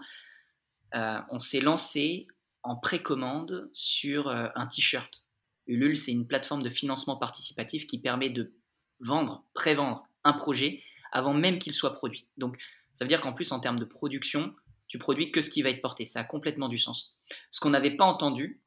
on 0.94 1.38
s'est 1.38 1.60
lancé 1.60 2.26
en 2.62 2.76
précommande 2.76 3.68
sur 3.72 4.28
un 4.28 4.66
t-shirt. 4.66 5.26
Ulule, 5.66 5.96
c'est 5.96 6.12
une 6.12 6.26
plateforme 6.26 6.62
de 6.62 6.70
financement 6.70 7.16
participatif 7.16 7.86
qui 7.86 7.98
permet 7.98 8.30
de 8.30 8.52
vendre, 9.00 9.44
prévendre 9.54 10.06
un 10.24 10.32
projet 10.32 10.82
avant 11.12 11.34
même 11.34 11.58
qu'il 11.58 11.72
soit 11.72 11.94
produit. 11.94 12.26
Donc, 12.36 12.58
ça 12.94 13.04
veut 13.04 13.08
dire 13.08 13.20
qu'en 13.20 13.32
plus, 13.32 13.52
en 13.52 13.60
termes 13.60 13.78
de 13.78 13.84
production, 13.84 14.54
tu 14.88 14.98
produis 14.98 15.30
que 15.30 15.40
ce 15.40 15.50
qui 15.50 15.62
va 15.62 15.70
être 15.70 15.82
porté. 15.82 16.04
Ça 16.04 16.20
a 16.20 16.24
complètement 16.24 16.68
du 16.68 16.78
sens. 16.78 17.16
Ce 17.50 17.60
qu'on 17.60 17.70
n'avait 17.70 17.96
pas 17.96 18.04
entendu, 18.04 18.60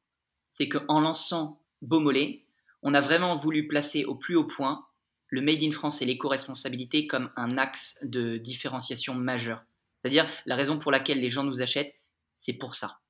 c'est 0.50 0.68
qu'en 0.68 1.00
lançant 1.00 1.62
Beaumolet, 1.82 2.44
on 2.82 2.94
a 2.94 3.00
vraiment 3.00 3.36
voulu 3.36 3.68
placer 3.68 4.04
au 4.04 4.14
plus 4.14 4.36
haut 4.36 4.46
point 4.46 4.85
le 5.28 5.40
Made 5.40 5.62
in 5.62 5.72
France 5.72 6.02
et 6.02 6.06
l'éco-responsabilité 6.06 7.06
comme 7.06 7.30
un 7.36 7.56
axe 7.56 7.98
de 8.02 8.36
différenciation 8.36 9.14
majeur. 9.14 9.64
C'est-à-dire 9.98 10.28
la 10.46 10.56
raison 10.56 10.78
pour 10.78 10.92
laquelle 10.92 11.20
les 11.20 11.30
gens 11.30 11.44
nous 11.44 11.62
achètent, 11.62 11.94
c'est 12.38 12.52
pour 12.52 12.74
ça. 12.74 13.00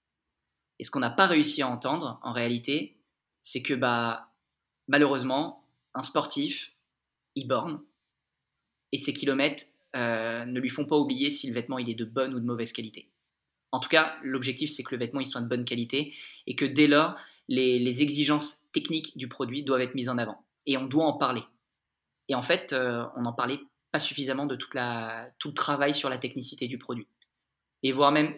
Et 0.78 0.84
ce 0.84 0.90
qu'on 0.90 1.00
n'a 1.00 1.10
pas 1.10 1.26
réussi 1.26 1.62
à 1.62 1.68
entendre, 1.68 2.18
en 2.22 2.32
réalité, 2.32 2.98
c'est 3.40 3.62
que 3.62 3.74
bah, 3.74 4.32
malheureusement, 4.88 5.64
un 5.94 6.02
sportif, 6.02 6.72
il 7.34 7.48
borne, 7.48 7.82
et 8.92 8.98
ses 8.98 9.12
kilomètres 9.12 9.64
euh, 9.96 10.44
ne 10.44 10.60
lui 10.60 10.70
font 10.70 10.84
pas 10.84 10.96
oublier 10.96 11.30
si 11.30 11.48
le 11.48 11.54
vêtement 11.54 11.78
il 11.78 11.90
est 11.90 11.94
de 11.94 12.04
bonne 12.04 12.34
ou 12.34 12.40
de 12.40 12.44
mauvaise 12.44 12.72
qualité. 12.72 13.08
En 13.72 13.80
tout 13.80 13.88
cas, 13.88 14.16
l'objectif 14.22 14.70
c'est 14.70 14.82
que 14.82 14.94
le 14.94 14.98
vêtement 14.98 15.20
il 15.20 15.26
soit 15.26 15.40
de 15.40 15.48
bonne 15.48 15.64
qualité 15.64 16.14
et 16.46 16.54
que 16.54 16.64
dès 16.64 16.86
lors, 16.86 17.16
les, 17.48 18.02
exigences 18.02 18.60
techniques 18.72 19.16
du 19.16 19.28
produit 19.28 19.62
doivent 19.62 19.80
être 19.80 19.94
mises 19.94 20.08
en 20.08 20.18
avant. 20.18 20.44
Et 20.66 20.76
on 20.76 20.86
doit 20.86 21.06
en 21.06 21.14
parler. 21.14 21.42
Et 22.28 22.34
en 22.34 22.42
fait, 22.42 22.72
euh, 22.72 23.04
on 23.14 23.22
n'en 23.22 23.32
parlait 23.32 23.60
pas 23.92 24.00
suffisamment 24.00 24.46
de 24.46 24.56
toute 24.56 24.74
la, 24.74 25.30
tout 25.38 25.48
le 25.48 25.54
travail 25.54 25.94
sur 25.94 26.08
la 26.08 26.18
technicité 26.18 26.68
du 26.68 26.78
produit. 26.78 27.06
Et 27.82 27.92
voire 27.92 28.12
même, 28.12 28.34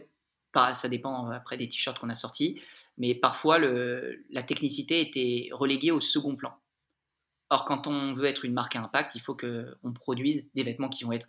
ça 0.74 0.88
dépend 0.88 1.30
après 1.30 1.56
des 1.56 1.68
t-shirts 1.68 1.98
qu'on 1.98 2.08
a 2.08 2.14
sortis, 2.14 2.60
mais 2.96 3.14
parfois 3.14 3.58
le, 3.58 4.24
la 4.30 4.42
technicité 4.42 5.00
était 5.00 5.48
reléguée 5.52 5.90
au 5.90 6.00
second 6.00 6.36
plan. 6.36 6.54
Or, 7.50 7.64
quand 7.64 7.86
on 7.86 8.12
veut 8.12 8.26
être 8.26 8.44
une 8.44 8.52
marque 8.52 8.76
à 8.76 8.80
impact, 8.80 9.14
il 9.14 9.20
faut 9.20 9.34
qu'on 9.34 9.92
produise 9.94 10.44
des 10.54 10.64
vêtements 10.64 10.88
qui 10.88 11.04
vont 11.04 11.12
être 11.12 11.26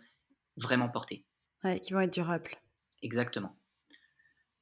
vraiment 0.56 0.88
portés. 0.88 1.24
Ouais, 1.64 1.80
qui 1.80 1.92
vont 1.92 2.00
être 2.00 2.12
durables. 2.12 2.56
Exactement. 3.02 3.56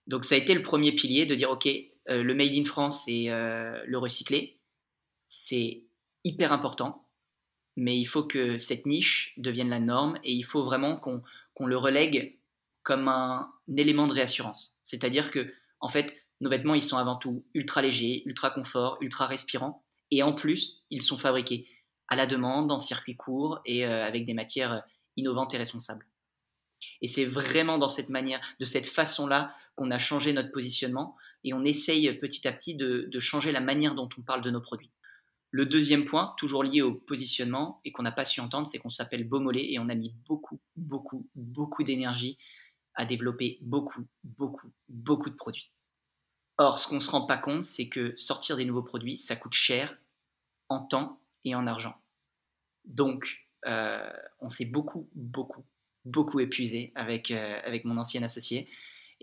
Donc, 0.07 0.25
ça 0.25 0.37
a 0.37 0.39
été 0.39 0.55
le 0.55 0.63
premier 0.63 0.93
pilier 0.93 1.27
de 1.27 1.35
dire, 1.35 1.51
OK, 1.51 1.67
euh, 1.67 2.23
le 2.23 2.35
Made 2.35 2.55
in 2.55 2.65
France 2.65 3.07
et 3.09 3.31
euh, 3.31 3.83
le 3.87 3.99
recyclé, 3.99 4.61
c'est 5.27 5.85
hyper 6.25 6.53
important, 6.53 7.08
mais 7.79 7.97
il 7.97 8.07
faut 8.07 8.25
que 8.25 8.59
cette 8.59 8.87
niche 8.87 9.33
devienne 9.37 9.69
la 9.69 9.79
norme 9.79 10.15
et 10.25 10.33
il 10.33 10.43
faut 10.43 10.65
vraiment 10.65 10.97
qu'on 10.97 11.67
le 11.67 11.77
relègue 11.77 12.37
comme 12.83 13.07
un, 13.07 13.53
élément 13.77 14.09
de 14.09 14.15
réassurance. 14.15 14.75
C'est-à-dire 14.83 15.31
que, 15.31 15.55
en 15.79 15.87
fait, 15.87 16.17
nos 16.41 16.51
vêtements, 16.51 16.75
ils 16.75 16.83
sont 16.83 16.97
avant 16.97 17.15
tout 17.15 17.45
ultra 17.55 17.81
légers, 17.81 18.25
ultra 18.27 18.51
confort, 18.51 18.99
ultra 19.01 19.27
respirants, 19.27 19.85
et 20.11 20.25
en 20.25 20.33
plus, 20.33 20.83
ils 20.91 21.03
sont 21.03 21.19
fabriqués 21.19 21.69
à 22.09 22.17
la 22.17 22.27
demande, 22.27 22.73
en 22.73 22.81
circuit 22.81 23.17
court 23.17 23.61
et 23.65 23.87
euh, 23.87 24.05
avec 24.05 24.25
des 24.25 24.35
matières 24.35 24.83
innovantes 25.17 25.55
et 25.55 25.59
responsables. 25.59 26.05
Et 27.01 27.07
c'est 27.07 27.27
vraiment 27.27 27.79
dans 27.79 27.89
cette 27.89 28.09
manière, 28.09 28.41
de 28.59 28.65
cette 28.65 28.87
façon-là, 28.87 29.55
qu'on 29.77 29.93
a 29.93 30.01
changé 30.01 30.33
notre 30.33 30.51
positionnement 30.51 31.15
et 31.45 31.55
on 31.55 31.63
essaye 31.63 32.13
petit 32.15 32.49
à 32.49 32.53
petit 32.53 32.75
de, 32.75 33.09
changer 33.21 33.53
la 33.53 33.61
manière 33.61 33.95
dont 33.95 34.09
on 34.19 34.23
parle 34.23 34.43
de 34.43 34.51
nos 34.51 34.61
produits. 34.61 34.91
Le 35.51 35.65
deuxième 35.65 36.05
point, 36.05 36.35
toujours 36.37 36.63
lié 36.63 36.83
au 36.83 36.93
positionnement 36.93 37.81
et 37.85 37.93
qu'on 37.93 38.03
n'a 38.03 38.13
pas 38.13 38.25
su 38.25 38.41
entendre, 38.41 38.67
c'est 38.67 38.79
qu'on 38.79 38.91
s'appelle 38.91 39.25
Beaumolet 39.25 39.73
et 39.73 39.79
on 39.79 39.89
a 39.89 39.95
mis 39.95 40.15
beaucoup, 40.27 40.61
beaucoup, 40.77 41.27
beaucoup 41.35 41.83
d'énergie 41.85 42.37
à 42.95 43.07
développer 43.07 43.59
beaucoup, 43.63 44.05
beaucoup, 44.25 44.71
beaucoup 44.89 45.31
de 45.31 45.37
produits. 45.37 45.71
Or, 46.59 46.79
ce 46.79 46.89
qu'on 46.89 46.97
ne 46.97 47.01
se 47.01 47.11
rend 47.11 47.23
pas 47.23 47.39
compte, 47.39 47.63
c'est 47.63 47.89
que 47.89 48.15
sortir 48.17 48.57
des 48.57 48.65
nouveaux 48.65 48.83
produits, 48.83 49.17
ça 49.17 49.37
coûte 49.37 49.55
cher 49.55 49.97
en 50.69 50.81
temps 50.81 51.21
et 51.45 51.55
en 51.55 51.67
argent. 51.67 51.97
Donc, 52.85 53.49
euh, 53.67 54.11
on 54.41 54.49
s'est 54.49 54.65
beaucoup, 54.65 55.09
beaucoup, 55.15 55.65
beaucoup 56.05 56.41
épuisé 56.41 56.93
avec, 56.95 57.31
euh, 57.31 57.61
avec 57.65 57.85
mon 57.85 57.97
ancien 57.97 58.23
associé. 58.23 58.69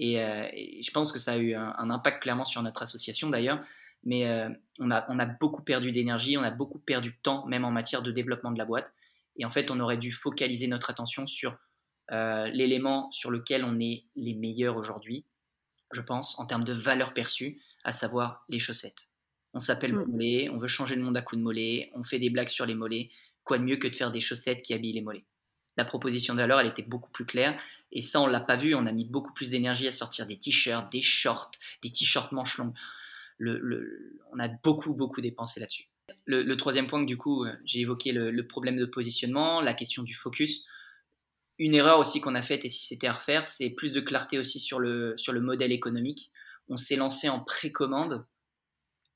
Euh, 0.01 0.47
et, 0.53 0.81
je 0.81 0.91
pense 0.91 1.11
que 1.11 1.19
ça 1.19 1.33
a 1.33 1.37
eu 1.37 1.53
un, 1.53 1.89
impact 1.89 2.23
clairement 2.23 2.45
sur 2.45 2.61
notre 2.61 2.83
association 2.83 3.29
d'ailleurs. 3.29 3.63
Mais 4.05 4.47
on, 4.79 4.91
a, 4.91 5.05
on 5.09 5.19
a 5.19 5.25
beaucoup 5.25 5.63
perdu 5.63 5.91
d'énergie, 5.91 6.37
on 6.37 6.43
a 6.43 6.51
beaucoup 6.51 6.79
perdu 6.79 7.09
de 7.09 7.17
temps, 7.23 7.45
même 7.47 7.65
en 7.65 7.71
matière 7.71 8.01
de 8.01 8.11
développement 8.11 8.51
de 8.51 8.57
la 8.57 8.65
boîte. 8.65 8.93
Et 9.37 9.45
en 9.45 9.49
fait, 9.49 9.71
on 9.71 9.79
aurait 9.79 9.97
dû 9.97 10.11
focaliser 10.11 10.67
notre 10.67 10.89
attention 10.89 11.27
sur 11.27 11.57
l'élément 12.11 13.11
sur 13.11 13.31
lequel 13.31 13.65
on 13.65 13.79
est 13.79 14.03
les 14.15 14.35
meilleurs 14.35 14.77
aujourd'hui, 14.77 15.25
je 15.91 16.01
pense, 16.01 16.37
en 16.39 16.45
termes 16.45 16.63
de 16.63 16.73
valeur 16.73 17.13
perçue, 17.13 17.61
à 17.83 17.91
savoir 17.91 18.45
les 18.49 18.59
chaussettes. 18.59 19.09
On 19.53 19.59
s'appelle 19.59 19.93
mmh. 19.93 20.05
mollet, 20.07 20.49
on 20.49 20.59
veut 20.59 20.67
changer 20.67 20.95
le 20.95 21.01
monde 21.01 21.17
à 21.17 21.21
coups 21.21 21.39
de 21.39 21.43
mollet, 21.43 21.89
on 21.95 22.03
fait 22.03 22.19
des 22.19 22.29
blagues 22.29 22.49
sur 22.49 22.65
les 22.65 22.75
mollets. 22.75 23.09
Quoi 23.43 23.57
de 23.57 23.63
mieux 23.63 23.77
que 23.77 23.87
de 23.87 23.95
faire 23.95 24.11
des 24.11 24.21
chaussettes 24.21 24.61
qui 24.61 24.73
habillent 24.73 24.93
les 24.93 25.01
mollets? 25.01 25.25
La 25.77 25.85
proposition 25.85 26.33
de 26.33 26.39
valeur, 26.39 26.59
elle 26.59 26.67
était 26.67 26.81
beaucoup 26.81 27.11
plus 27.11 27.25
claire. 27.25 27.57
Et 27.91 28.01
ça, 28.01 28.21
on 28.21 28.27
l'a 28.27 28.39
pas 28.39 28.55
vu. 28.55 28.75
On 28.75 28.85
a 28.85 28.91
mis 28.91 29.05
beaucoup 29.05 29.33
plus 29.33 29.49
d'énergie 29.49 29.87
à 29.87 29.91
sortir 29.91 30.25
des 30.25 30.37
t-shirts, 30.37 30.91
des 30.91 31.01
shorts, 31.01 31.51
des 31.83 31.91
t-shirts 31.91 32.31
manches 32.31 32.57
longues. 32.57 32.73
On 33.39 34.39
a 34.39 34.47
beaucoup, 34.63 34.93
beaucoup 34.93 35.21
dépensé 35.21 35.59
là-dessus. 35.59 35.89
Le, 36.25 36.55
troisième 36.55 36.87
point, 36.87 37.03
du 37.03 37.17
coup, 37.17 37.45
euh, 37.45 37.51
j'ai 37.63 37.79
évoqué 37.81 38.11
le, 38.11 38.47
problème 38.47 38.77
de 38.77 38.85
positionnement, 38.85 39.61
la 39.61 39.73
question 39.73 40.03
du 40.03 40.13
focus 40.13 40.65
une 41.57 41.73
erreur 41.73 41.99
aussi 41.99 42.21
qu'on 42.21 42.35
a 42.35 42.41
faite, 42.41 42.65
et 42.65 42.69
si 42.69 42.85
c'était 42.85 43.07
à 43.07 43.13
refaire, 43.13 43.45
c'est 43.45 43.69
plus 43.69 43.93
de 43.93 44.01
clarté 44.01 44.37
aussi 44.37 44.59
sur 44.59 44.79
le, 44.79 45.13
sur 45.17 45.31
le 45.31 45.39
modèle 45.39 45.71
économique. 45.71 46.31
On 46.67 46.77
s'est 46.77 46.97
lancé 46.97 47.29
en 47.29 47.39
précommande 47.39 48.25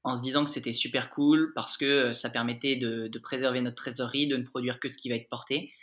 en 0.04 0.16
se 0.16 0.22
disant 0.22 0.46
que 0.46 0.52
c'était 0.52 0.74
super 0.74 1.10
cool 1.10 1.52
parce 1.54 1.76
que 1.76 1.86
euh, 1.86 2.14
ça 2.14 2.30
permettait 2.30 2.78
de, 2.78 3.10
préserver 3.20 3.62
notre 3.62 3.76
trésorerie, 3.76 4.28
de 4.28 4.38
ne 4.38 4.44
produire 4.44 4.80
que 4.80 4.88
ce 4.88 4.98
qui 4.98 5.10
va 5.10 5.16
être 5.16 5.28
porté. 5.28 5.74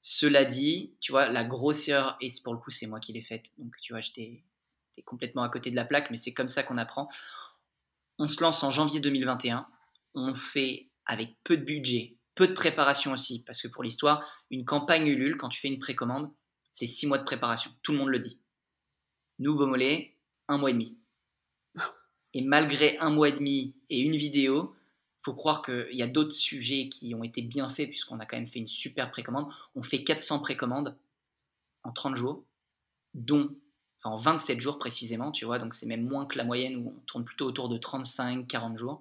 Cela 0.00 0.46
dit, 0.46 0.94
tu 1.00 1.12
vois, 1.12 1.28
la 1.28 1.44
grosseur, 1.44 2.16
et 2.22 2.28
pour 2.42 2.54
le 2.54 2.58
coup, 2.58 2.70
c'est 2.70 2.86
moi 2.86 3.00
qui 3.00 3.12
l'ai 3.12 3.20
faite, 3.20 3.50
donc 3.58 3.74
tu 3.82 3.92
vois, 3.92 4.00
j'étais 4.00 4.42
complètement 5.02 5.42
à 5.42 5.48
côté 5.48 5.70
de 5.70 5.76
la 5.76 5.84
plaque, 5.84 6.10
mais 6.10 6.16
c'est 6.16 6.32
comme 6.32 6.48
ça 6.48 6.62
qu'on 6.62 6.78
apprend. 6.78 7.08
On 8.18 8.26
se 8.26 8.42
lance 8.42 8.62
en 8.62 8.70
janvier 8.70 9.00
2021, 9.00 9.66
on 10.14 10.34
fait 10.34 10.90
avec 11.06 11.36
peu 11.44 11.56
de 11.56 11.64
budget, 11.64 12.16
peu 12.34 12.48
de 12.48 12.52
préparation 12.52 13.12
aussi, 13.12 13.44
parce 13.44 13.62
que 13.62 13.68
pour 13.68 13.82
l'histoire, 13.82 14.28
une 14.50 14.64
campagne 14.64 15.06
Ulule, 15.06 15.36
quand 15.36 15.48
tu 15.48 15.60
fais 15.60 15.68
une 15.68 15.78
précommande, 15.78 16.30
c'est 16.68 16.86
six 16.86 17.06
mois 17.06 17.18
de 17.18 17.24
préparation. 17.24 17.72
Tout 17.82 17.92
le 17.92 17.98
monde 17.98 18.08
le 18.08 18.20
dit. 18.20 18.40
Nous, 19.38 19.54
Beaumolet, 19.54 20.16
un 20.48 20.58
mois 20.58 20.70
et 20.70 20.74
demi. 20.74 20.98
Et 22.34 22.42
malgré 22.42 22.96
un 22.98 23.10
mois 23.10 23.28
et 23.28 23.32
demi 23.32 23.74
et 23.88 24.00
une 24.00 24.16
vidéo, 24.16 24.76
faut 25.22 25.34
croire 25.34 25.62
qu'il 25.62 25.96
y 25.96 26.02
a 26.02 26.06
d'autres 26.06 26.34
sujets 26.34 26.88
qui 26.88 27.14
ont 27.14 27.24
été 27.24 27.42
bien 27.42 27.68
faits, 27.68 27.88
puisqu'on 27.88 28.20
a 28.20 28.26
quand 28.26 28.36
même 28.36 28.46
fait 28.46 28.60
une 28.60 28.66
super 28.66 29.10
précommande. 29.10 29.52
On 29.74 29.82
fait 29.82 30.02
400 30.04 30.40
précommandes 30.40 30.96
en 31.82 31.92
30 31.92 32.14
jours, 32.16 32.44
dont, 33.14 33.54
enfin 34.02 34.14
en 34.14 34.16
27 34.16 34.60
jours 34.60 34.78
précisément, 34.78 35.30
tu 35.30 35.44
vois, 35.44 35.58
donc 35.58 35.74
c'est 35.74 35.86
même 35.86 36.06
moins 36.06 36.26
que 36.26 36.38
la 36.38 36.44
moyenne 36.44 36.76
où 36.76 36.94
on 36.96 37.00
tourne 37.06 37.24
plutôt 37.24 37.46
autour 37.46 37.68
de 37.68 37.78
35-40 37.78 38.76
jours, 38.76 39.00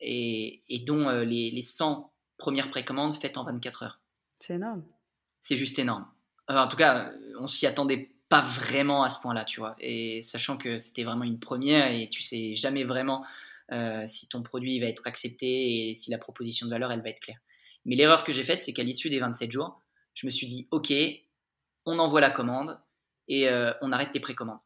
et, 0.00 0.62
dont 0.86 1.08
euh, 1.08 1.24
les, 1.24 1.50
les 1.50 1.62
100 1.62 2.12
première 2.38 2.70
précommande 2.70 3.14
faite 3.14 3.36
en 3.36 3.44
24 3.44 3.82
heures. 3.84 4.00
C'est 4.40 4.54
énorme. 4.54 4.82
C'est 5.40 5.56
juste 5.56 5.78
énorme. 5.78 6.06
Euh, 6.50 6.56
en 6.56 6.68
tout 6.68 6.76
cas, 6.76 7.12
on 7.38 7.46
s'y 7.46 7.66
attendait 7.66 8.10
pas 8.28 8.40
vraiment 8.40 9.02
à 9.02 9.10
ce 9.10 9.20
point-là, 9.20 9.44
tu 9.44 9.60
vois. 9.60 9.76
Et 9.78 10.22
sachant 10.22 10.56
que 10.56 10.78
c'était 10.78 11.04
vraiment 11.04 11.24
une 11.24 11.38
première 11.38 11.92
et 11.92 12.08
tu 12.08 12.22
sais 12.22 12.54
jamais 12.54 12.82
vraiment 12.82 13.24
euh, 13.72 14.04
si 14.06 14.28
ton 14.28 14.42
produit 14.42 14.80
va 14.80 14.86
être 14.86 15.06
accepté 15.06 15.90
et 15.90 15.94
si 15.94 16.10
la 16.10 16.18
proposition 16.18 16.66
de 16.66 16.72
valeur, 16.72 16.90
elle 16.90 17.02
va 17.02 17.10
être 17.10 17.20
claire. 17.20 17.40
Mais 17.84 17.94
l'erreur 17.94 18.24
que 18.24 18.32
j'ai 18.32 18.42
faite, 18.42 18.62
c'est 18.62 18.72
qu'à 18.72 18.82
l'issue 18.82 19.10
des 19.10 19.18
27 19.18 19.50
jours, 19.50 19.80
je 20.14 20.26
me 20.26 20.30
suis 20.30 20.46
dit, 20.46 20.66
OK, 20.70 20.92
on 21.86 21.98
envoie 21.98 22.20
la 22.20 22.30
commande 22.30 22.78
et 23.28 23.48
euh, 23.48 23.72
on 23.80 23.92
arrête 23.92 24.10
les 24.14 24.20
précommandes. 24.20 24.60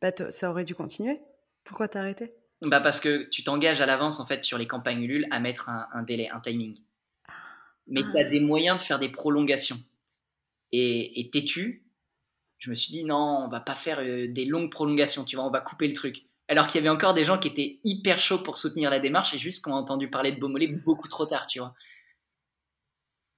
Bah, 0.00 0.12
ça 0.30 0.50
aurait 0.50 0.64
dû 0.64 0.74
continuer. 0.74 1.20
Pourquoi 1.64 1.88
t'as 1.88 2.00
arrêté? 2.00 2.34
Bah 2.60 2.80
parce 2.80 2.98
que 2.98 3.28
tu 3.30 3.44
t'engages 3.44 3.80
à 3.80 3.86
l'avance 3.86 4.18
en 4.18 4.26
fait 4.26 4.42
sur 4.42 4.58
les 4.58 4.66
campagnes 4.66 5.02
Ulule 5.02 5.28
à 5.30 5.38
mettre 5.38 5.68
un 5.68 6.02
délai, 6.02 6.28
un 6.30 6.40
timing 6.40 6.80
mais 7.88 8.02
tu 8.02 8.18
as 8.18 8.24
des 8.24 8.40
moyens 8.40 8.80
de 8.80 8.86
faire 8.86 8.98
des 8.98 9.08
prolongations. 9.08 9.82
Et, 10.72 11.20
et 11.20 11.30
têtu, 11.30 11.86
je 12.58 12.70
me 12.70 12.74
suis 12.74 12.92
dit 12.92 13.04
non, 13.04 13.44
on 13.44 13.48
va 13.48 13.60
pas 13.60 13.74
faire 13.74 14.00
euh, 14.00 14.28
des 14.28 14.44
longues 14.44 14.70
prolongations, 14.70 15.24
tu 15.24 15.36
vois, 15.36 15.46
on 15.46 15.50
va 15.50 15.60
couper 15.60 15.86
le 15.88 15.94
truc. 15.94 16.26
Alors 16.48 16.66
qu'il 16.66 16.76
y 16.76 16.78
avait 16.78 16.94
encore 16.94 17.14
des 17.14 17.24
gens 17.24 17.38
qui 17.38 17.48
étaient 17.48 17.78
hyper 17.84 18.18
chauds 18.18 18.42
pour 18.42 18.56
soutenir 18.58 18.90
la 18.90 18.98
démarche 18.98 19.34
et 19.34 19.38
juste 19.38 19.64
qui 19.64 19.70
ont 19.70 19.74
entendu 19.74 20.08
parler 20.08 20.32
de 20.32 20.38
Beaumolet 20.38 20.68
beaucoup 20.68 21.08
trop 21.08 21.26
tard, 21.26 21.46
tu 21.46 21.58
vois. 21.58 21.74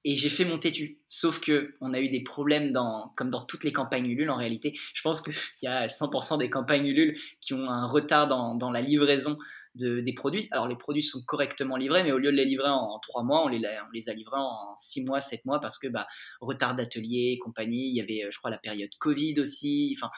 Et 0.05 0.16
j'ai 0.16 0.30
fait 0.30 0.44
mon 0.44 0.59
têtu. 0.59 0.98
Sauf 1.07 1.40
que 1.40 1.74
on 1.80 1.92
a 1.92 2.01
eu 2.01 2.09
des 2.09 2.22
problèmes 2.22 2.72
dans, 2.72 3.12
comme 3.16 3.28
dans 3.28 3.44
toutes 3.44 3.64
les 3.64 3.72
campagnes 3.72 4.07
Ulule 4.07 4.30
en 4.30 4.36
réalité. 4.36 4.74
Je 4.94 5.03
pense 5.03 5.20
qu'il 5.20 5.34
y 5.62 5.66
a 5.66 5.88
100% 5.88 6.38
des 6.38 6.48
campagnes 6.48 6.86
Ulule 6.86 7.18
qui 7.40 7.53
ont 7.53 7.68
un 7.68 7.86
retard 7.86 8.26
dans, 8.26 8.70
la 8.70 8.80
livraison 8.80 9.36
des 9.74 10.12
produits. 10.14 10.48
Alors 10.51 10.68
les 10.68 10.76
produits 10.76 11.03
sont 11.03 11.20
correctement 11.26 11.76
livrés, 11.76 12.03
mais 12.03 12.12
au 12.12 12.18
lieu 12.18 12.32
de 12.32 12.36
les 12.36 12.44
livrer 12.44 12.70
en, 12.70 12.98
trois 13.01 13.22
mois, 13.22 13.44
on 13.44 13.48
les, 13.48 13.64
a 13.64 14.14
livrés 14.14 14.38
en 14.38 14.74
six 14.76 15.05
mois, 15.05 15.20
sept 15.20 15.44
mois, 15.44 15.61
parce 15.61 15.78
que 15.78 15.86
bah, 15.86 16.07
retard 16.40 16.74
d'atelier, 16.74 17.38
compagnie, 17.38 17.88
il 17.88 17.94
y 17.94 18.01
avait, 18.01 18.30
je 18.30 18.38
crois, 18.38 18.51
la 18.51 18.59
période 18.59 18.90
Covid 18.98 19.38
aussi, 19.40 19.96
enfin, 19.96 20.11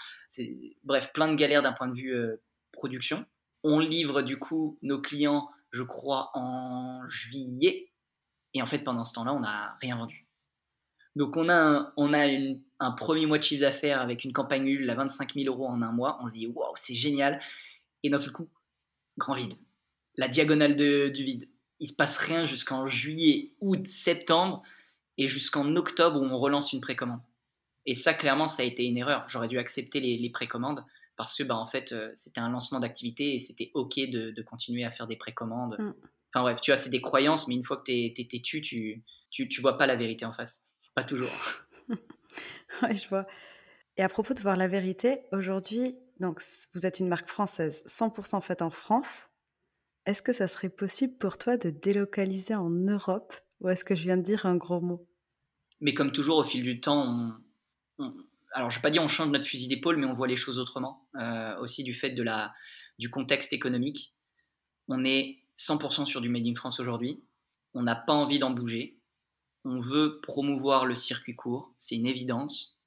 bref, 0.85 1.13
plein 1.13 1.29
de 1.29 1.35
galères 1.35 1.63
d'un 1.63 1.73
point 1.73 1.89
de 1.89 1.95
vue 1.95 2.15
euh, 2.15 2.41
production. 2.73 3.25
On 3.65 3.79
livre 3.79 4.23
du 4.23 4.39
coup 4.39 4.79
nos 4.83 5.01
clients, 5.01 5.49
je 5.71 5.83
crois, 5.83 6.31
en 6.35 7.07
juillet, 7.07 7.92
et 8.55 8.63
en 8.63 8.67
fait, 8.67 8.81
pendant 8.81 9.05
ce 9.05 9.15
temps-là, 9.15 9.33
on 9.33 9.41
n'a 9.41 9.77
rien 9.81 9.97
vendu. 9.97 10.27
Donc 11.15 11.37
on 11.37 11.49
a, 11.49 11.93
un, 12.81 12.91
premier 12.93 13.27
mois 13.27 13.39
de 13.39 13.43
chiffre 13.43 13.61
d'affaires 13.61 14.01
avec 14.01 14.25
une 14.25 14.33
campagne 14.33 14.65
nulle 14.65 14.89
à 14.89 14.95
25 14.95 15.35
000 15.35 15.55
euros 15.55 15.67
en 15.67 15.83
un 15.83 15.93
mois. 15.93 16.19
On 16.23 16.27
se 16.27 16.33
dit, 16.33 16.47
waouh, 16.47 16.73
c'est 16.77 16.95
génial. 16.95 17.41
Et 18.03 18.11
d'un 18.11 18.19
seul 18.19 18.33
coup, 18.33 18.49
grand 19.19 19.35
vide. 19.35 19.55
La 20.17 20.29
diagonale 20.29 20.77
du 20.77 21.23
vide. 21.23 21.49
Il 21.81 21.89
se 21.89 21.95
passe 21.95 22.17
rien 22.17 22.47
jusqu'en 22.47 22.87
juillet, 22.87 23.53
août, 23.61 23.87
septembre 23.87 24.63
et 25.19 25.29
jusqu'en 25.29 25.75
octobre 25.77 26.21
où 26.21 26.25
on 26.25 26.39
relance 26.39 26.73
une 26.73 26.81
précommande. 26.81 27.21
Et 27.87 27.95
ça, 27.95 28.15
clairement, 28.15 28.49
ça 28.49 28.63
a 28.63 28.67
été 28.67 28.85
une 28.85 28.97
erreur. 28.97 29.25
J'aurais 29.29 29.49
dû 29.49 29.59
accepter 29.59 30.01
les, 30.01 30.31
précommandes 30.31 30.85
parce 31.17 31.37
que, 31.37 31.43
bah, 31.43 31.57
en 31.57 31.67
fait, 31.67 31.93
euh, 31.93 32.13
c'était 32.15 32.41
un 32.41 32.49
lancement 32.49 32.79
d'activité 32.79 33.35
et 33.35 33.39
c'était 33.39 33.71
OK 33.75 33.97
de, 33.97 34.43
continuer 34.43 34.85
à 34.85 34.91
faire 34.91 35.09
des 35.09 35.17
précommandes. 35.17 35.77
Mm. 35.79 35.93
Enfin 36.35 36.43
bref, 36.43 36.61
tu 36.61 36.71
vois, 36.71 36.77
c'est 36.77 36.91
des 36.91 37.01
croyances, 37.01 37.47
mais 37.49 37.55
une 37.55 37.65
fois 37.65 37.77
que 37.77 37.85
tu 37.85 37.93
es, 37.93 38.13
têtu, 38.15 38.63
tu, 38.63 39.05
tu, 39.31 39.49
tu 39.49 39.61
vois 39.61 39.77
pas 39.77 39.87
la 39.87 39.97
vérité 39.97 40.25
en 40.25 40.33
face. 40.33 40.63
Pas 40.95 41.05
toujours. 41.05 41.31
oui, 41.89 42.97
je 42.97 43.09
vois. 43.09 43.27
Et 43.99 44.03
à 44.03 44.09
propos 44.09 44.33
de 44.33 44.41
voir 44.41 44.57
la 44.57 44.69
vérité, 44.69 45.21
aujourd'hui, 45.33 45.97
donc, 46.23 46.41
vous 46.73 46.87
êtes 46.87 47.01
une 47.01 47.09
marque 47.09 47.29
française, 47.29 47.83
100% 47.87 48.41
faite 48.43 48.63
en 48.63 48.71
France. 48.71 49.27
Est-ce 50.07 50.23
que 50.23 50.33
ça 50.33 50.47
serait 50.47 50.69
possible 50.69 51.19
pour 51.19 51.37
toi 51.37 51.57
de 51.57 51.71
délocaliser 51.71 52.55
en 52.55 52.71
Europe? 52.71 53.35
Ou 53.61 53.69
est-ce 53.69 53.85
que 53.85 53.97
je 53.97 54.03
viens 54.03 54.17
de 54.17 54.23
dire 54.23 54.47
un 54.47 54.57
gros 54.57 54.81
mot? 54.81 55.07
Mais 55.81 55.95
comme 55.95 56.13
toujours, 56.13 56.39
au 56.39 56.45
fil 56.45 56.63
du 56.63 56.81
temps, 56.81 57.33
alors 58.53 58.71
je 58.71 58.77
ne 58.77 58.79
vais 58.79 58.83
pas 58.83 58.91
dire 58.91 59.03
on 59.03 59.09
change 59.09 59.31
notre 59.31 59.47
fusil 59.47 59.67
d'épaule, 59.67 59.97
mais 59.97 60.07
on 60.07 60.13
voit 60.13 60.29
les 60.29 60.37
choses 60.37 60.61
autrement. 60.61 61.09
Euh, 61.21 61.59
aussi 61.59 61.83
du 61.83 61.93
fait 61.93 62.11
de 62.11 62.23
la, 62.23 62.53
du 63.01 63.11
contexte 63.11 63.53
économique. 63.53 64.15
On 64.87 65.05
est 65.05 65.42
100% 65.57 66.07
sur 66.07 66.21
du 66.21 66.29
Made 66.29 66.47
in 66.47 66.55
France 66.55 66.81
aujourd'hui. 66.81 67.23
On 67.75 67.83
n'a 67.83 67.97
pas 67.97 68.13
envie 68.13 68.39
d'en 68.39 68.51
bouger. 68.51 68.99
On 69.65 69.81
veut 69.81 70.21
promouvoir 70.21 70.87
le 70.87 70.97
circuit 70.97 71.37
court, 71.37 71.73
c'est 71.77 71.97
une 71.97 72.07
évidence. 72.07 72.79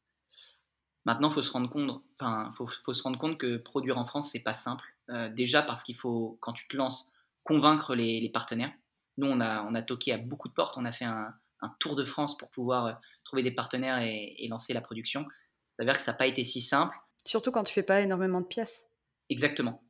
Maintenant, 1.05 1.29
faut 1.29 1.43
se 1.43 1.51
rendre 1.51 1.69
compte, 1.69 2.03
enfin, 2.19 2.51
faut, 2.57 2.93
se 2.93 3.03
rendre 3.03 3.19
compte 3.19 3.37
que 3.37 3.57
produire 3.57 3.97
en 3.97 4.05
France, 4.05 4.29
c'est 4.31 4.43
pas 4.43 4.55
simple. 4.55 4.83
Euh, 5.09 5.29
déjà 5.29 5.61
parce 5.61 5.83
qu'il 5.83 5.95
faut, 5.95 6.37
quand 6.41 6.53
tu 6.53 6.67
te 6.67 6.75
lances, 6.75 7.11
convaincre 7.43 7.95
les, 7.95 8.27
partenaires. 8.29 8.73
Nous, 9.17 9.27
on 9.27 9.39
a, 9.39 9.63
on 9.63 9.75
a 9.75 9.81
toqué 9.81 10.11
à 10.11 10.17
beaucoup 10.17 10.49
de 10.49 10.53
portes. 10.53 10.77
On 10.77 10.83
a 10.83 10.91
fait 10.91 11.05
un, 11.05 11.33
tour 11.79 11.95
de 11.95 12.05
France 12.05 12.37
pour 12.37 12.49
pouvoir 12.51 12.85
euh, 12.85 12.93
trouver 13.23 13.41
des 13.41 13.51
partenaires 13.51 13.99
et, 13.99 14.47
lancer 14.49 14.73
la 14.73 14.81
production. 14.81 15.25
Ça 15.73 15.83
veut 15.83 15.85
dire 15.85 15.95
que 15.95 16.01
ça 16.01 16.11
n'a 16.11 16.17
pas 16.17 16.27
été 16.27 16.43
si 16.43 16.61
simple. 16.61 16.95
Surtout 17.25 17.51
quand 17.51 17.63
tu 17.63 17.73
fais 17.73 17.83
pas 17.83 18.01
énormément 18.01 18.41
de 18.41 18.45
pièces. 18.45 18.85
Exactement. 19.29 19.83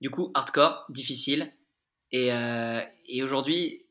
Du 0.00 0.10
coup, 0.10 0.30
hardcore, 0.34 0.84
difficile. 0.88 1.52
Et, 2.12 2.32
euh, 2.32 2.80
et 3.06 3.22
aujourd'hui, 3.22 3.86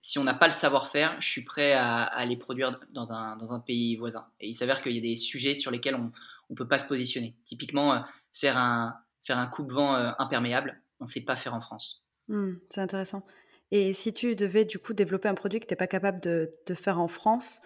si 0.00 0.18
on 0.18 0.24
n'a 0.24 0.34
pas 0.34 0.46
le 0.46 0.52
savoir-faire, 0.52 1.18
je 1.20 1.28
suis 1.28 1.44
prêt 1.44 1.72
à, 1.72 2.24
les 2.26 2.36
produire 2.36 2.78
dans 2.90 3.12
un, 3.12 3.60
pays 3.60 3.96
voisin. 3.96 4.26
Et 4.40 4.48
il 4.48 4.54
s'avère 4.54 4.82
qu'il 4.82 4.92
y 4.92 4.98
a 4.98 5.00
des 5.00 5.16
sujets 5.16 5.54
sur 5.54 5.70
lesquels 5.70 5.94
on 5.94 6.12
ne 6.50 6.54
peut 6.54 6.68
pas 6.68 6.78
se 6.78 6.86
positionner. 6.86 7.36
Typiquement, 7.44 7.94
euh, 7.94 7.98
faire 8.32 8.56
un, 8.58 9.46
coupe-vent 9.52 9.96
euh, 9.96 10.10
imperméable, 10.18 10.82
on 11.00 11.04
ne 11.04 11.08
sait 11.08 11.22
pas 11.22 11.36
faire 11.36 11.54
en 11.54 11.60
France. 11.60 12.04
Hmm, 12.28 12.54
c'est 12.68 12.80
intéressant. 12.80 13.24
Et 13.70 13.94
si 13.94 14.12
tu 14.12 14.36
devais 14.36 14.64
du 14.64 14.78
coup 14.78 14.92
développer 14.92 15.28
un 15.28 15.34
produit 15.34 15.60
que 15.60 15.66
tu 15.66 15.72
n'es 15.72 15.76
pas 15.76 15.86
capable 15.86 16.20
de, 16.20 16.50
faire 16.74 17.00
en 17.00 17.08
France, 17.08 17.62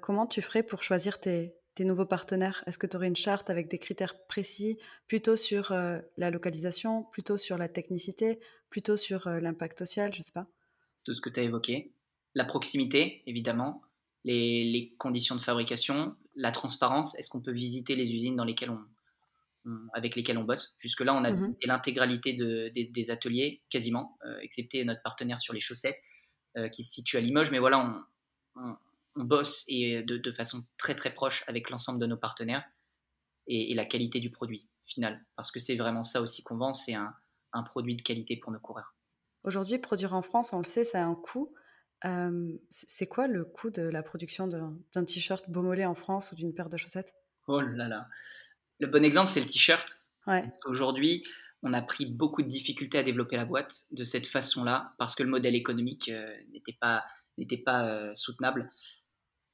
comment 0.00 0.26
tu 0.26 0.42
ferais 0.42 0.64
pour 0.64 0.82
choisir 0.82 1.20
tes, 1.20 1.54
tes 1.74 1.84
nouveaux 1.84 2.06
partenaires? 2.06 2.62
Est-ce 2.66 2.78
que 2.78 2.86
tu 2.86 2.96
aurais 2.96 3.08
une 3.08 3.16
charte 3.16 3.50
avec 3.50 3.68
des 3.68 3.78
critères 3.78 4.14
précis, 4.26 4.78
plutôt 5.08 5.36
sur 5.36 5.72
la 5.72 6.30
localisation, 6.30 7.04
plutôt 7.04 7.38
sur 7.38 7.58
la 7.58 7.68
technicité, 7.68 8.40
plutôt 8.70 8.96
sur 8.96 9.28
l'impact 9.28 9.78
social, 9.78 10.12
je 10.12 10.18
ne 10.18 10.22
sais 10.24 10.32
pas? 10.32 10.46
De 11.06 11.12
ce 11.12 11.20
que 11.20 11.30
tu 11.30 11.40
as 11.40 11.42
évoqué. 11.44 11.92
La 12.34 12.44
proximité, 12.44 13.22
évidemment, 13.26 13.82
les, 14.24 14.94
conditions 14.98 15.36
de 15.36 15.40
fabrication, 15.40 16.16
la 16.36 16.50
transparence. 16.50 17.18
Est-ce 17.18 17.28
qu'on 17.28 17.40
peut 17.40 17.52
visiter 17.52 17.96
les 17.96 18.12
usines 18.12 18.36
dans 18.36 18.44
lesquelles 18.44 18.70
on, 18.70 18.84
avec 19.92 20.16
lesquelles 20.16 20.38
on 20.38 20.44
bosse? 20.44 20.76
Jusque-là, 20.78 21.14
on 21.14 21.24
a 21.24 21.30
mhm. 21.30 21.38
visité 21.38 21.66
l'intégralité 21.66 22.32
des, 22.32 23.10
ateliers, 23.10 23.62
quasiment, 23.68 24.18
euh, 24.24 24.38
excepté 24.40 24.84
notre 24.84 25.02
partenaire 25.02 25.38
sur 25.38 25.54
les 25.54 25.60
chaussettes, 25.60 25.98
euh, 26.56 26.68
qui 26.68 26.82
se 26.82 26.92
situe 26.92 27.16
à 27.16 27.20
Limoges. 27.20 27.50
Mais 27.50 27.58
voilà, 27.58 28.04
on, 28.56 28.76
bosse 29.16 29.64
et 29.68 30.02
de, 30.02 30.32
façon 30.32 30.64
très 30.78 30.94
très 30.94 31.12
proche 31.12 31.44
avec 31.46 31.70
l'ensemble 31.70 31.98
de 32.00 32.06
nos 32.06 32.16
partenaires 32.16 32.64
et, 33.46 33.74
la 33.74 33.84
qualité 33.84 34.20
du 34.20 34.30
produit 34.30 34.68
final. 34.86 35.24
Parce 35.36 35.50
que 35.50 35.60
c'est 35.60 35.76
vraiment 35.76 36.02
ça 36.02 36.20
aussi 36.20 36.42
qu'on 36.42 36.56
vend, 36.56 36.72
c'est 36.72 36.94
un 36.94 37.62
produit 37.64 37.96
de 37.96 38.02
qualité 38.02 38.36
pour 38.36 38.52
nos 38.52 38.60
coureurs. 38.60 38.94
Aujourd'hui, 39.44 39.78
produire 39.78 40.14
en 40.14 40.22
France, 40.22 40.52
on 40.52 40.58
le 40.58 40.64
sait, 40.64 40.84
ça 40.84 41.02
a 41.02 41.04
un 41.04 41.14
coût. 41.14 41.52
c'est 42.70 43.06
quoi 43.06 43.26
le 43.26 43.44
coût 43.44 43.70
de 43.70 43.82
la 43.82 44.02
production 44.02 44.46
d'un 44.46 45.04
t-shirt 45.04 45.50
Beaumolet 45.50 45.84
en 45.84 45.94
France 45.94 46.32
ou 46.32 46.36
d'une 46.36 46.54
paire 46.54 46.68
de 46.68 46.76
chaussettes? 46.76 47.14
Oh 47.48 47.60
là 47.60 47.88
là. 47.88 48.08
Le 48.78 48.86
bon 48.86 49.04
exemple, 49.04 49.28
c'est 49.28 49.40
le 49.40 49.46
t-shirt. 49.46 50.00
Parce 50.24 50.58
qu'aujourd'hui, 50.58 51.24
on 51.64 51.72
a 51.72 51.82
pris 51.82 52.06
beaucoup 52.06 52.42
de 52.42 52.48
difficultés 52.48 52.98
à 52.98 53.02
développer 53.02 53.36
la 53.36 53.44
boîte 53.44 53.86
de 53.90 54.04
cette 54.04 54.26
façon-là, 54.26 54.94
parce 54.98 55.14
que 55.16 55.24
le 55.24 55.28
modèle 55.28 55.56
économique 55.56 56.08
euh, 56.08 56.28
n'était 56.52 56.76
pas, 56.80 57.04
n'était 57.38 57.58
pas 57.58 57.86
euh, 57.86 58.12
soutenable. 58.14 58.70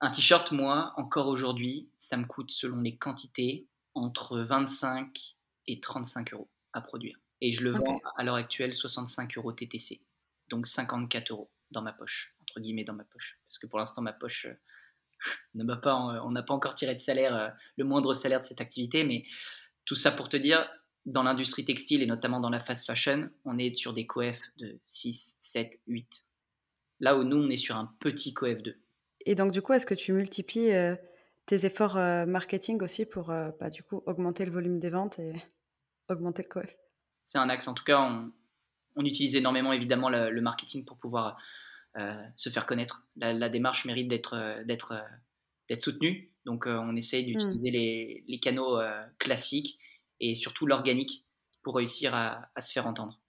Un 0.00 0.10
t-shirt, 0.10 0.52
moi, 0.52 0.92
encore 0.96 1.26
aujourd'hui, 1.26 1.90
ça 1.96 2.16
me 2.16 2.24
coûte, 2.24 2.52
selon 2.52 2.80
les 2.82 2.96
quantités, 2.96 3.66
entre 3.94 4.38
25 4.38 5.36
et 5.66 5.80
35 5.80 6.34
euros 6.34 6.48
à 6.72 6.80
produire. 6.80 7.18
Et 7.40 7.50
je 7.50 7.64
le 7.64 7.70
vends 7.70 8.00
à 8.16 8.22
l'heure 8.22 8.36
actuelle 8.36 8.74
65 8.74 9.36
euros 9.38 9.52
TTC, 9.52 10.00
donc 10.50 10.68
54 10.68 11.32
euros 11.32 11.50
dans 11.72 11.82
ma 11.82 11.92
poche, 11.92 12.36
entre 12.42 12.60
guillemets 12.60 12.84
dans 12.84 12.94
ma 12.94 13.04
poche. 13.04 13.40
Parce 13.46 13.58
que 13.58 13.66
pour 13.66 13.80
l'instant, 13.80 14.02
ma 14.02 14.12
poche 14.12 14.46
euh, 14.46 14.54
ne 15.54 15.64
m'a 15.64 15.76
pas, 15.76 15.96
on 15.96 16.30
n'a 16.30 16.44
pas 16.44 16.54
encore 16.54 16.76
tiré 16.76 16.94
de 16.94 17.00
salaire, 17.00 17.34
euh, 17.34 17.48
le 17.76 17.84
moindre 17.84 18.14
salaire 18.14 18.38
de 18.38 18.44
cette 18.44 18.60
activité, 18.60 19.02
mais 19.02 19.24
tout 19.84 19.96
ça 19.96 20.12
pour 20.12 20.28
te 20.28 20.36
dire, 20.36 20.68
dans 21.06 21.24
l'industrie 21.24 21.64
textile 21.64 22.02
et 22.02 22.06
notamment 22.06 22.38
dans 22.38 22.50
la 22.50 22.60
fast 22.60 22.86
fashion, 22.86 23.30
on 23.44 23.58
est 23.58 23.74
sur 23.74 23.94
des 23.94 24.06
coef 24.06 24.40
de 24.58 24.78
6, 24.86 25.36
7, 25.40 25.80
8. 25.88 26.26
Là 27.00 27.16
où 27.16 27.24
nous, 27.24 27.36
on 27.36 27.50
est 27.50 27.56
sur 27.56 27.76
un 27.76 27.96
petit 27.98 28.32
coef 28.32 28.62
2. 28.62 28.78
Et 29.28 29.34
donc, 29.34 29.52
du 29.52 29.62
coup, 29.62 29.72
est-ce 29.74 29.86
que 29.86 29.94
tu 29.94 30.12
multiplies 30.12 30.72
euh, 30.72 30.96
tes 31.46 31.66
efforts 31.66 31.96
marketing 32.26 32.82
aussi 32.82 33.04
pour 33.04 33.26
bah, 33.26 33.70
du 33.70 33.82
coup, 33.82 34.02
augmenter 34.06 34.44
le 34.44 34.50
volume 34.50 34.78
des 34.78 34.90
ventes 34.90 35.18
et 35.18 35.32
augmenter 36.08 36.42
le 36.42 36.48
coef? 36.48 36.76
C'est 37.28 37.38
un 37.38 37.50
axe. 37.50 37.68
En 37.68 37.74
tout 37.74 37.84
cas, 37.84 38.00
on, 38.00 39.04
utilise 39.04 39.36
énormément 39.36 39.72
évidemment 39.74 40.08
le, 40.08 40.40
marketing 40.40 40.84
pour 40.86 40.96
pouvoir 40.96 41.36
euh, 41.98 42.14
se 42.36 42.48
faire 42.48 42.64
connaître. 42.64 43.06
La, 43.16 43.48
démarche 43.50 43.84
mérite 43.84 44.08
d'être 44.08 44.34
euh, 44.34 44.64
d'être 44.64 44.92
euh, 44.92 45.16
d'être 45.68 45.82
soutenue. 45.82 46.32
Donc, 46.46 46.64
on 46.66 46.96
essaye 46.96 47.26
d'utiliser 47.26 47.68
hmm. 47.70 48.30
les, 48.30 48.40
canaux 48.40 48.80
classiques 49.18 49.78
et 50.18 50.34
surtout 50.34 50.64
l'organique 50.64 51.26
pour 51.62 51.76
réussir 51.76 52.14
à, 52.14 52.48
se 52.58 52.72
faire 52.72 52.86
entendre. 52.86 53.20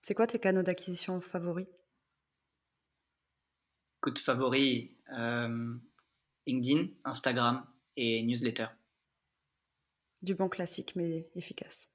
C'est 0.00 0.14
quoi 0.14 0.26
tes 0.26 0.38
canaux 0.38 0.62
d'acquisition 0.62 1.20
favoris? 1.20 1.66
Coup 4.00 4.10
de 4.10 4.18
favoris, 4.18 4.88
LinkedIn, 6.46 6.88
Instagram 7.04 7.66
et 7.96 8.22
newsletter. 8.22 8.66
Du 10.22 10.34
bon 10.34 10.48
classique 10.48 10.94
mais 10.96 11.28
efficace 11.34 11.90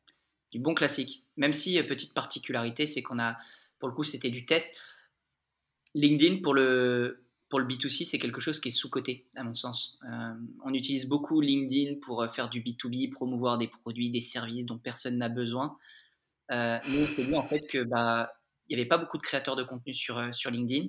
du 0.56 0.62
bon 0.62 0.74
classique. 0.74 1.26
Même 1.36 1.52
si, 1.52 1.78
euh, 1.78 1.84
petite 1.84 2.14
particularité, 2.14 2.88
c'est 2.88 3.02
qu'on 3.02 3.20
a, 3.20 3.38
pour 3.78 3.90
le 3.90 3.94
coup, 3.94 4.06
c'était 4.06 4.30
du 4.30 4.46
test. 4.46 4.74
LinkedIn, 5.94 6.42
pour 6.42 6.54
le, 6.54 7.26
pour 7.50 7.60
le 7.60 7.66
B2C, 7.66 8.06
c'est 8.06 8.20
quelque 8.20 8.40
chose 8.40 8.62
qui 8.62 8.70
est 8.70 8.72
sous-coté, 8.72 9.28
à 9.36 9.44
mon 9.44 9.54
sens. 9.54 10.00
Euh, 10.10 10.34
on 10.64 10.74
utilise 10.74 11.08
beaucoup 11.08 11.42
LinkedIn 11.42 12.00
pour 12.02 12.22
euh, 12.22 12.30
faire 12.30 12.50
du 12.50 12.62
B2B, 12.62 13.12
promouvoir 13.12 13.58
des 13.58 13.68
produits, 13.68 14.10
des 14.10 14.22
services 14.22 14.66
dont 14.66 14.78
personne 14.78 15.18
n'a 15.18 15.28
besoin. 15.28 15.78
Euh, 16.52 16.78
nous, 16.88 17.02
on 17.02 17.08
s'est 17.08 17.26
dit 17.26 17.36
en 17.36 17.46
fait 17.46 17.68
que 17.68 17.84
bah, 17.84 18.32
il 18.70 18.78
n'y 18.78 18.82
avait 18.82 18.88
pas 18.88 18.98
beaucoup 18.98 19.18
de 19.18 19.24
créateurs 19.24 19.58
de 19.58 19.64
contenu 19.64 19.94
sur, 19.94 20.34
sur 20.34 20.52
LinkedIn. 20.52 20.88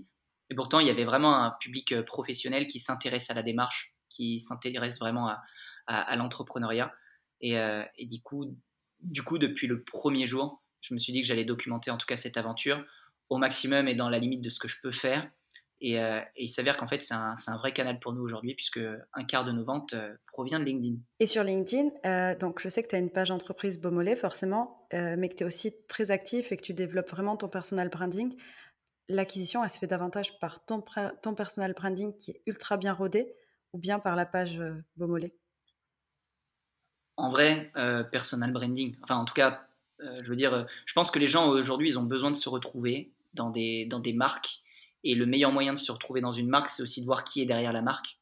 Et 0.50 0.54
pourtant, 0.54 0.80
il 0.80 0.86
y 0.86 0.90
avait 0.90 1.04
vraiment 1.04 1.36
un 1.36 1.50
public 1.60 2.00
professionnel 2.02 2.66
qui 2.66 2.78
s'intéresse 2.78 3.30
à 3.30 3.34
la 3.34 3.42
démarche, 3.42 3.94
qui 4.08 4.38
s'intéresse 4.38 4.98
vraiment 4.98 5.28
à, 5.86 6.16
l'entrepreneuriat. 6.16 6.92
Et, 7.40 7.54
et, 7.54 8.06
du 8.06 8.22
coup, 8.22 9.38
depuis 9.38 9.66
le 9.66 9.82
premier 9.82 10.26
jour, 10.26 10.62
je 10.80 10.94
me 10.94 10.98
suis 10.98 11.12
dit 11.12 11.20
que 11.20 11.26
j'allais 11.26 11.44
documenter 11.44 11.90
en 11.90 11.96
tout 11.96 12.06
cas 12.06 12.16
cette 12.16 12.36
aventure 12.36 12.84
au 13.28 13.38
maximum 13.38 13.88
et 13.88 13.94
dans 13.94 14.08
la 14.08 14.18
limite 14.18 14.40
de 14.40 14.50
ce 14.50 14.58
que 14.58 14.68
je 14.68 14.76
peux 14.82 14.92
faire 14.92 15.28
Et, 15.80 16.00
euh, 16.00 16.20
il 16.36 16.48
s'avère 16.48 16.76
qu'en 16.76 16.86
fait, 16.86 17.02
c'est 17.02 17.14
un, 17.14 17.56
vrai 17.58 17.72
canal 17.72 17.98
pour 17.98 18.12
nous 18.12 18.22
aujourd'hui, 18.22 18.54
puisque 18.54 18.80
un 19.12 19.24
quart 19.24 19.44
de 19.44 19.52
nos 19.52 19.64
ventes 19.64 19.94
euh, 19.94 20.14
provient 20.32 20.58
de 20.58 20.64
LinkedIn. 20.64 20.96
Et 21.20 21.26
sur 21.26 21.42
LinkedIn, 21.42 21.90
euh, 22.04 22.36
donc 22.36 22.60
je 22.60 22.68
sais 22.68 22.82
que 22.82 22.88
tu 22.88 22.94
as 22.94 22.98
une 22.98 23.10
page 23.10 23.30
entreprise 23.30 23.78
Beaumolet, 23.78 24.16
forcément, 24.16 24.86
mais 24.92 25.28
que 25.28 25.34
tu 25.34 25.44
es 25.44 25.46
aussi 25.46 25.74
très 25.88 26.10
actif 26.10 26.52
et 26.52 26.56
que 26.56 26.62
tu 26.62 26.72
développes 26.72 27.10
vraiment 27.10 27.36
ton 27.36 27.48
personal 27.48 27.88
branding. 27.88 28.34
L'acquisition, 29.08 29.62
elle 29.62 29.70
se 29.70 29.78
fait 29.78 29.86
davantage 29.86 30.38
par 30.38 30.64
ton, 30.64 30.82
ton 31.22 31.34
personal 31.34 31.72
branding 31.74 32.16
qui 32.16 32.32
est 32.32 32.42
ultra 32.46 32.76
bien 32.76 32.92
rodé 32.92 33.32
ou 33.72 33.78
bien 33.78 33.98
par 33.98 34.16
la 34.16 34.26
page 34.26 34.60
Beaumolet 34.96 35.34
En 37.16 37.30
vrai, 37.30 37.70
personal 38.10 38.52
branding. 38.52 38.96
Enfin, 39.02 39.16
en 39.16 39.24
tout 39.24 39.34
cas, 39.34 39.68
je 40.00 40.28
veux 40.28 40.34
dire, 40.34 40.66
je 40.86 40.92
pense 40.92 41.10
que 41.10 41.20
les 41.20 41.28
gens 41.28 41.48
aujourd'hui, 41.48 41.90
ils 41.90 41.98
ont 41.98 42.04
besoin 42.04 42.30
de 42.30 42.36
se 42.36 42.48
retrouver 42.48 43.12
dans 43.34 43.50
des, 43.50 43.86
dans 43.86 44.00
des 44.00 44.12
marques 44.12 44.60
et 45.06 45.14
le 45.14 45.24
meilleur 45.24 45.52
moyen 45.52 45.72
de 45.72 45.78
se 45.78 45.92
retrouver 45.92 46.20
dans 46.20 46.32
une 46.32 46.48
marque, 46.48 46.68
c'est 46.68 46.82
aussi 46.82 47.00
de 47.00 47.06
voir 47.06 47.22
qui 47.22 47.40
est 47.40 47.46
derrière 47.46 47.72
la 47.72 47.80
marque. 47.80 48.18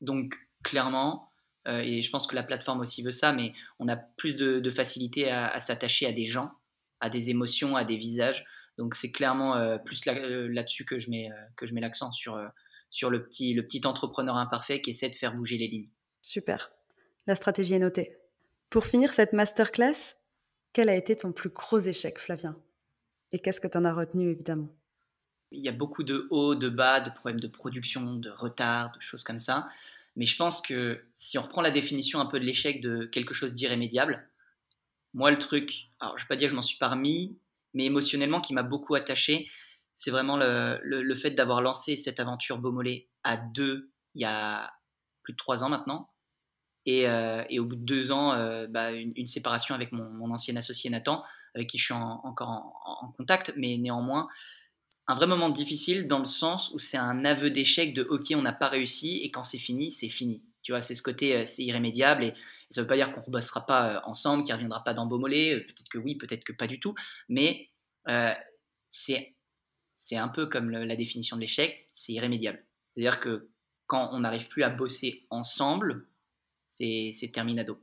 Donc, 0.00 0.36
clairement, 0.64 1.30
euh, 1.68 1.78
et 1.78 2.02
je 2.02 2.10
pense 2.10 2.26
que 2.26 2.34
la 2.34 2.42
plateforme 2.42 2.80
aussi 2.80 3.04
veut 3.04 3.12
ça, 3.12 3.32
mais 3.32 3.52
on 3.78 3.86
a 3.86 3.96
plus 3.96 4.34
de, 4.34 4.68
facilité 4.70 5.30
à, 5.30 5.60
s'attacher 5.60 6.06
à 6.06 6.12
des 6.12 6.24
gens, 6.24 6.50
à 6.98 7.08
des 7.08 7.30
émotions, 7.30 7.76
à 7.76 7.84
des 7.84 7.96
visages. 7.96 8.44
Donc, 8.78 8.94
c'est 8.94 9.10
clairement 9.10 9.56
euh, 9.56 9.78
plus 9.78 10.00
euh, 10.06 10.48
là-dessus 10.48 10.84
que 10.84 10.98
je 10.98 11.10
mets, 11.10 11.30
que 11.56 11.66
je 11.66 11.74
mets 11.74 11.80
l'accent 11.80 12.12
sur, 12.12 12.38
sur 12.90 13.10
le, 13.10 13.24
petit, 13.24 13.54
le 13.54 13.62
petit 13.62 13.86
entrepreneur 13.86 14.36
imparfait 14.36 14.80
qui 14.80 14.90
essaie 14.90 15.08
de 15.08 15.16
faire 15.16 15.34
bouger 15.34 15.58
les 15.58 15.68
lignes. 15.68 15.90
Super. 16.22 16.70
La 17.26 17.36
stratégie 17.36 17.74
est 17.74 17.78
notée. 17.78 18.18
Pour 18.70 18.86
finir 18.86 19.12
cette 19.12 19.32
masterclass, 19.32 20.14
quel 20.72 20.88
a 20.88 20.94
été 20.94 21.16
ton 21.16 21.32
plus 21.32 21.50
gros 21.50 21.78
échec, 21.78 22.18
Flavien? 22.18 22.56
Et 23.32 23.38
qu'est-ce 23.38 23.60
que 23.60 23.68
tu 23.68 23.78
en 23.78 23.84
as 23.84 23.94
retenu, 23.94 24.30
évidemment? 24.30 24.68
Il 25.52 25.64
y 25.64 25.68
a 25.68 25.72
beaucoup 25.72 26.02
de 26.02 26.26
hauts, 26.30 26.54
de 26.54 26.68
bas, 26.68 27.00
de 27.00 27.10
problèmes 27.10 27.40
de 27.40 27.48
production, 27.48 28.16
de 28.16 28.30
retard, 28.30 28.92
de 28.96 29.00
choses 29.00 29.22
comme 29.22 29.38
ça. 29.38 29.68
Mais 30.16 30.26
je 30.26 30.36
pense 30.36 30.60
que 30.60 31.02
si 31.14 31.38
on 31.38 31.42
reprend 31.42 31.62
la 31.62 31.70
définition 31.70 32.20
un 32.20 32.26
peu 32.26 32.40
de 32.40 32.44
l'échec 32.44 32.80
de 32.80 33.04
quelque 33.04 33.34
chose 33.34 33.54
d'irrémédiable, 33.54 34.28
moi, 35.14 35.30
le 35.30 35.38
truc, 35.38 35.88
alors 36.00 36.18
je 36.18 36.24
ne 36.24 36.26
vais 36.26 36.28
pas 36.28 36.36
dire 36.36 36.48
que 36.48 36.50
je 36.50 36.56
m'en 36.56 36.62
suis 36.62 36.78
pas 36.78 36.88
remis, 36.88 37.38
mais 37.76 37.84
émotionnellement, 37.84 38.40
qui 38.40 38.54
m'a 38.54 38.62
beaucoup 38.62 38.94
attaché, 38.94 39.48
c'est 39.94 40.10
vraiment 40.10 40.36
le, 40.36 40.80
le, 40.82 41.14
fait 41.14 41.30
d'avoir 41.30 41.60
lancé 41.60 41.96
cette 41.96 42.20
aventure 42.20 42.58
Beaumolet 42.58 43.08
à 43.22 43.36
deux 43.36 43.92
il 44.14 44.22
y 44.22 44.24
a 44.24 44.72
plus 45.22 45.34
de 45.34 45.36
trois 45.36 45.62
ans 45.62 45.68
maintenant. 45.68 46.10
Et, 46.86 47.08
euh, 47.08 47.42
et 47.50 47.58
au 47.58 47.66
bout 47.66 47.76
de 47.76 47.84
deux 47.84 48.12
ans, 48.12 48.32
euh, 48.32 48.66
bah, 48.66 48.92
une, 48.92 49.26
séparation 49.26 49.74
avec 49.74 49.92
mon, 49.92 50.08
mon, 50.10 50.32
ancien 50.32 50.56
associé 50.56 50.88
Nathan, 50.88 51.22
avec 51.54 51.68
qui 51.68 51.78
je 51.78 51.84
suis 51.84 51.94
encore 51.94 52.48
en, 52.48 53.06
en, 53.06 53.12
contact, 53.12 53.52
mais 53.56 53.76
néanmoins, 53.76 54.28
un 55.08 55.14
vrai 55.14 55.26
moment 55.26 55.50
difficile 55.50 56.06
dans 56.06 56.18
le 56.18 56.24
sens 56.24 56.70
où 56.72 56.78
c'est 56.78 56.96
un 56.96 57.24
aveu 57.24 57.50
d'échec 57.50 57.92
de 57.92 58.02
ok 58.02 58.26
on 58.34 58.42
n'a 58.42 58.52
pas 58.52 58.68
réussi 58.68 59.20
et 59.22 59.30
quand 59.30 59.44
c'est 59.44 59.58
fini 59.58 59.92
c'est 59.92 60.08
fini 60.08 60.42
tu 60.66 60.72
vois 60.72 60.82
c'est 60.82 60.96
ce 60.96 61.02
côté 61.02 61.36
euh, 61.36 61.44
c'est 61.46 61.62
irrémédiable 61.62 62.24
et, 62.24 62.34
ça 62.70 62.80
veut 62.80 62.88
pas 62.88 62.96
dire 62.96 63.12
qu'on 63.12 63.20
ne 63.24 63.30
bossera 63.30 63.64
pas 63.64 63.88
euh, 63.88 64.00
ensemble 64.02 64.42
qu'il 64.42 64.52
reviendra 64.52 64.82
pas 64.82 64.94
dans 64.94 65.06
euh, 65.06 65.60
peut-être 65.60 65.88
que 65.88 65.98
oui 65.98 66.16
peut-être 66.16 66.42
que 66.42 66.52
pas 66.52 66.66
du 66.66 66.80
tout 66.80 66.96
mais 67.28 67.70
c'est 68.90 70.16
un 70.16 70.28
peu 70.28 70.46
comme 70.46 70.70
la 70.70 70.96
définition 70.96 71.36
de 71.36 71.42
l'échec 71.42 71.88
c'est 71.94 72.12
irrémédiable. 72.12 72.64
C'est 72.94 73.02
à 73.06 73.10
dire 73.10 73.20
que 73.20 73.48
quand 73.86 74.10
on 74.12 74.20
n'arrive 74.20 74.48
plus 74.48 74.64
à 74.64 74.70
bosser 74.70 75.24
ensemble 75.30 76.08
c'est 76.66 77.30
terminado 77.32 77.80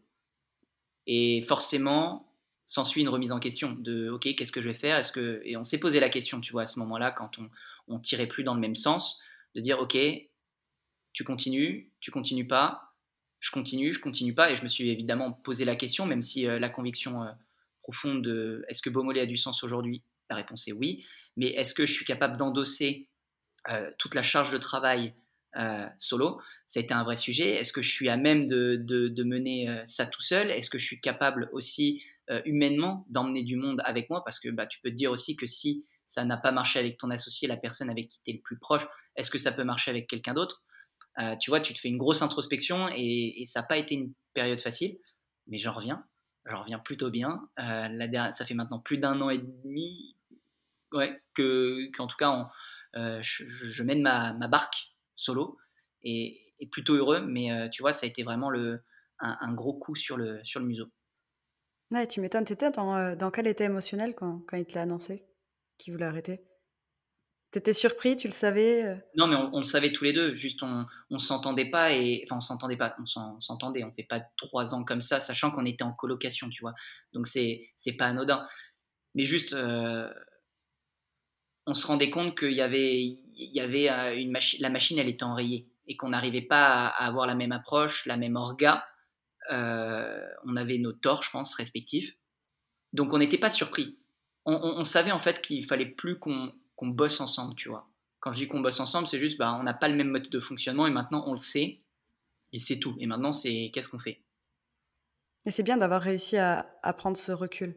et 1.08 1.42
forcément 1.44 2.30
s'ensuit 2.66 3.02
une 3.02 3.10
remise 3.10 3.32
en 3.32 3.40
question 3.40 3.72
de 3.72 4.10
ok 4.10 4.36
qu'est-ce 4.36 4.52
que 4.52 4.62
je 4.62 4.68
vais 4.68 4.74
faire? 4.74 4.98
Est-ce 4.98 5.14
que 5.14 5.42
et 5.46 5.56
on 5.56 5.64
s'est 5.64 5.80
posé 5.80 6.02
la 6.02 6.10
question 6.10 6.42
tu 6.42 6.52
vois 6.52 6.64
à 6.64 6.68
ce 6.68 6.80
moment-là 6.80 7.12
quand 7.12 7.40
on 7.40 7.50
on 7.88 8.00
tirait 8.00 8.28
plus 8.28 8.44
dans 8.44 8.56
le 8.56 8.62
même 8.62 8.76
sens 8.76 9.22
de 9.56 9.62
dire 9.62 9.80
ok 9.80 9.96
tu 11.14 11.24
continues 11.24 11.92
tu 12.00 12.12
continues 12.12 12.48
pas 12.48 12.94
je 13.44 13.52
continue 13.52 13.92
je 13.92 14.00
continue 14.00 14.34
pas 14.34 14.52
et 14.52 14.56
je 14.56 14.64
me 14.64 14.70
suis 14.70 14.90
évidemment 14.90 15.34
posé 15.34 15.66
la 15.66 15.76
question 15.76 16.06
même 16.06 16.22
si 16.22 16.48
euh, 16.48 16.60
la 16.60 16.70
conviction 16.70 17.24
euh, 17.24 17.32
profonde 17.84 18.24
de 18.24 18.64
est-ce 18.70 18.82
que 18.82 18.90
Beaumolet 18.90 19.20
a 19.20 19.26
du 19.26 19.36
sens 19.36 19.64
aujourd'hui? 19.64 20.02
La 20.30 20.38
réponse 20.38 20.68
est 20.70 20.72
oui. 20.72 21.06
Mais 21.36 21.48
est-ce 21.48 21.74
que 21.74 21.86
je 21.86 21.92
suis 21.92 22.06
capable 22.06 22.38
d'endosser 22.38 23.10
euh, 23.70 23.92
toute 23.98 24.16
la 24.16 24.24
charge 24.24 24.52
de 24.52 24.58
travail 24.58 25.14
solo, 26.00 26.42
ça 26.66 26.80
un 26.90 27.04
vrai 27.04 27.16
sujet. 27.16 27.52
Est-ce 27.52 27.72
que 27.72 27.84
je 27.84 27.92
suis 27.92 28.10
à 28.10 28.18
même 28.18 28.44
de, 28.46 29.24
mener 29.24 29.70
ça 29.86 30.08
tout 30.08 30.22
seul? 30.24 30.50
Est-ce 30.50 30.68
que 30.68 30.80
je 30.80 30.86
suis 30.86 31.00
capable 31.00 31.48
aussi 31.52 32.04
humainement 32.46 33.06
d'emmener 33.12 33.44
du 33.44 33.56
monde 33.56 33.80
avec 33.86 34.10
moi? 34.10 34.24
Parce 34.24 34.40
que 34.40 34.50
bah, 34.50 34.66
tu 34.66 34.80
peux 34.82 34.90
te 34.90 34.96
dire 34.96 35.12
aussi 35.12 35.36
que 35.36 35.46
si 35.46 35.86
ça 36.08 36.26
n'a 36.26 36.38
pas 36.38 36.52
marché 36.52 36.80
avec 36.80 36.98
ton 36.98 37.12
associé, 37.12 37.48
la 37.48 37.56
personne 37.56 37.92
avec 37.92 38.08
qui 38.08 38.20
tu 38.24 38.32
es 38.32 38.34
le 38.34 38.42
plus 38.42 38.58
proche, 38.58 38.88
est-ce 39.16 39.30
que 39.30 39.38
ça 39.38 39.52
peut 39.52 39.64
marcher 39.64 39.92
avec 39.92 40.08
quelqu'un 40.08 40.34
d'autre? 40.34 40.64
Euh, 41.20 41.36
Tu 41.38 41.50
vois, 41.50 41.60
tu 41.60 41.74
te 41.74 41.80
fais 41.80 41.90
une 41.90 41.98
grosse 41.98 42.22
introspection 42.22 42.88
et, 42.96 43.44
ça 43.46 43.62
n'a 43.62 43.68
pas 43.68 43.78
été 43.78 43.96
une 43.96 44.14
période 44.34 44.62
facile, 44.62 44.98
mais 45.48 45.58
j'en 45.58 45.74
reviens, 45.74 46.06
j'en 46.46 46.62
reviens 46.62 46.80
plutôt 46.80 47.10
bien. 47.10 47.50
Euh, 47.60 48.32
ça 48.34 48.46
fait 48.46 48.54
maintenant 48.54 48.80
plus 48.80 48.98
d'un 48.98 49.20
an 49.22 49.30
et 49.30 49.40
demi 49.40 50.18
que, 51.36 51.92
qu'en 51.96 52.08
tout 52.08 52.18
cas, 52.18 52.50
je, 52.94 53.84
mène 53.84 54.02
ma, 54.02 54.48
barque 54.48 54.94
solo 55.16 55.58
et, 56.04 56.40
plutôt 56.72 56.96
heureux, 56.96 57.22
mais 57.22 57.70
tu 57.72 57.82
vois, 57.82 57.92
ça 57.92 58.06
a 58.06 58.10
été 58.10 58.24
vraiment 58.24 58.50
le, 58.50 58.82
un, 59.20 59.54
gros 59.54 59.74
coup 59.74 59.96
sur 59.96 60.18
le, 60.18 60.40
sur 60.44 60.60
le 60.60 60.66
museau. 60.66 60.88
Tu 62.10 62.22
m'étonnes. 62.22 62.46
Tu 62.46 62.54
étais 62.54 62.72
dans, 62.72 62.96
euh, 62.96 63.16
dans 63.16 63.32
quel 63.32 63.48
état 63.48 63.66
émotionnel 63.66 64.16
quand, 64.16 64.42
quand 64.48 64.58
il 64.58 64.66
te 64.66 64.74
l'a 64.76 64.82
annoncé 64.82 65.26
qu'il 65.78 65.94
voulait 65.94 66.06
arrêter? 66.06 66.42
Tu 67.54 67.60
étais 67.60 67.74
surpris, 67.74 68.16
tu 68.16 68.28
le 68.28 68.34
savais 68.34 68.84
euh? 68.84 68.96
Non, 69.16 69.28
mais 69.28 69.36
on, 69.36 69.60
le 69.60 69.64
savait 69.64 69.92
tous 69.92 70.04
les 70.04 70.12
deux. 70.12 70.34
Juste, 70.34 70.64
on 70.64 70.88
ne 71.12 71.18
s'entendait 71.20 71.70
pas. 71.70 71.94
Et, 71.94 72.26
enfin, 72.26 72.38
on 72.38 72.42
s'entendait 72.42 72.78
pas. 72.78 72.96
On 73.00 73.40
s'entendait. 73.40 73.84
On 73.84 73.94
fait 73.94 74.08
pas 74.10 74.22
trois 74.38 74.74
ans 74.74 74.84
comme 74.84 75.02
ça, 75.02 75.20
sachant 75.20 75.52
qu'on 75.52 75.66
était 75.66 75.84
en 75.84 75.94
colocation, 75.94 76.50
tu 76.50 76.62
vois. 76.62 76.74
Donc, 77.14 77.28
c'est 77.28 77.70
c'est 77.78 77.94
pas 77.94 78.08
anodin. 78.08 78.44
Mais 79.14 79.26
juste, 79.26 79.54
euh, 79.54 80.12
on 81.68 81.76
se 81.76 81.86
rendait 81.86 82.10
compte 82.10 82.36
qu'il 82.36 82.54
y 82.54 82.62
avait, 82.62 83.00
il 83.00 83.52
y 83.54 83.60
avait 83.60 84.20
une 84.20 84.32
machine. 84.32 84.60
La 84.60 84.72
machine, 84.72 84.98
elle 84.98 85.10
était 85.10 85.24
enrayée. 85.24 85.70
Et 85.86 85.96
qu'on 85.96 86.10
n'arrivait 86.10 86.42
pas 86.42 86.88
à, 86.88 87.06
avoir 87.06 87.28
la 87.28 87.36
même 87.36 87.52
approche, 87.52 88.08
la 88.08 88.18
même 88.18 88.36
orga. 88.36 88.84
Euh, 89.52 90.26
on 90.46 90.56
avait 90.56 90.80
nos 90.80 90.94
torts, 90.94 91.22
je 91.22 91.30
pense, 91.30 91.54
respectifs. 91.54 92.16
Donc 92.94 93.14
on 93.14 93.20
n'était 93.20 93.38
pas 93.38 93.52
surpris. 93.52 94.00
On, 94.46 94.84
savait 94.84 95.12
en 95.12 95.20
fait 95.20 95.42
qu'il 95.42 95.66
fallait 95.66 95.86
plus 95.86 96.20
qu'on 96.20 96.52
bosse 96.82 97.22
ensemble, 97.22 97.56
tu 97.56 97.70
vois. 97.70 97.90
Quand 98.20 98.32
je 98.34 98.38
dis 98.38 98.48
qu'on 98.48 98.62
bosse 98.62 98.80
ensemble, 98.80 99.08
c'est 99.08 99.20
juste, 99.20 99.38
bah, 99.38 99.58
on 99.60 99.64
n'a 99.64 99.74
pas 99.74 99.88
le 99.88 99.96
même 99.96 100.10
mode 100.10 100.30
de 100.30 100.40
fonctionnement 100.40 100.88
et 100.88 100.92
maintenant 100.92 101.24
on 101.28 101.32
le 101.32 101.38
sait 101.38 101.82
et 102.54 102.60
c'est 102.60 102.80
tout. 102.80 102.96
Et 103.00 103.08
maintenant, 103.08 103.34
c'est 103.34 103.72
qu'est-ce 103.74 103.90
qu'on 103.90 104.00
fait? 104.00 104.22
Et 105.46 105.52
c'est 105.52 105.64
bien 105.64 105.78
d'avoir 105.78 106.02
réussi 106.02 106.38
à, 106.38 106.66
prendre 106.98 107.18
ce 107.18 107.32
recul. 107.32 107.76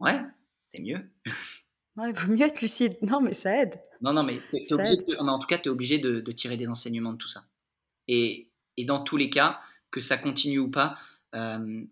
Ouais, 0.00 0.20
c'est 0.66 0.80
mieux. 0.80 1.08
il 1.96 2.12
vaut 2.14 2.32
mieux 2.32 2.46
être 2.46 2.60
lucide. 2.60 2.96
Non, 3.02 3.20
mais 3.20 3.34
ça 3.34 3.62
aide. 3.62 3.80
Non, 4.00 4.12
non, 4.12 4.24
mais, 4.24 4.38
en 5.18 5.38
tout 5.38 5.46
cas, 5.46 5.58
tu 5.58 5.68
es 5.68 5.68
obligé 5.68 5.98
de, 5.98 6.20
tirer 6.32 6.56
des 6.56 6.68
enseignements 6.68 7.12
de 7.12 7.18
tout 7.18 7.28
ça. 7.28 7.44
Et, 8.08 8.50
et 8.76 8.84
dans 8.84 9.02
tous 9.02 9.16
les 9.16 9.30
cas, 9.30 9.60
que 9.90 10.00
ça 10.00 10.18
continue 10.18 10.58
ou 10.58 10.70
pas, 10.70 10.96
euh, 11.34 11.84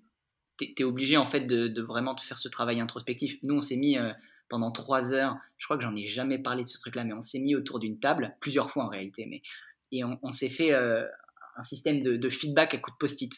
tu 0.59 0.75
es, 0.77 0.85
obligé 0.85 1.17
en 1.17 1.27
fait 1.27 1.41
de, 1.43 1.81
vraiment 1.83 2.17
faire 2.17 2.39
ce 2.39 2.49
travail 2.49 2.81
introspectif. 2.81 3.39
Nous, 3.43 3.55
on 3.55 3.61
s'est 3.61 3.77
mis 3.77 3.99
euh, 3.99 4.13
pendant 4.49 4.71
trois 4.71 5.13
heures, 5.13 5.37
je 5.59 5.67
crois 5.67 5.77
que 5.77 5.83
j'en 5.83 5.97
ai 5.97 6.07
jamais 6.07 6.39
parlé 6.39 6.63
de 6.63 6.69
ce 6.69 6.79
truc-là, 6.79 7.05
mais 7.05 7.13
on 7.13 7.23
s'est 7.23 7.41
mis 7.41 7.55
autour 7.55 7.79
d'une 7.79 7.99
table, 7.99 8.37
plusieurs 8.41 8.71
fois 8.71 8.85
en 8.85 8.89
réalité, 8.89 9.27
mais, 9.27 9.43
et 9.93 10.03
on, 10.05 10.33
s'est 10.33 10.51
fait 10.51 10.73
euh, 10.73 11.07
un 11.57 11.65
système 11.65 12.03
de, 12.03 12.31
feedback 12.31 12.75
à 12.75 12.79
coup 12.79 12.91
de 12.91 12.97
post-it. 12.97 13.33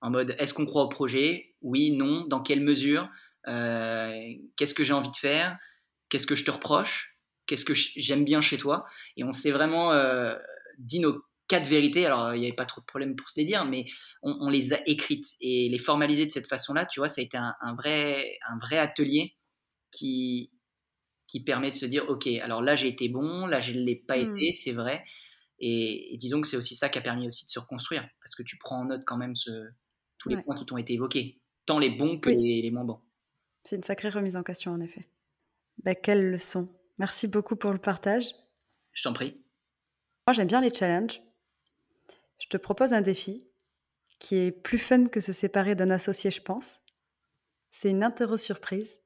En 0.00 0.10
mode, 0.10 0.36
est-ce 0.38 0.54
qu'on 0.54 0.66
croit 0.66 0.84
au 0.84 0.88
projet? 0.88 1.54
Oui, 1.62 1.90
non, 1.90 2.26
dans 2.26 2.40
quelle 2.40 2.62
mesure? 2.62 3.08
Qu'est-ce 3.46 4.74
que 4.74 4.84
j'ai 4.84 4.92
envie 4.92 5.10
de 5.10 5.16
faire? 5.16 5.58
Qu'est-ce 6.08 6.26
que 6.26 6.36
je 6.36 6.44
te 6.44 6.50
reproche? 6.50 7.16
Qu'est-ce 7.46 7.64
que 7.64 7.74
j'aime 7.74 8.24
bien 8.24 8.40
chez 8.40 8.58
toi? 8.58 8.86
Et 9.16 9.24
on 9.24 9.32
s'est 9.32 9.50
vraiment 9.50 9.92
dit 10.78 11.00
nos 11.00 11.24
quatre 11.48 11.66
vérités. 11.66 12.06
Alors, 12.06 12.34
il 12.34 12.40
n'y 12.40 12.46
avait 12.46 12.54
pas 12.54 12.66
trop 12.66 12.80
de 12.80 12.86
problème 12.86 13.16
pour 13.16 13.28
se 13.28 13.38
les 13.38 13.46
dire, 13.46 13.64
mais 13.64 13.86
on, 14.22 14.48
les 14.48 14.72
a 14.72 14.78
écrites. 14.86 15.34
Et 15.40 15.68
les 15.68 15.78
formaliser 15.78 16.26
de 16.26 16.30
cette 16.30 16.48
façon-là, 16.48 16.86
tu 16.86 17.00
vois, 17.00 17.08
ça 17.08 17.20
a 17.20 17.24
été 17.24 17.36
un, 17.36 17.74
vrai, 17.74 18.38
un 18.48 18.58
vrai 18.58 18.78
atelier 18.78 19.34
qui, 19.96 20.52
qui 21.26 21.42
permet 21.42 21.70
de 21.70 21.74
se 21.74 21.86
dire, 21.86 22.08
OK, 22.08 22.26
alors 22.26 22.62
là, 22.62 22.76
j'ai 22.76 22.88
été 22.88 23.08
bon, 23.08 23.46
là, 23.46 23.60
je 23.60 23.72
ne 23.72 23.80
l'ai 23.80 23.96
pas 23.96 24.16
mmh. 24.16 24.36
été, 24.36 24.52
c'est 24.52 24.72
vrai. 24.72 25.04
Et, 25.58 26.16
disons 26.18 26.40
que 26.40 26.48
c'est 26.48 26.56
aussi 26.56 26.74
ça 26.74 26.88
qui 26.88 26.98
a 26.98 27.02
permis 27.02 27.26
aussi 27.26 27.44
de 27.46 27.50
se 27.50 27.58
reconstruire, 27.58 28.08
parce 28.20 28.34
que 28.34 28.42
tu 28.42 28.58
prends 28.58 28.80
en 28.80 28.84
note 28.86 29.02
quand 29.06 29.16
même 29.16 29.34
ce, 29.34 29.50
tous 30.18 30.28
les 30.28 30.42
points 30.42 30.54
qui 30.54 30.66
t'ont 30.66 30.76
été 30.76 30.94
évoqués, 30.94 31.40
tant 31.64 31.78
les 31.78 31.90
bons 31.90 32.18
que 32.18 32.30
les, 32.30 32.70
moins 32.70 32.84
bons. 32.84 33.00
C'est 33.62 33.76
une 33.76 33.82
sacrée 33.82 34.10
remise 34.10 34.36
en 34.36 34.42
question, 34.42 34.72
en 34.72 34.80
effet. 34.80 35.08
Bah, 35.82 35.94
quelle 35.94 36.30
leçon. 36.30 36.68
Merci 36.98 37.26
beaucoup 37.26 37.56
pour 37.56 37.72
le 37.72 37.78
partage. 37.78 38.26
Je 38.92 39.02
t'en 39.02 39.12
prie. 39.12 39.42
Moi, 40.26 40.34
j'aime 40.34 40.48
bien 40.48 40.60
les 40.60 40.72
challenges 40.72 41.20
je 42.38 42.48
te 42.48 42.56
propose 42.56 42.92
un 42.92 43.00
défi 43.00 43.48
qui 44.18 44.36
est 44.36 44.52
plus 44.52 44.78
fun 44.78 45.06
que 45.06 45.20
se 45.20 45.32
séparer 45.32 45.74
d'un 45.74 45.90
associé, 45.90 46.30
je 46.30 46.42
pense. 46.42 46.80
C'est 47.70 47.90
une 47.90 48.02
interro 48.02 48.36
surprise. 48.36 49.00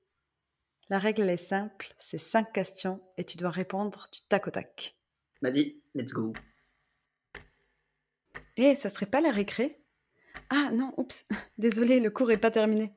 La 0.90 0.98
règle 0.98 1.30
est 1.30 1.36
simple, 1.36 1.94
c'est 1.98 2.18
cinq 2.18 2.52
questions 2.52 3.00
et 3.16 3.22
tu 3.22 3.36
dois 3.36 3.50
répondre 3.50 4.08
du 4.12 4.22
tac 4.28 4.48
au 4.48 4.50
tac. 4.50 4.96
Vas-y, 5.40 5.80
let's 5.94 6.12
go. 6.12 6.32
Eh, 8.56 8.74
ça 8.74 8.90
serait 8.90 9.06
pas 9.06 9.20
la 9.20 9.30
récré? 9.30 9.84
Ah 10.50 10.70
non, 10.72 10.92
oups, 10.96 11.28
désolé, 11.58 12.00
le 12.00 12.10
cours 12.10 12.32
est 12.32 12.38
pas 12.38 12.50
terminé. 12.50 12.92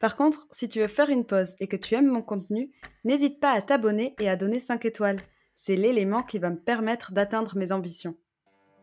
Par 0.00 0.16
contre, 0.16 0.48
si 0.50 0.68
tu 0.68 0.80
veux 0.80 0.86
faire 0.86 1.08
une 1.08 1.24
pause 1.24 1.56
et 1.60 1.66
que 1.66 1.76
tu 1.76 1.94
aimes 1.94 2.08
mon 2.10 2.20
contenu, 2.20 2.72
n'hésite 3.04 3.40
pas 3.40 3.52
à 3.52 3.62
t'abonner 3.62 4.14
et 4.20 4.28
à 4.28 4.36
donner 4.36 4.60
5 4.60 4.84
étoiles. 4.84 5.20
C'est 5.54 5.76
l'élément 5.76 6.22
qui 6.22 6.38
va 6.38 6.50
me 6.50 6.60
permettre 6.60 7.12
d'atteindre 7.12 7.56
mes 7.56 7.72
ambitions. 7.72 8.18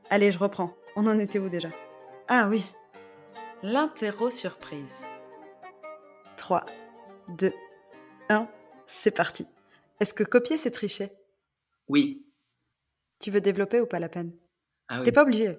Allez, 0.09 0.31
je 0.31 0.39
reprends. 0.39 0.75
On 0.95 1.05
en 1.05 1.19
était 1.19 1.37
où 1.37 1.47
déjà? 1.47 1.69
Ah 2.27 2.47
oui. 2.49 2.65
L'interro 3.61 4.31
surprise. 4.31 5.03
3, 6.37 6.65
2, 7.37 7.53
1, 8.29 8.47
c'est 8.87 9.11
parti. 9.11 9.45
Est-ce 9.99 10.13
que 10.13 10.23
copier, 10.23 10.57
c'est 10.57 10.71
tricher? 10.71 11.11
Oui. 11.87 12.25
Tu 13.19 13.31
veux 13.31 13.41
développer 13.41 13.81
ou 13.81 13.85
pas 13.85 13.99
la 13.99 14.09
peine? 14.09 14.31
Ah 14.89 14.99
oui. 14.99 15.05
T'es 15.05 15.11
pas 15.11 15.23
obligé. 15.23 15.57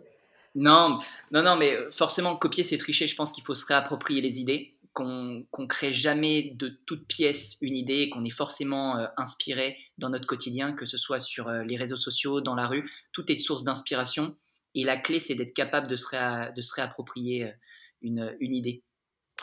Non, 0.54 0.98
non, 1.30 1.42
non, 1.42 1.56
mais 1.56 1.76
forcément, 1.90 2.36
copier, 2.36 2.64
c'est 2.64 2.78
tricher. 2.78 3.06
Je 3.06 3.16
pense 3.16 3.32
qu'il 3.32 3.44
faut 3.44 3.54
se 3.54 3.66
réapproprier 3.66 4.20
les 4.20 4.40
idées, 4.40 4.76
qu'on 4.92 5.46
qu'on 5.50 5.66
crée 5.66 5.92
jamais 5.92 6.52
de 6.54 6.68
toute 6.68 7.06
pièce 7.06 7.58
une 7.60 7.74
idée, 7.76 8.08
qu'on 8.10 8.24
est 8.24 8.30
forcément 8.30 8.98
euh, 8.98 9.06
inspiré 9.16 9.76
dans 9.98 10.10
notre 10.10 10.26
quotidien, 10.26 10.72
que 10.72 10.86
ce 10.86 10.96
soit 10.96 11.20
sur 11.20 11.48
euh, 11.48 11.62
les 11.64 11.76
réseaux 11.76 11.96
sociaux, 11.96 12.40
dans 12.40 12.54
la 12.54 12.66
rue. 12.66 12.90
Tout 13.12 13.30
est 13.30 13.36
source 13.36 13.64
d'inspiration. 13.64 14.36
Et 14.74 14.84
la 14.84 14.96
clé, 14.96 15.20
c'est 15.20 15.34
d'être 15.34 15.54
capable 15.54 15.86
de 15.86 15.96
se, 15.96 16.06
réa- 16.06 16.52
de 16.52 16.62
se 16.62 16.74
réapproprier 16.74 17.44
euh, 17.44 17.52
une, 18.02 18.36
une 18.40 18.54
idée. 18.54 18.84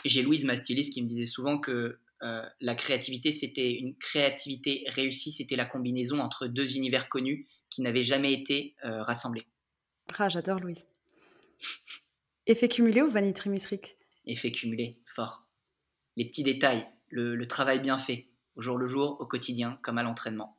J'ai 0.04 0.22
Louise, 0.22 0.44
ma 0.44 0.56
styliste, 0.56 0.92
qui 0.92 1.02
me 1.02 1.08
disait 1.08 1.26
souvent 1.26 1.58
que 1.58 1.98
la 2.20 2.74
créativité, 2.74 3.30
c'était 3.30 3.72
une 3.72 3.96
créativité 3.96 4.84
réussie, 4.88 5.30
c'était 5.30 5.56
la 5.56 5.66
combinaison 5.66 6.20
entre 6.20 6.46
deux 6.46 6.76
univers 6.76 7.08
connus 7.08 7.46
qui 7.70 7.82
n'avaient 7.82 8.02
jamais 8.02 8.32
été 8.32 8.74
euh, 8.84 9.02
rassemblés. 9.02 9.46
Ah, 10.18 10.28
j'adore 10.28 10.60
Louise. 10.60 10.86
Effet 12.46 12.68
cumulé 12.68 13.02
ou 13.02 13.10
vanille 13.10 13.34
trimétrique 13.34 13.96
Effet 14.24 14.50
cumulé, 14.50 14.98
fort. 15.04 15.46
Les 16.16 16.24
petits 16.24 16.42
détails, 16.42 16.86
le, 17.08 17.34
le 17.34 17.46
travail 17.48 17.80
bien 17.80 17.98
fait, 17.98 18.28
au 18.54 18.62
jour 18.62 18.78
le 18.78 18.88
jour, 18.88 19.20
au 19.20 19.26
quotidien, 19.26 19.78
comme 19.82 19.98
à 19.98 20.02
l'entraînement. 20.02 20.56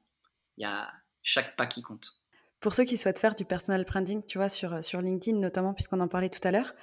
Il 0.58 0.62
y 0.62 0.66
a 0.66 0.92
chaque 1.24 1.56
pas 1.56 1.66
qui 1.66 1.82
compte. 1.82 2.22
Pour 2.60 2.74
ceux 2.74 2.86
qui 2.86 2.98
souhaitent 2.98 3.20
faire 3.20 3.36
du 3.36 3.46
personal 3.46 3.84
branding, 3.84 4.24
tu 4.26 4.38
vois, 4.38 4.50
sur, 4.50 4.84
sur 4.84 5.02
LinkedIn 5.02 5.38
notamment, 5.38 5.74
puisqu'on 5.74 6.00
en 6.00 6.08
parlait 6.08 6.30
tout 6.30 6.46
à 6.46 6.52
l'heure, 6.52 6.74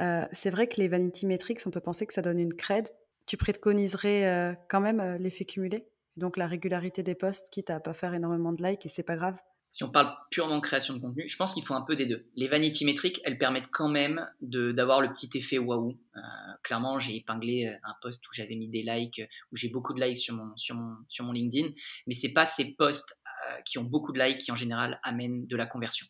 euh, 0.00 0.24
c'est 0.32 0.50
vrai 0.50 0.68
que 0.68 0.80
les 0.80 0.88
vanity 0.88 1.26
metrics, 1.26 1.60
on 1.66 1.70
peut 1.70 1.80
penser 1.80 2.06
que 2.06 2.14
ça 2.14 2.22
donne 2.22 2.38
une 2.38 2.54
cred. 2.54 2.88
Tu 3.26 3.36
préconiserais 3.36 4.56
quand 4.68 4.80
même 4.80 5.16
l'effet 5.18 5.44
cumulé? 5.44 5.86
Donc 6.16 6.36
la 6.36 6.46
régularité 6.46 7.02
des 7.02 7.14
posts, 7.14 7.48
quitte 7.50 7.70
à 7.70 7.80
pas 7.80 7.94
faire 7.94 8.14
énormément 8.14 8.52
de 8.52 8.62
likes 8.62 8.84
et 8.86 8.88
c'est 8.88 9.02
pas 9.02 9.16
grave? 9.16 9.38
Si 9.70 9.84
on 9.84 9.90
parle 9.90 10.14
purement 10.30 10.60
création 10.60 10.92
de 10.92 10.98
contenu, 11.00 11.26
je 11.26 11.36
pense 11.38 11.54
qu'il 11.54 11.64
faut 11.64 11.72
un 11.72 11.80
peu 11.80 11.96
des 11.96 12.04
deux. 12.04 12.26
Les 12.36 12.46
vanity 12.46 12.84
métriques, 12.84 13.22
elles 13.24 13.38
permettent 13.38 13.70
quand 13.72 13.88
même 13.88 14.28
de- 14.42 14.70
d'avoir 14.70 15.00
le 15.00 15.08
petit 15.08 15.30
effet 15.38 15.56
waouh. 15.56 15.98
Euh, 16.14 16.20
clairement, 16.62 16.98
j'ai 16.98 17.16
épinglé 17.16 17.74
un 17.82 17.94
post 18.02 18.22
où 18.28 18.30
j'avais 18.34 18.54
mis 18.54 18.68
des 18.68 18.82
likes, 18.82 19.20
euh, 19.20 19.26
où 19.50 19.56
j'ai 19.56 19.70
beaucoup 19.70 19.94
de 19.94 20.00
likes 20.04 20.18
sur 20.18 20.34
mon, 20.34 20.54
sur 20.58 20.74
mon, 20.74 20.96
sur 21.08 21.24
mon 21.24 21.32
LinkedIn, 21.32 21.68
mais 22.06 22.12
c'est 22.12 22.34
pas 22.34 22.44
ces 22.44 22.74
posts 22.74 23.18
euh, 23.48 23.56
qui 23.64 23.78
ont 23.78 23.84
beaucoup 23.84 24.12
de 24.12 24.20
likes 24.20 24.38
qui 24.38 24.52
en 24.52 24.56
général 24.56 25.00
amènent 25.04 25.46
de 25.46 25.56
la 25.56 25.64
conversion. 25.64 26.06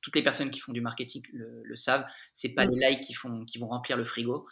Toutes 0.00 0.16
les 0.16 0.22
personnes 0.22 0.50
qui 0.50 0.60
font 0.60 0.72
du 0.72 0.80
marketing 0.80 1.22
le, 1.34 1.62
le 1.64 1.76
savent, 1.76 2.06
c'est 2.32 2.54
pas 2.54 2.64
Mm. 2.64 2.70
les 2.70 2.88
likes 2.88 3.00
qui, 3.02 3.12
font, 3.12 3.44
qui 3.44 3.58
vont 3.58 3.68
remplir 3.68 3.98
le 3.98 4.06
frigo. 4.06 4.46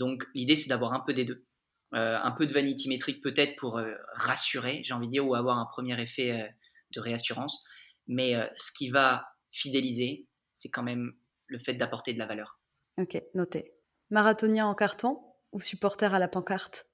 Donc 0.00 0.26
l'idée 0.34 0.56
c'est 0.56 0.70
d'avoir 0.70 0.94
un 0.94 1.00
peu 1.00 1.12
des 1.12 1.26
deux. 1.26 1.44
Euh, 1.92 2.18
un 2.22 2.30
peu 2.30 2.46
de 2.46 2.52
vanity 2.52 2.88
métrique 2.88 3.20
peut-être 3.20 3.56
pour 3.56 3.78
euh, 3.78 3.92
rassurer, 4.14 4.80
j'ai 4.84 4.94
envie 4.94 5.08
de 5.08 5.12
dire, 5.12 5.26
ou 5.26 5.34
avoir 5.34 5.58
un 5.58 5.66
premier 5.66 6.00
effet 6.00 6.40
euh, 6.40 6.48
de 6.94 7.00
réassurance. 7.00 7.64
Mais 8.06 8.34
ce 8.56 8.72
qui 8.72 8.88
va 8.88 9.28
fidéliser, 9.52 10.26
c'est 10.50 10.68
quand 10.68 10.82
même 10.82 11.12
le 11.46 11.60
fait 11.60 11.74
d'apporter 11.74 12.12
de 12.12 12.18
la 12.18 12.26
valeur. 12.26 12.58
Ok, 12.98 13.22
noté. 13.34 13.72
Marathonien 14.08 14.66
en 14.66 14.74
carton 14.74 15.20
ou 15.52 15.60
supporter 15.60 16.12
à 16.12 16.18
la 16.18 16.26
pancarte? 16.26 16.88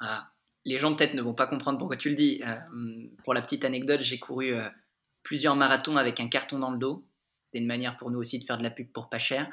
Ah, 0.00 0.32
les 0.64 0.80
gens 0.80 0.92
peut-être 0.96 1.14
ne 1.14 1.22
vont 1.22 1.34
pas 1.34 1.46
comprendre 1.46 1.78
pourquoi 1.78 1.96
tu 1.96 2.08
le 2.08 2.16
dis. 2.16 2.42
Pour 3.22 3.32
la 3.32 3.42
petite 3.42 3.64
anecdote, 3.64 4.00
j'ai 4.02 4.18
couru 4.18 4.56
plusieurs 5.22 5.54
marathons 5.54 5.96
avec 5.96 6.18
un 6.18 6.28
carton 6.28 6.58
dans 6.58 6.72
le 6.72 6.78
dos. 6.78 7.06
C'était 7.42 7.58
une 7.58 7.68
manière 7.68 7.96
pour 7.96 8.10
nous 8.10 8.18
aussi 8.18 8.40
de 8.40 8.44
faire 8.44 8.58
de 8.58 8.64
la 8.64 8.70
pub 8.70 8.90
pour 8.90 9.08
pas 9.08 9.20
cher. 9.20 9.48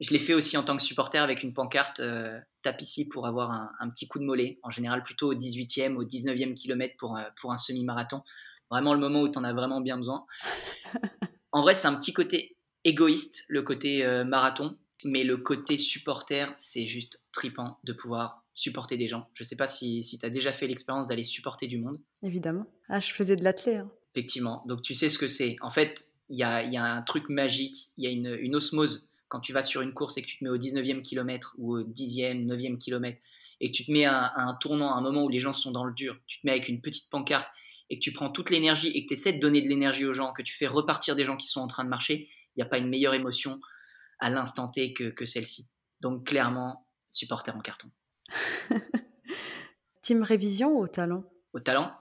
Je 0.00 0.10
l'ai 0.12 0.18
fait 0.18 0.34
aussi 0.34 0.56
en 0.56 0.62
tant 0.62 0.76
que 0.76 0.82
supporter 0.82 1.18
avec 1.22 1.42
une 1.42 1.54
pancarte 1.54 2.00
euh, 2.00 2.38
tape 2.62 2.82
ici 2.82 3.08
pour 3.08 3.26
avoir 3.26 3.50
un, 3.50 3.70
un 3.80 3.88
petit 3.88 4.06
coup 4.08 4.18
de 4.18 4.24
mollet, 4.24 4.58
en 4.62 4.70
général 4.70 5.02
plutôt 5.02 5.30
au 5.30 5.34
18e, 5.34 5.94
au 5.96 6.04
19e 6.04 6.54
kilomètre 6.54 6.94
pour, 6.98 7.16
euh, 7.16 7.22
pour 7.40 7.52
un 7.52 7.56
semi-marathon. 7.56 8.22
Vraiment 8.70 8.92
le 8.94 9.00
moment 9.00 9.22
où 9.22 9.28
tu 9.30 9.38
en 9.38 9.44
as 9.44 9.52
vraiment 9.52 9.80
bien 9.80 9.96
besoin. 9.96 10.26
En 11.52 11.62
vrai, 11.62 11.74
c'est 11.74 11.86
un 11.86 11.94
petit 11.94 12.12
côté 12.12 12.54
égoïste, 12.84 13.44
le 13.48 13.62
côté 13.62 14.04
euh, 14.04 14.24
marathon, 14.24 14.76
mais 15.04 15.24
le 15.24 15.38
côté 15.38 15.78
supporter, 15.78 16.54
c'est 16.58 16.86
juste 16.86 17.22
tripant 17.32 17.78
de 17.84 17.94
pouvoir 17.94 18.44
supporter 18.52 18.98
des 18.98 19.08
gens. 19.08 19.30
Je 19.32 19.42
sais 19.42 19.56
pas 19.56 19.66
si, 19.66 20.02
si 20.02 20.18
tu 20.18 20.26
as 20.26 20.30
déjà 20.30 20.52
fait 20.52 20.66
l'expérience 20.66 21.06
d'aller 21.06 21.22
supporter 21.24 21.66
du 21.66 21.78
monde. 21.78 21.98
Évidemment. 22.22 22.66
Ah, 22.90 23.00
je 23.00 23.10
faisais 23.10 23.36
de 23.36 23.44
l'athlé. 23.44 23.76
hein. 23.76 23.90
Effectivement. 24.14 24.64
Donc 24.66 24.82
tu 24.82 24.92
sais 24.92 25.08
ce 25.08 25.16
que 25.16 25.28
c'est. 25.28 25.56
En 25.62 25.70
fait, 25.70 26.10
il 26.28 26.38
y 26.38 26.42
a, 26.42 26.62
y 26.62 26.76
a 26.76 26.84
un 26.84 27.00
truc 27.00 27.30
magique, 27.30 27.90
il 27.96 28.04
y 28.04 28.06
a 28.06 28.10
une, 28.10 28.36
une 28.38 28.54
osmose 28.56 29.08
quand 29.28 29.40
tu 29.40 29.52
vas 29.52 29.62
sur 29.62 29.82
une 29.82 29.92
course 29.92 30.16
et 30.18 30.22
que 30.22 30.26
tu 30.26 30.38
te 30.38 30.44
mets 30.44 30.50
au 30.50 30.58
19e 30.58 31.02
kilomètre 31.02 31.54
ou 31.58 31.76
au 31.76 31.82
10e, 31.82 32.46
9e 32.46 32.78
kilomètre 32.78 33.18
et 33.60 33.70
que 33.70 33.76
tu 33.76 33.84
te 33.84 33.92
mets 33.92 34.04
à, 34.04 34.24
à 34.24 34.42
un 34.42 34.54
tournant, 34.54 34.94
à 34.94 34.98
un 34.98 35.00
moment 35.00 35.24
où 35.24 35.28
les 35.28 35.40
gens 35.40 35.52
sont 35.52 35.70
dans 35.70 35.84
le 35.84 35.94
dur, 35.94 36.16
tu 36.26 36.40
te 36.40 36.46
mets 36.46 36.52
avec 36.52 36.68
une 36.68 36.80
petite 36.80 37.10
pancarte 37.10 37.48
et 37.90 37.98
que 37.98 38.02
tu 38.02 38.12
prends 38.12 38.30
toute 38.30 38.50
l'énergie 38.50 38.88
et 38.88 39.02
que 39.02 39.08
tu 39.08 39.14
essaies 39.14 39.32
de 39.32 39.38
donner 39.38 39.60
de 39.60 39.68
l'énergie 39.68 40.04
aux 40.04 40.12
gens, 40.12 40.32
que 40.32 40.42
tu 40.42 40.54
fais 40.54 40.66
repartir 40.66 41.16
des 41.16 41.24
gens 41.24 41.36
qui 41.36 41.48
sont 41.48 41.60
en 41.60 41.66
train 41.66 41.84
de 41.84 41.88
marcher, 41.88 42.28
il 42.56 42.60
n'y 42.60 42.62
a 42.62 42.66
pas 42.66 42.78
une 42.78 42.88
meilleure 42.88 43.14
émotion 43.14 43.60
à 44.18 44.30
l'instant 44.30 44.68
T 44.68 44.92
que, 44.92 45.10
que 45.10 45.24
celle-ci. 45.24 45.68
Donc 46.00 46.26
clairement, 46.26 46.86
supporter 47.10 47.54
en 47.54 47.60
carton. 47.60 47.90
Team 50.02 50.22
révision 50.22 50.72
ou 50.72 50.82
au 50.82 50.88
talent? 50.88 51.24
Au 51.52 51.60
talent, 51.60 51.92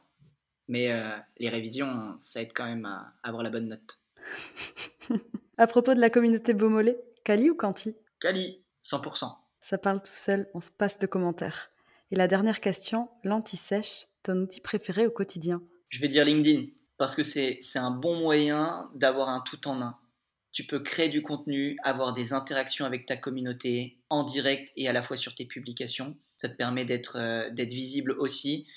mais 0.67 0.91
euh, 0.91 1.17
les 1.37 1.49
révisions, 1.49 2.15
ça 2.19 2.41
aide 2.41 2.51
quand 2.53 2.65
même 2.65 2.85
à 2.85 3.13
avoir 3.23 3.43
la 3.43 3.49
bonne 3.49 3.69
note. 3.69 3.99
À 5.57 5.67
propos 5.67 5.93
de 5.93 6.01
la 6.01 6.09
communauté 6.09 6.53
Beaumolet, 6.53 6.97
Cali 7.25 7.49
ou 7.49 7.55
Canti 7.55 7.97
Cali, 8.19 8.63
100%. 8.83 9.33
Ça 9.59 9.77
parle 9.79 9.99
tout 9.99 10.13
seul, 10.13 10.47
on 10.53 10.61
se 10.61 10.69
passe 10.69 10.99
de 10.99 11.07
commentaires. 11.07 11.71
Et 12.11 12.15
la 12.15 12.27
dernière 12.27 12.61
question, 12.61 13.09
l'anti-sèche, 13.23 14.05
ton 14.21 14.37
outil 14.43 14.61
préféré 14.61 15.07
au 15.07 15.09
quotidien? 15.09 15.63
Je 15.89 15.99
vais 16.01 16.07
dire 16.07 16.23
LinkedIn, 16.23 16.67
parce 16.97 17.15
que 17.15 17.23
c'est 17.23 17.59
un 17.73 17.89
bon 17.89 18.19
moyen 18.19 18.91
d'avoir 18.93 19.29
un 19.29 19.41
tout 19.41 19.67
en 19.67 19.81
un. 19.81 19.97
Tu 20.51 20.67
peux 20.67 20.79
créer 20.79 21.09
du 21.09 21.23
contenu, 21.23 21.77
avoir 21.83 22.13
des 22.13 22.31
interactions 22.31 22.85
avec 22.85 23.07
ta 23.07 23.17
communauté 23.17 23.97
en 24.11 24.23
direct 24.23 24.71
et 24.75 24.87
à 24.87 24.93
la 24.93 25.01
fois 25.01 25.17
sur 25.17 25.33
tes 25.33 25.45
publications. 25.45 26.15
Ça 26.37 26.47
te 26.47 26.55
permet 26.55 26.85
d'être 26.85 27.17
euh, 27.17 27.49
visible 27.57 28.11
aussi. 28.19 28.67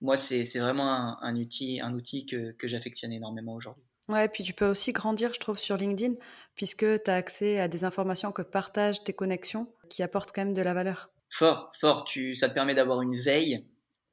Moi, 0.00 0.16
c'est 0.16 0.44
c'est 0.44 0.60
vraiment 0.60 0.92
un, 0.92 1.18
un 1.22 1.36
outil, 1.36 1.80
un 1.80 1.92
outil 1.92 2.24
que, 2.24 2.52
que 2.52 2.68
j'affectionne 2.68 3.12
énormément 3.12 3.54
aujourd'hui. 3.54 3.82
Ouais, 4.08 4.28
puis 4.28 4.44
tu 4.44 4.52
peux 4.52 4.66
aussi 4.66 4.92
grandir, 4.92 5.34
je 5.34 5.40
trouve, 5.40 5.58
sur 5.58 5.76
LinkedIn, 5.76 6.14
puisque 6.54 6.86
tu 7.02 7.10
as 7.10 7.14
accès 7.14 7.58
à 7.58 7.68
des 7.68 7.84
informations 7.84 8.30
que 8.32 8.42
partagent 8.42 9.02
tes 9.02 9.12
connexions, 9.12 9.72
qui 9.88 10.02
apportent 10.02 10.32
quand 10.32 10.44
même 10.44 10.54
de 10.54 10.62
la 10.62 10.74
valeur. 10.74 11.10
Fort, 11.28 11.70
fort, 11.78 12.04
tu, 12.04 12.36
ça 12.36 12.48
te 12.48 12.54
permet 12.54 12.74
d'avoir 12.74 13.02
une 13.02 13.16
veille. 13.16 13.66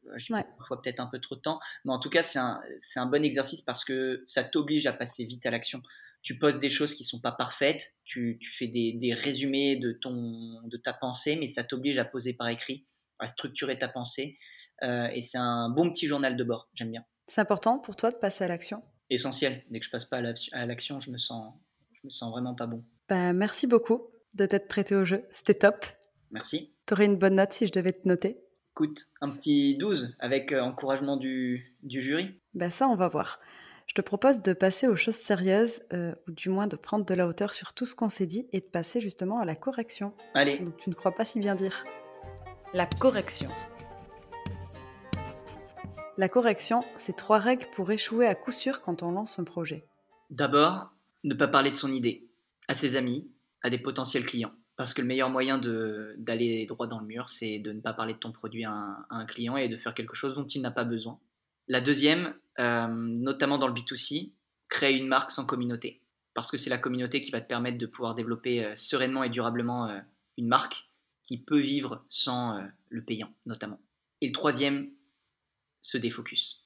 Euh, 0.08 0.18
Je 0.18 0.34
Ouais. 0.34 0.44
parfois 0.58 0.82
peut-être 0.82 1.00
un 1.00 1.08
peu 1.08 1.20
trop 1.20 1.36
de 1.36 1.42
temps, 1.42 1.60
mais 1.86 1.94
en 1.94 2.00
tout 2.00 2.10
cas, 2.10 2.24
c'est 2.24 2.40
un, 2.40 2.60
un 2.96 3.06
bon 3.06 3.24
exercice 3.24 3.62
parce 3.62 3.86
que 3.86 4.24
ça 4.26 4.44
t'oblige 4.44 4.88
à 4.88 4.94
passer 4.94 5.26
vite 5.26 5.46
à 5.46 5.52
l'action. 5.52 5.82
Tu 6.24 6.40
postes 6.40 6.60
des 6.60 6.70
choses 6.70 6.96
qui 6.96 7.04
sont 7.04 7.20
pas 7.20 7.32
parfaites, 7.34 7.94
tu, 8.04 8.40
tu 8.42 8.52
fais 8.52 8.68
des, 8.68 8.94
des 8.94 9.14
résumés 9.14 9.76
de, 9.76 9.92
ton, 9.92 10.62
de 10.64 10.78
ta 10.78 10.94
pensée, 10.94 11.36
mais 11.36 11.48
ça 11.48 11.64
t'oblige 11.64 12.00
à 12.00 12.06
poser 12.06 12.34
par 12.34 12.48
écrit, 12.48 12.86
à 13.20 13.28
structurer 13.28 13.78
ta 13.78 13.90
pensée. 13.90 14.38
Euh, 14.84 15.08
et 15.14 15.22
c'est 15.22 15.38
un 15.38 15.70
bon 15.70 15.92
petit 15.92 16.08
journal 16.08 16.36
de 16.36 16.44
bord, 16.44 16.70
j'aime 16.74 16.92
bien. 16.92 17.06
C'est 17.28 17.42
important 17.42 17.78
pour 17.80 17.96
toi 17.96 18.10
de 18.10 18.18
passer 18.18 18.44
à 18.44 18.48
l'action? 18.48 18.84
Essentiel, 19.10 19.64
dès 19.70 19.80
que 19.80 19.86
je 19.86 19.92
passe 19.92 20.06
pas 20.06 20.18
à 20.18 20.22
la- 20.22 20.34
à 20.54 20.66
l'action, 20.66 21.00
je 21.00 21.12
me 21.12 21.18
sens, 21.18 21.54
je 21.94 22.00
me 22.06 22.10
sens 22.10 22.32
vraiment 22.32 22.56
pas 22.56 22.68
bon. 22.68 22.84
bah, 23.10 23.34
Merci 23.34 23.68
beaucoup 23.68 24.08
de 24.34 24.46
t'être 24.46 24.68
prêté 24.68 24.96
au 24.96 25.06
jeu, 25.06 25.26
c'était 25.32 25.54
top. 25.54 25.86
Merci. 26.32 26.74
T'aurais 26.86 27.06
une 27.06 27.18
bonne 27.18 27.36
note 27.36 27.54
si 27.54 27.68
je 27.68 27.72
devais 27.72 27.94
te 27.94 28.08
noter 28.08 28.40
Écoute, 28.72 29.00
un 29.22 29.30
petit 29.30 29.78
12 29.78 30.16
avec 30.20 30.52
euh, 30.52 30.60
encouragement 30.62 31.16
du, 31.18 31.76
du 31.84 32.02
jury. 32.02 32.42
Ben 32.56 32.72
ça, 32.72 32.88
on 32.88 32.96
va 32.96 33.08
voir. 33.08 33.40
Je 33.86 33.94
te 33.94 34.02
propose 34.02 34.42
de 34.42 34.54
passer 34.54 34.88
aux 34.88 34.96
choses 34.96 35.14
sérieuses, 35.18 35.82
euh, 35.94 36.16
ou 36.28 36.32
du 36.32 36.50
moins 36.50 36.66
de 36.66 36.76
prendre 36.76 37.06
de 37.06 37.14
la 37.14 37.28
hauteur 37.28 37.54
sur 37.54 37.74
tout 37.74 37.86
ce 37.86 37.94
qu'on 37.94 38.10
s'est 38.10 38.26
dit 38.26 38.48
et 38.52 38.62
de 38.62 38.66
passer 38.66 39.00
justement 39.00 39.40
à 39.40 39.46
la 39.46 39.56
correction. 39.56 40.14
Allez, 40.34 40.58
Donc 40.58 40.78
tu 40.78 40.90
ne 40.90 40.96
crois 40.96 41.14
pas 41.14 41.26
si 41.26 41.40
bien 41.40 41.54
dire. 41.54 41.84
La 42.74 42.88
correction. 42.88 43.50
La 46.16 46.30
correction, 46.30 46.84
c'est 46.96 47.16
trois 47.16 47.40
règles 47.40 47.66
pour 47.76 47.90
échouer 47.92 48.28
à 48.28 48.36
coup 48.36 48.52
sûr 48.52 48.82
quand 48.82 49.02
on 49.02 49.12
lance 49.12 49.40
un 49.40 49.44
projet. 49.44 49.88
D'abord, 50.30 50.92
ne 51.24 51.34
pas 51.34 51.48
parler 51.48 51.72
de 51.72 51.76
son 51.76 51.92
idée 51.92 52.30
à 52.68 52.76
ses 52.76 52.96
amis, 52.96 53.32
à 53.64 53.72
des 53.72 53.80
potentiels 53.80 54.26
clients. 54.26 54.54
Parce 54.76 54.94
que 54.94 55.02
le 55.02 55.08
meilleur 55.08 55.32
moyen 55.32 55.58
d'aller 55.58 56.68
droit 56.68 56.86
dans 56.86 57.00
le 57.00 57.08
mur, 57.08 57.30
c'est 57.30 57.58
de 57.58 57.72
ne 57.72 57.82
pas 57.82 57.94
parler 57.94 58.14
de 58.14 58.20
ton 58.20 58.32
produit 58.32 58.64
à 58.64 59.06
un, 59.10 59.26
client 59.26 59.58
et 59.58 59.70
de 59.70 59.76
faire 59.76 59.96
quelque 59.96 60.14
chose 60.14 60.36
dont 60.36 60.46
il 60.46 60.62
n'a 60.62 60.72
pas 60.72 60.84
besoin. 60.84 61.20
La 61.68 61.82
deuxième, 61.82 62.36
euh, 62.60 62.88
notamment 62.88 63.58
dans 63.58 63.68
le 63.68 63.74
B2C, 63.74 64.34
créer 64.70 64.96
une 64.96 65.08
marque 65.08 65.32
sans 65.32 65.46
communauté. 65.46 66.02
Parce 66.36 66.52
que 66.52 66.58
c'est 66.58 66.70
la 66.70 66.78
communauté 66.78 67.22
qui 67.22 67.32
va 67.32 67.42
te 67.42 67.48
permettre 67.48 67.78
de 67.80 67.86
pouvoir 67.88 68.14
développer 68.14 68.64
euh, 68.64 68.76
sereinement 68.76 69.24
et 69.24 69.30
durablement 69.30 69.88
euh, 69.90 70.00
une 70.38 70.48
marque 70.48 70.90
qui 71.24 71.40
peut 71.40 71.60
vivre 71.60 72.04
sans 72.10 72.62
le 72.90 73.02
payant, 73.02 73.32
notamment. 73.46 73.80
Et 74.20 74.28
le 74.28 74.34
troisième, 74.34 74.90
se 75.84 76.00
défocus 76.00 76.64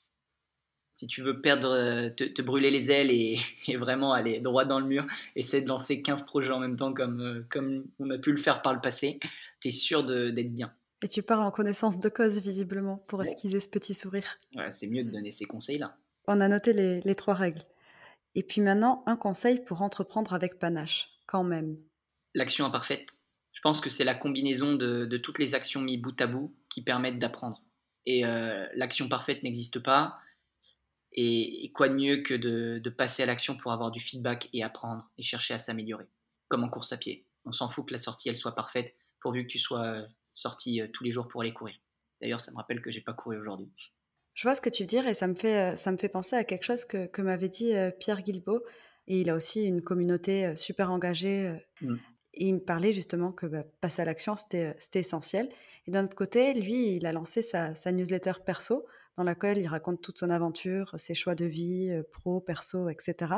si 0.97 1.05
tu 1.05 1.21
veux 1.21 1.41
perdre, 1.41 1.69
euh, 1.69 2.09
te, 2.09 2.41
brûler 2.41 2.71
les 2.71 2.89
ailes 2.89 3.11
et, 3.11 3.37
vraiment 3.77 4.13
aller 4.13 4.39
droit 4.39 4.65
dans 4.65 4.79
le 4.79 4.85
mur, 4.85 5.05
essaie 5.35 5.61
de 5.61 5.67
lancer 5.67 6.01
15 6.01 6.23
projets 6.25 6.51
en 6.51 6.59
même 6.59 6.75
temps 6.75 6.93
comme, 6.93 7.21
euh, 7.21 7.45
comme 7.49 7.85
on 7.99 8.09
a 8.09 8.17
pu 8.17 8.31
le 8.31 8.37
faire 8.37 8.61
par 8.61 8.73
le 8.73 8.81
passé, 8.81 9.19
tu 9.61 9.67
es 9.67 9.71
sûr 9.71 10.03
d'être 10.03 10.53
bien. 10.53 10.73
Et 11.03 11.07
tu 11.07 11.21
parles 11.21 11.43
en 11.43 11.51
connaissance 11.51 11.99
de 11.99 12.09
cause, 12.09 12.41
visiblement, 12.41 12.97
pour 13.07 13.23
esquiser 13.23 13.59
ce 13.59 13.69
petit 13.69 13.93
sourire. 13.93 14.39
Ouais, 14.55 14.73
c'est 14.73 14.87
mieux 14.87 15.03
de 15.03 15.11
donner 15.11 15.29
ces 15.29 15.45
conseils-là. 15.45 15.95
On 16.27 16.41
a 16.41 16.47
noté 16.47 16.73
les, 16.73 17.15
trois 17.15 17.35
règles. 17.35 17.61
Et 18.33 18.41
puis 18.41 18.61
maintenant, 18.61 19.03
un 19.05 19.15
conseil 19.15 19.63
pour 19.63 19.83
entreprendre 19.83 20.33
avec 20.33 20.57
panache, 20.57 21.09
quand 21.27 21.43
même. 21.43 21.77
L'action 22.33 22.65
imparfaite. 22.65 23.21
Je 23.53 23.61
pense 23.61 23.79
que 23.79 23.91
c'est 23.91 24.03
la 24.03 24.15
combinaison 24.15 24.73
de, 24.73 25.17
toutes 25.17 25.37
les 25.37 25.53
actions 25.53 25.81
mises 25.81 26.01
bout 26.01 26.19
à 26.19 26.25
bout 26.25 26.55
qui 26.69 26.81
permettent 26.81 27.19
d'apprendre. 27.19 27.61
Et 28.07 28.25
euh, 28.25 28.65
l'action 28.73 29.09
parfaite 29.09 29.43
n'existe 29.43 29.79
pas 29.79 30.17
et, 31.11 31.71
quoi 31.75 31.89
de 31.89 31.95
mieux 31.95 32.21
que 32.21 32.33
de, 32.33 32.89
passer 32.89 33.23
à 33.23 33.25
l'action 33.25 33.57
pour 33.57 33.73
avoir 33.73 33.91
du 33.91 33.99
feedback 33.99 34.49
et 34.53 34.63
apprendre 34.63 35.11
et 35.17 35.23
chercher 35.23 35.53
à 35.53 35.59
s'améliorer. 35.59 36.07
Comme 36.47 36.63
en 36.63 36.69
course 36.69 36.93
à 36.93 36.97
pied. 36.97 37.27
On 37.43 37.51
s'en 37.51 37.67
fout 37.67 37.85
que 37.85 37.91
la 37.91 37.99
sortie 37.99 38.29
elle 38.29 38.37
soit 38.37 38.55
parfaite 38.55 38.95
pourvu 39.19 39.43
que 39.43 39.51
tu 39.51 39.59
sois 39.59 39.83
euh, 39.83 40.07
sorti 40.33 40.79
euh, 40.79 40.87
tous 40.93 41.03
les 41.03 41.11
jours 41.11 41.27
pour 41.27 41.41
aller 41.41 41.53
courir. 41.53 41.75
D'ailleurs, 42.21 42.39
ça 42.39 42.51
me 42.51 42.55
rappelle 42.55 42.81
que 42.81 42.91
j'ai 42.91 43.01
pas 43.01 43.13
couru 43.13 43.37
aujourd'hui. 43.37 43.69
Je 44.35 44.43
vois 44.43 44.55
ce 44.55 44.61
que 44.61 44.69
tu 44.69 44.83
veux 44.83 44.87
dire 44.87 45.05
et 45.05 45.13
ça 45.13 45.27
me 45.27 45.35
fait, 45.35 45.75
ça 45.75 45.91
me 45.91 45.97
fait 45.97 46.09
penser 46.09 46.37
à 46.37 46.45
quelque 46.45 46.63
chose 46.63 46.85
que, 46.85 47.07
que 47.07 47.21
m'avait 47.21 47.49
dit 47.49 47.73
Pierre 47.99 48.21
Guilbeault. 48.21 48.63
Et 49.07 49.21
il 49.21 49.29
a 49.29 49.35
aussi 49.35 49.63
une 49.63 49.81
communauté 49.81 50.55
super 50.55 50.91
engagée. 50.91 51.51
Mm. 51.81 51.95
Et 52.35 52.47
il 52.47 52.53
me 52.53 52.59
parlait 52.59 52.93
justement 52.93 53.31
que 53.31 53.47
bah, 53.47 53.63
passer 53.81 54.03
à 54.03 54.05
l'action, 54.05 54.37
c'était 54.37 54.75
essentiel. 54.93 55.49
Et 55.87 55.91
d'un 55.91 56.03
autre 56.03 56.15
côté, 56.15 56.53
lui, 56.53 56.97
il 56.97 57.05
a 57.05 57.13
lancé 57.13 57.41
sa, 57.41 57.73
newsletter 57.91 58.33
perso 58.45 58.85
dans 59.15 59.23
laquelle 59.23 59.57
il 59.57 59.67
raconte 59.67 60.01
toute 60.01 60.19
son 60.19 60.29
aventure, 60.29 60.93
ses 60.97 61.15
choix 61.15 61.33
de 61.33 61.45
vie, 61.45 61.89
euh, 61.89 62.03
pro, 62.03 62.41
perso, 62.41 62.89
etc. 62.89 63.33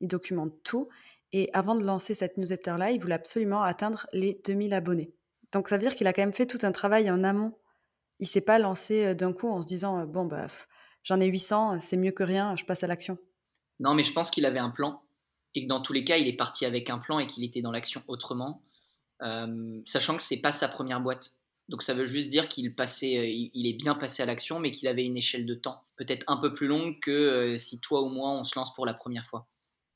Il 0.00 0.08
documente 0.08 0.62
tout. 0.62 0.88
Et 1.32 1.48
avant 1.52 1.74
de 1.74 1.84
lancer 1.84 2.14
cette 2.14 2.36
newsletter-là, 2.36 2.90
il 2.90 3.00
voulait 3.00 3.14
absolument 3.14 3.62
atteindre 3.62 4.06
les 4.12 4.40
2000 4.44 4.74
abonnés. 4.74 5.14
Donc 5.52 5.68
ça 5.68 5.76
veut 5.76 5.82
dire 5.82 5.96
qu'il 5.96 6.06
a 6.06 6.12
quand 6.12 6.22
même 6.22 6.32
fait 6.32 6.46
tout 6.46 6.58
un 6.62 6.72
travail 6.72 7.10
en 7.10 7.24
amont. 7.24 7.56
Il 8.18 8.26
s'est 8.26 8.40
pas 8.40 8.58
lancé 8.58 9.06
euh, 9.06 9.14
d'un 9.14 9.32
coup 9.32 9.48
en 9.48 9.62
se 9.62 9.66
disant 9.66 10.00
euh, 10.00 10.06
bon 10.06 10.26
bah 10.26 10.48
j'en 11.02 11.18
ai 11.18 11.26
800, 11.26 11.80
c'est 11.80 11.96
mieux 11.96 12.12
que 12.12 12.22
rien, 12.22 12.54
je 12.56 12.64
passe 12.64 12.84
à 12.84 12.86
l'action. 12.86 13.16
Non, 13.78 13.94
mais 13.94 14.04
je 14.04 14.12
pense 14.12 14.30
qu'il 14.30 14.44
avait 14.44 14.58
un 14.58 14.70
plan 14.70 15.02
et 15.54 15.62
que 15.62 15.68
dans 15.68 15.80
tous 15.80 15.94
les 15.94 16.04
cas, 16.04 16.18
il 16.18 16.28
est 16.28 16.36
parti 16.36 16.66
avec 16.66 16.90
un 16.90 16.98
plan 16.98 17.18
et 17.18 17.26
qu'il 17.26 17.42
était 17.42 17.62
dans 17.62 17.72
l'action 17.72 18.02
autrement, 18.06 18.62
sachant 19.84 20.16
que 20.16 20.22
c'est 20.22 20.40
pas 20.40 20.52
sa 20.52 20.68
première 20.68 21.00
boîte. 21.00 21.39
Donc 21.70 21.82
ça 21.82 21.94
veut 21.94 22.04
juste 22.04 22.28
dire 22.28 22.48
qu'il 22.48 22.74
passait, 22.74 23.16
euh, 23.16 23.48
il 23.54 23.66
est 23.66 23.72
bien 23.72 23.94
passé 23.94 24.22
à 24.22 24.26
l'action, 24.26 24.58
mais 24.58 24.70
qu'il 24.70 24.88
avait 24.88 25.06
une 25.06 25.16
échelle 25.16 25.46
de 25.46 25.54
temps 25.54 25.84
peut-être 26.00 26.24
un 26.28 26.38
peu 26.38 26.54
plus 26.54 26.66
longue 26.66 26.98
que 27.00 27.10
euh, 27.10 27.58
si 27.58 27.78
toi 27.78 28.02
ou 28.02 28.08
moi 28.08 28.30
on 28.30 28.44
se 28.44 28.58
lance 28.58 28.74
pour 28.74 28.86
la 28.86 28.94
première 28.94 29.26
fois. 29.26 29.46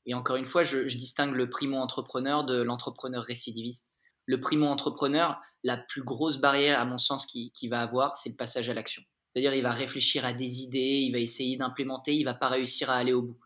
Et 0.05 0.13
encore 0.13 0.35
une 0.35 0.45
fois, 0.45 0.63
je, 0.63 0.81
distingue 0.95 1.33
le 1.33 1.49
primo-entrepreneur 1.49 2.45
de 2.45 2.61
l'entrepreneur 2.61 3.23
récidiviste. 3.23 3.89
Le 4.27 4.39
primo-entrepreneur, 4.39 5.41
la 5.63 5.77
plus 5.77 6.03
grosse 6.03 6.37
barrière 6.37 6.79
à 6.79 6.85
mon 6.85 6.99
sens 6.99 7.25
qu'il 7.25 7.69
va 7.71 7.81
avoir, 7.81 8.15
c'est 8.15 8.29
le 8.29 8.35
passage 8.35 8.69
à 8.69 8.75
l'action. 8.75 9.01
C'est-à-dire 9.31 9.55
il 9.55 9.63
va 9.63 9.71
réfléchir 9.71 10.23
à 10.25 10.33
des 10.33 10.61
idées, 10.61 11.01
il 11.01 11.11
va 11.11 11.17
essayer 11.17 11.57
d'implémenter, 11.57 12.13
il 12.13 12.23
va 12.23 12.35
pas 12.35 12.49
réussir 12.49 12.91
à 12.91 12.97
aller 12.97 13.13
au 13.13 13.23
bout. 13.23 13.39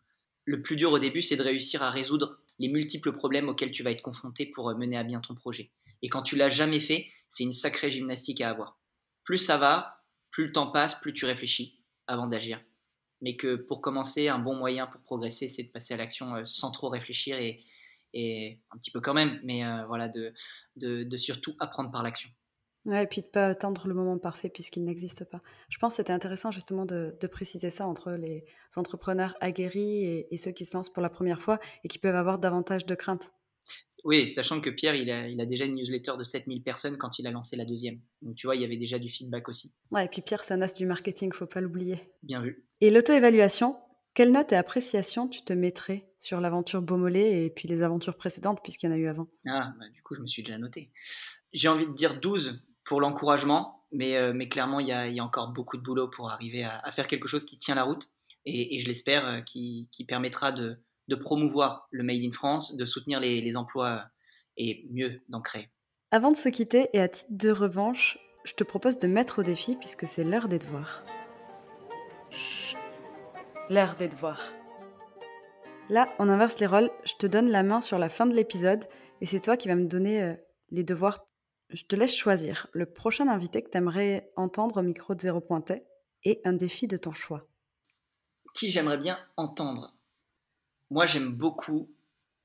Le 0.44 0.62
plus 0.62 0.76
dur 0.76 0.92
au 0.92 1.00
début, 1.00 1.22
c'est 1.22 1.38
de 1.38 1.44
réussir 1.44 1.82
à 1.82 1.90
résoudre 1.90 2.40
les 2.60 2.68
multiples 2.68 3.14
problèmes 3.14 3.48
auxquels 3.48 3.72
tu 3.72 3.84
vas 3.84 3.92
être 3.92 4.02
confronté 4.02 4.46
pour 4.46 4.70
euh, 4.70 4.76
mener 4.76 4.98
à 4.98 5.04
bien 5.04 5.22
ton 5.22 5.36
projet. 5.36 5.72
Et 6.02 6.10
quand 6.10 6.24
tu 6.24 6.36
l'as 6.36 6.50
jamais 6.50 6.82
fait, 6.82 7.08
c'est 7.30 7.44
une 7.44 7.52
sacrée 7.52 7.92
gymnastique 7.92 8.42
à 8.42 8.50
avoir. 8.50 8.80
Plus 9.24 9.38
ça 9.38 9.58
va, 9.58 10.04
plus 10.32 10.48
le 10.48 10.52
temps 10.52 10.72
passe, 10.72 10.96
plus 10.96 11.14
tu 11.14 11.26
réfléchis 11.26 11.84
avant 12.08 12.28
d'agir. 12.28 12.62
Mais 13.22 13.36
que 13.36 13.56
pour 13.56 13.82
commencer, 13.82 14.28
un 14.28 14.40
bon 14.40 14.56
moyen 14.56 14.88
pour 14.88 15.02
progresser, 15.02 15.48
c'est 15.48 15.64
de 15.64 15.72
passer 15.72 15.94
à 15.94 15.98
l'action 15.98 16.36
euh, 16.36 16.44
sans 16.46 16.72
trop 16.72 16.90
réfléchir 16.90 17.38
et, 17.38 17.64
un 18.72 18.78
petit 18.78 18.90
peu 18.90 19.02
quand 19.02 19.14
même, 19.14 19.40
mais 19.44 19.64
euh, 19.64 19.86
voilà, 19.86 20.10
de, 20.10 21.18
surtout 21.18 21.56
apprendre 21.60 21.92
par 21.92 22.02
l'action. 22.02 22.30
Et 22.92 23.06
puis 23.06 23.22
de 23.22 23.28
ne 23.28 23.32
pas 23.32 23.48
attendre 23.48 23.88
le 23.88 23.94
moment 23.94 24.18
parfait 24.18 24.50
puisqu'il 24.50 24.84
n'existe 24.84 25.26
pas. 25.26 25.42
Je 25.70 25.78
pense 25.78 25.94
que 25.94 25.98
c'était 25.98 26.14
intéressant 26.14 26.50
justement 26.50 26.86
de, 26.86 27.16
préciser 27.30 27.70
ça 27.70 27.86
entre 27.86 28.14
les 28.14 28.46
entrepreneurs 28.76 29.36
aguerris 29.42 30.26
et, 30.32 30.38
ceux 30.38 30.52
qui 30.52 30.66
se 30.66 30.76
lancent 30.76 30.90
pour 30.90 31.04
la 31.04 31.10
première 31.10 31.42
fois 31.42 31.60
et 31.84 31.88
qui 31.88 32.00
peuvent 32.00 32.16
avoir 32.16 32.40
davantage 32.40 32.86
de 32.86 32.96
craintes. 32.96 33.32
Oui, 34.04 34.30
sachant 34.30 34.62
que 34.62 34.70
Pierre, 34.70 34.96
il 34.96 35.12
a, 35.12 35.46
déjà 35.46 35.66
une 35.66 35.76
newsletter 35.76 36.14
de 36.18 36.24
7000 36.24 36.64
personnes 36.64 36.98
quand 36.98 37.20
il 37.20 37.28
a 37.28 37.32
lancé 37.32 37.56
la 37.56 37.66
deuxième. 37.66 38.00
Donc 38.22 38.36
tu 38.36 38.48
vois, 38.48 38.56
il 38.56 38.62
y 38.62 38.66
avait 38.66 38.78
déjà 38.78 39.00
du 39.00 39.10
feedback 39.10 39.50
aussi. 39.50 39.74
Ouais, 39.92 40.06
et 40.06 40.08
puis 40.08 40.22
Pierre, 40.22 40.44
c'est 40.44 40.54
un 40.54 40.62
as 40.62 40.74
du 40.74 40.86
marketing, 40.86 41.32
faut 41.34 41.48
pas 41.48 41.62
l'oublier. 41.62 42.00
Bien 42.24 42.42
vu. 42.42 42.66
Et 42.82 42.92
l'auto-évaluation, 42.92 43.78
quelle 44.14 44.32
note 44.32 44.52
et 44.52 44.56
appréciation 44.56 45.28
tu 45.28 45.42
te 45.44 45.54
mettrais 45.54 46.12
sur 46.18 46.42
l'aventure 46.42 46.82
Beaumolet 46.82 47.46
et 47.46 47.50
puis 47.50 47.68
les 47.68 47.84
aventures 47.84 48.18
précédentes, 48.18 48.60
puisqu'il 48.64 48.88
y 48.88 48.90
en 48.90 48.96
a 48.96 48.98
eu 48.98 49.08
avant? 49.08 49.28
Ah, 49.48 49.74
bah, 49.80 49.88
du 49.90 50.02
coup, 50.02 50.16
je 50.16 50.22
me 50.22 50.28
suis 50.28 50.44
déjà 50.44 50.58
noté. 50.58 50.92
J'ai 51.54 51.68
envie 51.68 51.88
de 51.88 51.94
dire 51.94 52.20
12 52.20 52.62
pour 52.84 53.02
l'encouragement, 53.02 53.86
mais, 53.92 54.18
euh, 54.18 54.34
mais 54.34 54.50
clairement, 54.50 54.80
il 54.80 54.88
y, 54.88 54.92
a, 54.92 55.24
encore 55.24 55.54
beaucoup 55.54 55.78
de 55.78 55.84
boulot 55.84 56.08
pour 56.08 56.30
arriver 56.30 56.64
à, 56.64 56.92
faire 56.92 57.08
quelque 57.08 57.28
chose 57.28 57.46
qui 57.46 57.58
tient 57.58 57.76
la 57.76 57.84
route 57.84 58.10
et, 58.46 58.80
je 58.80 58.88
l'espère, 58.88 59.28
euh, 59.28 59.42
qui 59.42 59.88
permettra 60.08 60.52
de, 60.52 60.80
de 61.10 61.16
promouvoir 61.16 61.88
le 61.92 62.04
Made 62.04 62.24
in 62.24 62.32
France, 62.32 62.76
de 62.76 62.86
soutenir 62.86 63.20
les, 63.20 63.58
emplois 63.58 64.06
et 64.58 64.88
mieux 64.92 65.22
d'en 65.28 65.42
créer. 65.42 65.70
Avant 66.12 66.32
de 66.32 66.38
se 66.38 66.50
quitter 66.50 66.88
et 66.94 67.02
à 67.02 67.10
titre 67.10 67.30
de 67.30 67.50
revanche, 67.50 68.18
je 68.46 68.54
te 68.54 68.64
propose 68.64 69.00
de 69.00 69.08
mettre 69.08 69.40
au 69.40 69.44
défi 69.44 69.76
puisque 69.76 70.08
c'est 70.08 70.24
l'heure 70.24 70.48
des 70.48 70.60
devoirs. 70.60 71.04
L'heure 73.70 73.96
des 73.96 74.08
devoirs. 74.08 74.54
Là, 75.90 76.08
on 76.20 76.30
inverse 76.30 76.60
les 76.60 76.68
rôles, 76.68 76.92
je 77.04 77.14
te 77.20 77.28
donne 77.28 77.50
la 77.50 77.64
main 77.64 77.82
sur 77.82 77.98
la 77.98 78.10
fin 78.10 78.28
de 78.28 78.36
l'épisode 78.36 78.86
et 79.22 79.26
c'est 79.26 79.40
toi 79.40 79.58
qui 79.58 79.68
vas 79.68 79.76
me 79.76 79.88
donner 79.88 80.22
euh, 80.22 80.36
les 80.70 80.84
devoirs. 80.84 81.26
Je 81.70 81.84
te 81.84 81.96
laisse 81.96 82.16
choisir 82.16 82.68
le 82.74 82.86
prochain 82.86 83.28
invité 83.28 83.64
que 83.64 83.70
tu 83.70 83.78
aimerais 83.78 84.32
entendre 84.36 84.78
au 84.78 84.84
micro 84.84 85.16
de 85.16 85.22
Zéro 85.22 85.42
Pointet 85.42 85.86
et 86.24 86.42
un 86.46 86.54
défi 86.54 86.88
de 86.88 86.98
ton 86.98 87.14
choix. 87.14 87.48
Qui 88.54 88.72
j'aimerais 88.72 88.98
bien 88.98 89.18
entendre? 89.36 89.99
Moi, 90.90 91.06
j'aime 91.06 91.34
beaucoup 91.34 91.92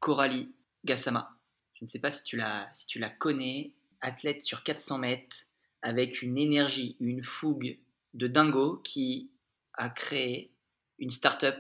Coralie 0.01 0.55
Gassama. 0.85 1.31
Je 1.75 1.85
ne 1.85 1.89
sais 1.89 1.99
pas 1.99 2.11
si 2.11 2.23
tu 2.25 2.37
la, 2.37 2.69
si 2.73 2.87
tu 2.87 2.99
la 2.99 3.09
connais, 3.09 3.73
athlète 4.01 4.43
sur 4.43 4.63
400 4.63 4.99
mètres, 4.99 5.37
avec 5.83 6.23
une 6.23 6.39
énergie, 6.39 6.97
une 7.01 7.25
fougue 7.25 7.79
de 8.13 8.27
dingo 8.27 8.81
qui 8.85 9.31
a 9.75 9.89
créé 9.91 10.53
une 10.99 11.11
start-up 11.11 11.57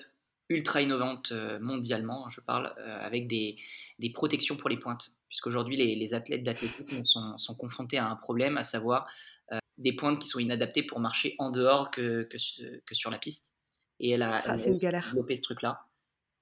ultra 0.50 0.82
innovante 0.82 1.32
euh, 1.32 1.58
mondialement, 1.58 2.28
je 2.28 2.40
parle, 2.40 2.74
euh, 2.78 2.98
avec 3.00 3.26
des, 3.26 3.56
des, 3.98 4.10
protections 4.10 4.56
pour 4.56 4.68
les 4.68 4.78
pointes. 4.78 5.12
Puisqu'aujourd'hui, 5.28 5.76
les, 5.76 5.96
les 5.96 6.14
athlètes 6.14 6.42
d'athlétisme 6.42 7.04
sont, 7.04 7.36
sont, 7.38 7.54
confrontés 7.54 7.98
à 7.98 8.08
un 8.08 8.14
problème, 8.14 8.58
à 8.58 8.62
savoir 8.62 9.06
euh, 9.52 9.58
des 9.78 9.94
pointes 9.94 10.18
qui 10.18 10.28
sont 10.28 10.38
inadaptées 10.38 10.82
pour 10.82 11.00
marcher 11.00 11.34
en 11.38 11.50
dehors 11.50 11.90
que, 11.90 12.24
que, 12.24 12.36
que 12.78 12.94
sur 12.94 13.10
la 13.10 13.18
piste. 13.18 13.54
Et 14.00 14.10
elle 14.10 14.22
a, 14.22 14.42
ah, 14.44 14.56
développé 14.56 15.34
ce 15.34 15.42
truc-là 15.42 15.86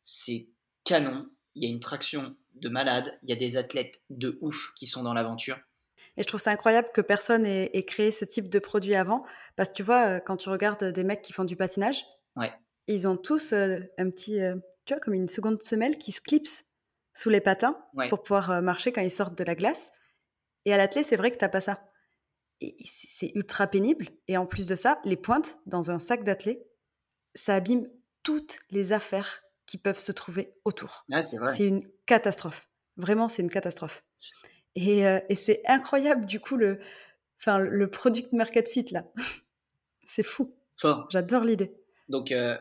c'est 0.02 0.48
canon. 0.84 1.28
Il 1.54 1.64
y 1.64 1.66
a 1.66 1.70
une 1.70 1.80
traction 1.80 2.36
de 2.54 2.68
malade. 2.68 3.18
Il 3.22 3.30
y 3.30 3.32
a 3.32 3.36
des 3.36 3.56
athlètes 3.56 4.02
de 4.10 4.38
ouf 4.40 4.72
qui 4.74 4.86
sont 4.86 5.02
dans 5.02 5.14
l'aventure. 5.14 5.58
Et 6.16 6.22
je 6.22 6.26
trouve 6.26 6.40
ça 6.40 6.50
incroyable 6.50 6.88
que 6.92 7.00
personne 7.00 7.46
ait, 7.46 7.84
créé 7.84 8.12
ce 8.12 8.24
type 8.24 8.48
de 8.48 8.58
produit 8.58 8.94
avant. 8.94 9.24
Parce 9.56 9.70
que 9.70 9.74
tu 9.74 9.82
vois, 9.82 10.06
euh, 10.06 10.20
quand 10.20 10.36
tu 10.36 10.48
regardes 10.48 10.84
des 10.84 11.04
mecs 11.04 11.22
qui 11.22 11.32
font 11.32 11.44
du 11.44 11.56
patinage, 11.56 12.04
ils 12.88 13.08
ont 13.08 13.16
tous 13.16 13.52
euh, 13.52 13.78
un 13.96 14.10
petit, 14.10 14.40
euh, 14.40 14.56
tu 14.84 14.94
vois, 14.94 15.00
comme 15.00 15.14
une 15.14 15.28
seconde 15.28 15.62
semelle 15.62 15.98
qui 15.98 16.12
se 16.12 16.20
clipse 16.20 16.64
sous 17.14 17.30
les 17.30 17.40
patins 17.40 17.78
pour 18.08 18.22
pouvoir 18.22 18.62
marcher 18.62 18.92
quand 18.92 19.02
ils 19.02 19.10
sortent 19.10 19.36
de 19.36 19.44
la 19.44 19.54
glace. 19.54 19.92
Et 20.64 20.72
à 20.72 20.76
l'athlète, 20.76 21.06
c'est 21.06 21.16
vrai 21.16 21.30
que 21.30 21.36
tu 21.36 21.44
n'as 21.44 21.50
pas 21.50 21.60
ça. 21.60 21.84
c'est 22.60 23.32
ultra 23.34 23.66
pénible. 23.66 24.08
Et 24.28 24.36
en 24.36 24.46
plus 24.46 24.66
de 24.66 24.74
ça, 24.74 24.98
les 25.04 25.16
pointes 25.16 25.58
dans 25.66 25.90
un 25.90 25.98
sac 25.98 26.24
d'athlète, 26.24 26.66
ça 27.34 27.54
abîme 27.54 27.86
toutes 28.22 28.58
les 28.70 28.92
affaires 28.92 29.41
qui 29.66 29.78
peuvent 29.78 29.98
se 29.98 30.12
trouver 30.12 30.54
autour. 30.64 31.06
c'est 31.22 31.66
une 31.66 31.82
catastrophe. 32.06 32.68
Vraiment, 32.96 33.28
c'est 33.28 33.42
une 33.42 33.50
catastrophe. 33.50 34.04
Et, 34.74 35.06
euh, 35.06 35.20
et 35.28 35.34
c'est 35.34 35.62
incroyable, 35.66 36.26
du 36.26 36.40
coup, 36.40 36.56
le, 36.56 36.80
enfin, 37.40 37.58
le 37.58 37.90
product 37.90 38.32
market 38.32 38.68
fit, 38.68 38.86
là. 38.90 39.04
c'est 40.04 40.22
fou. 40.22 40.54
Fort. 40.76 41.06
J'adore 41.10 41.44
l'idée. 41.44 41.74
Donc, 42.08 42.32
euh, 42.32 42.56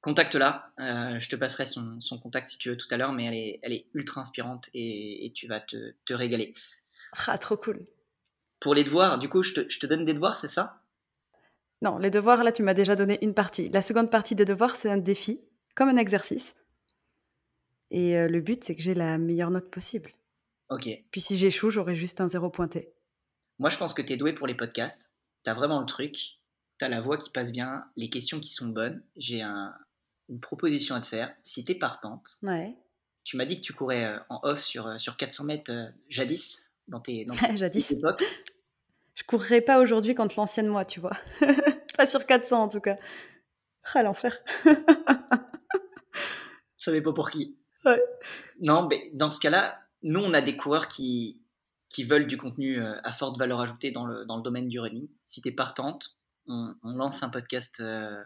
contacte-la. 0.00 0.72
Euh, 0.80 1.20
je 1.20 1.28
te 1.28 1.36
passerai 1.36 1.66
son, 1.66 2.00
son, 2.00 2.18
contact 2.18 2.48
si 2.48 2.58
tu 2.58 2.70
veux 2.70 2.76
tout 2.76 2.88
à 2.90 2.96
l'heure, 2.96 3.12
mais 3.12 3.24
elle 3.26 3.34
est, 3.34 3.60
elle 3.62 3.72
est 3.72 3.86
ultra 3.94 4.20
inspirante 4.20 4.68
et, 4.74 5.26
et 5.26 5.32
tu 5.32 5.46
vas 5.46 5.60
te, 5.60 5.94
te, 6.04 6.14
régaler. 6.14 6.54
Ah, 7.26 7.38
trop 7.38 7.56
cool. 7.56 7.86
Pour 8.60 8.74
les 8.74 8.84
devoirs, 8.84 9.18
du 9.18 9.28
coup, 9.28 9.42
je 9.42 9.54
te, 9.54 9.68
je 9.68 9.78
te 9.78 9.86
donne 9.86 10.04
des 10.04 10.14
devoirs, 10.14 10.38
c'est 10.38 10.48
ça? 10.48 10.82
Non, 11.82 11.98
les 11.98 12.10
devoirs, 12.10 12.44
là, 12.44 12.52
tu 12.52 12.62
m'as 12.62 12.74
déjà 12.74 12.94
donné 12.94 13.18
une 13.22 13.34
partie. 13.34 13.68
La 13.70 13.82
seconde 13.82 14.10
partie 14.10 14.34
des 14.34 14.44
devoirs, 14.44 14.76
c'est 14.76 14.90
un 14.90 14.98
défi, 14.98 15.40
comme 15.74 15.88
un 15.88 15.96
exercice. 15.96 16.54
Et 17.90 18.16
euh, 18.16 18.28
le 18.28 18.40
but, 18.40 18.64
c'est 18.64 18.74
que 18.74 18.82
j'ai 18.82 18.94
la 18.94 19.18
meilleure 19.18 19.50
note 19.50 19.70
possible. 19.70 20.10
Ok. 20.70 20.88
Puis 21.10 21.20
si 21.20 21.36
j'échoue, 21.36 21.70
j'aurai 21.70 21.94
juste 21.94 22.20
un 22.20 22.28
zéro 22.28 22.48
pointé. 22.50 22.92
Moi, 23.58 23.68
je 23.70 23.76
pense 23.76 23.92
que 23.94 24.02
tu 24.02 24.12
es 24.14 24.16
doué 24.16 24.32
pour 24.32 24.46
les 24.46 24.54
podcasts. 24.54 25.10
Tu 25.44 25.50
as 25.50 25.54
vraiment 25.54 25.80
le 25.80 25.86
truc. 25.86 26.14
Tu 26.78 26.84
as 26.84 26.88
la 26.88 27.00
voix 27.00 27.18
qui 27.18 27.30
passe 27.30 27.52
bien, 27.52 27.84
les 27.96 28.08
questions 28.08 28.40
qui 28.40 28.48
sont 28.48 28.68
bonnes. 28.68 29.02
J'ai 29.16 29.42
un- 29.42 29.74
une 30.30 30.40
proposition 30.40 30.94
à 30.94 31.00
te 31.00 31.06
faire. 31.06 31.34
Si 31.44 31.64
tu 31.64 31.72
es 31.72 31.74
partante, 31.74 32.26
Ouais, 32.42 32.74
tu 33.24 33.36
m'as 33.36 33.44
dit 33.44 33.56
que 33.60 33.64
tu 33.66 33.72
courais 33.74 34.04
euh, 34.06 34.18
en 34.30 34.40
off 34.44 34.62
sur, 34.62 34.86
euh, 34.86 34.98
sur 34.98 35.16
400 35.16 35.44
mètres 35.44 35.70
euh, 35.70 35.86
jadis, 36.08 36.64
dans 36.88 37.00
tes, 37.00 37.24
dans 37.26 37.34
tes 37.36 37.56
jadis. 37.56 37.90
époques. 37.90 38.24
Je 39.14 39.24
courrais 39.24 39.60
pas 39.60 39.78
aujourd'hui 39.80 40.14
contre 40.14 40.34
l'ancienne 40.38 40.68
moi, 40.68 40.86
tu 40.86 40.98
vois. 40.98 41.16
pas 41.98 42.06
sur 42.06 42.24
400 42.24 42.62
en 42.62 42.68
tout 42.68 42.80
cas. 42.80 42.96
Ah, 43.94 44.02
l'enfer. 44.02 44.38
Ça 46.82 46.86
savais 46.86 47.00
pas 47.00 47.12
pour 47.12 47.30
qui. 47.30 47.56
Ouais. 47.84 48.02
Non, 48.60 48.88
mais 48.88 49.08
dans 49.14 49.30
ce 49.30 49.38
cas-là, 49.38 49.78
nous, 50.02 50.18
on 50.18 50.34
a 50.34 50.40
des 50.40 50.56
coureurs 50.56 50.88
qui, 50.88 51.40
qui 51.88 52.02
veulent 52.02 52.26
du 52.26 52.36
contenu 52.36 52.82
euh, 52.82 52.96
à 53.04 53.12
forte 53.12 53.38
valeur 53.38 53.60
ajoutée 53.60 53.92
dans 53.92 54.04
le, 54.04 54.24
dans 54.24 54.36
le 54.36 54.42
domaine 54.42 54.68
du 54.68 54.80
running. 54.80 55.08
Si 55.24 55.40
tu 55.40 55.48
es 55.48 55.52
partante, 55.52 56.18
on, 56.48 56.74
on 56.82 56.96
lance 56.96 57.22
un 57.22 57.28
podcast 57.28 57.78
euh, 57.78 58.20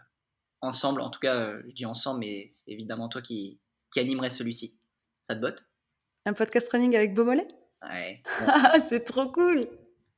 ensemble. 0.61 1.01
En 1.01 1.11
tout 1.11 1.19
cas, 1.19 1.35
euh, 1.35 1.61
je 1.67 1.73
dis 1.73 1.85
ensemble, 1.85 2.21
mais 2.21 2.49
c'est 2.55 2.71
évidemment 2.71 3.09
toi 3.09 3.21
qui, 3.21 3.59
qui 3.93 3.99
animerais 3.99 4.31
celui-ci. 4.31 4.75
Ça 5.21 5.35
te 5.35 5.39
botte? 5.39 5.67
Un 6.25 6.33
podcast 6.33 6.67
running 6.71 6.95
avec 6.95 7.13
Beaumolet 7.13 7.47
Ouais. 7.83 8.23
Ah, 8.47 8.79
c'est 8.89 9.03
trop 9.03 9.27
cool. 9.31 9.67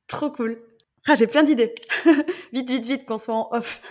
Trop 0.06 0.30
cool. 0.30 0.62
Ah, 1.06 1.14
j'ai 1.14 1.26
plein 1.26 1.42
d'idées. 1.42 1.74
vite, 2.54 2.70
vite, 2.70 2.86
vite, 2.86 3.04
qu'on 3.04 3.18
soit 3.18 3.34
en 3.34 3.48
off. 3.52 3.82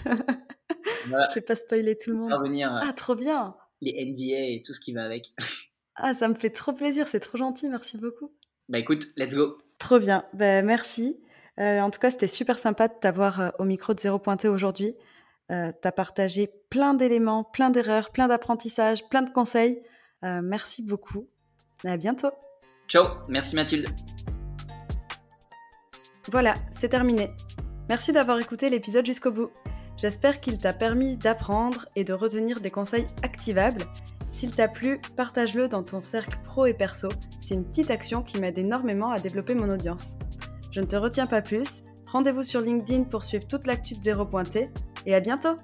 Voilà. 1.07 1.27
Je 1.29 1.35
vais 1.35 1.41
pas 1.45 1.55
spoiler 1.55 1.95
tout 1.95 2.09
le 2.09 2.15
monde. 2.17 2.29
Faire 2.29 2.41
venir 2.41 2.73
euh, 2.73 2.79
Ah, 2.81 2.93
trop 2.93 3.13
bien. 3.13 3.55
Les 3.81 4.05
NDA 4.05 4.55
et 4.55 4.61
tout 4.65 4.73
ce 4.73 4.79
qui 4.79 4.93
va 4.93 5.03
avec. 5.03 5.33
Ah, 6.01 6.13
ça 6.13 6.29
me 6.29 6.33
fait 6.33 6.49
trop 6.49 6.71
plaisir, 6.71 7.09
c'est 7.09 7.19
trop 7.19 7.37
gentil, 7.37 7.67
merci 7.67 7.97
beaucoup. 7.97 8.31
Bah 8.69 8.79
écoute, 8.79 9.07
let's 9.17 9.35
go. 9.35 9.57
Trop 9.79 9.99
bien, 9.99 10.23
ben, 10.33 10.65
merci. 10.65 11.19
Euh, 11.59 11.81
en 11.81 11.89
tout 11.89 11.99
cas, 11.99 12.09
c'était 12.09 12.27
super 12.27 12.57
sympa 12.57 12.87
de 12.87 12.93
t'avoir 12.93 13.41
euh, 13.41 13.49
au 13.59 13.65
micro 13.65 13.93
de 13.93 13.99
Zéro 13.99 14.17
Pointé 14.17 14.47
aujourd'hui. 14.47 14.95
Euh, 15.51 15.71
tu 15.81 15.87
as 15.87 15.91
partagé 15.91 16.49
plein 16.69 16.93
d'éléments, 16.93 17.43
plein 17.43 17.69
d'erreurs, 17.69 18.11
plein 18.11 18.27
d'apprentissages, 18.27 19.09
plein 19.09 19.23
de 19.23 19.29
conseils. 19.29 19.81
Merci 20.21 20.83
beaucoup. 20.83 21.29
À 21.85 21.95
bientôt. 21.95 22.31
Ciao, 22.89 23.07
merci 23.29 23.55
Mathilde. 23.55 23.87
Voilà, 26.29 26.55
c'est 26.73 26.89
terminé. 26.89 27.27
Merci 27.87 28.11
d'avoir 28.11 28.37
écouté 28.39 28.69
l'épisode 28.69 29.05
jusqu'au 29.05 29.31
bout. 29.31 29.49
J'espère 29.99 30.39
qu'il 30.39 30.57
t'a 30.57 30.71
permis 30.71 31.17
d'apprendre 31.17 31.85
et 31.97 32.05
de 32.05 32.13
retenir 32.13 32.61
des 32.61 32.71
conseils 32.71 33.05
activables. 33.21 33.83
S'il 34.31 34.51
t'a 34.51 34.69
plu, 34.69 35.01
partage-le 35.17 35.67
dans 35.67 35.83
ton 35.83 36.01
cercle 36.03 36.37
pro 36.45 36.65
et 36.65 36.73
perso. 36.73 37.09
C'est 37.41 37.55
une 37.55 37.65
petite 37.65 37.91
action 37.91 38.21
qui 38.21 38.39
m'aide 38.39 38.57
énormément 38.57 39.11
à 39.11 39.19
développer 39.19 39.55
mon 39.55 39.69
audience. 39.69 40.15
Je 40.71 40.79
ne 40.79 40.85
te 40.85 40.95
retiens 40.95 41.27
pas 41.27 41.41
plus. 41.41 41.83
Rendez-vous 42.07 42.43
sur 42.43 42.61
LinkedIn 42.61 43.03
pour 43.03 43.25
suivre 43.25 43.45
toute 43.45 43.67
l'actu 43.67 43.95
de 43.95 44.01
Zéro 44.01 44.25
Pointé 44.25 44.69
et 45.05 45.13
à 45.13 45.19
bientôt 45.19 45.57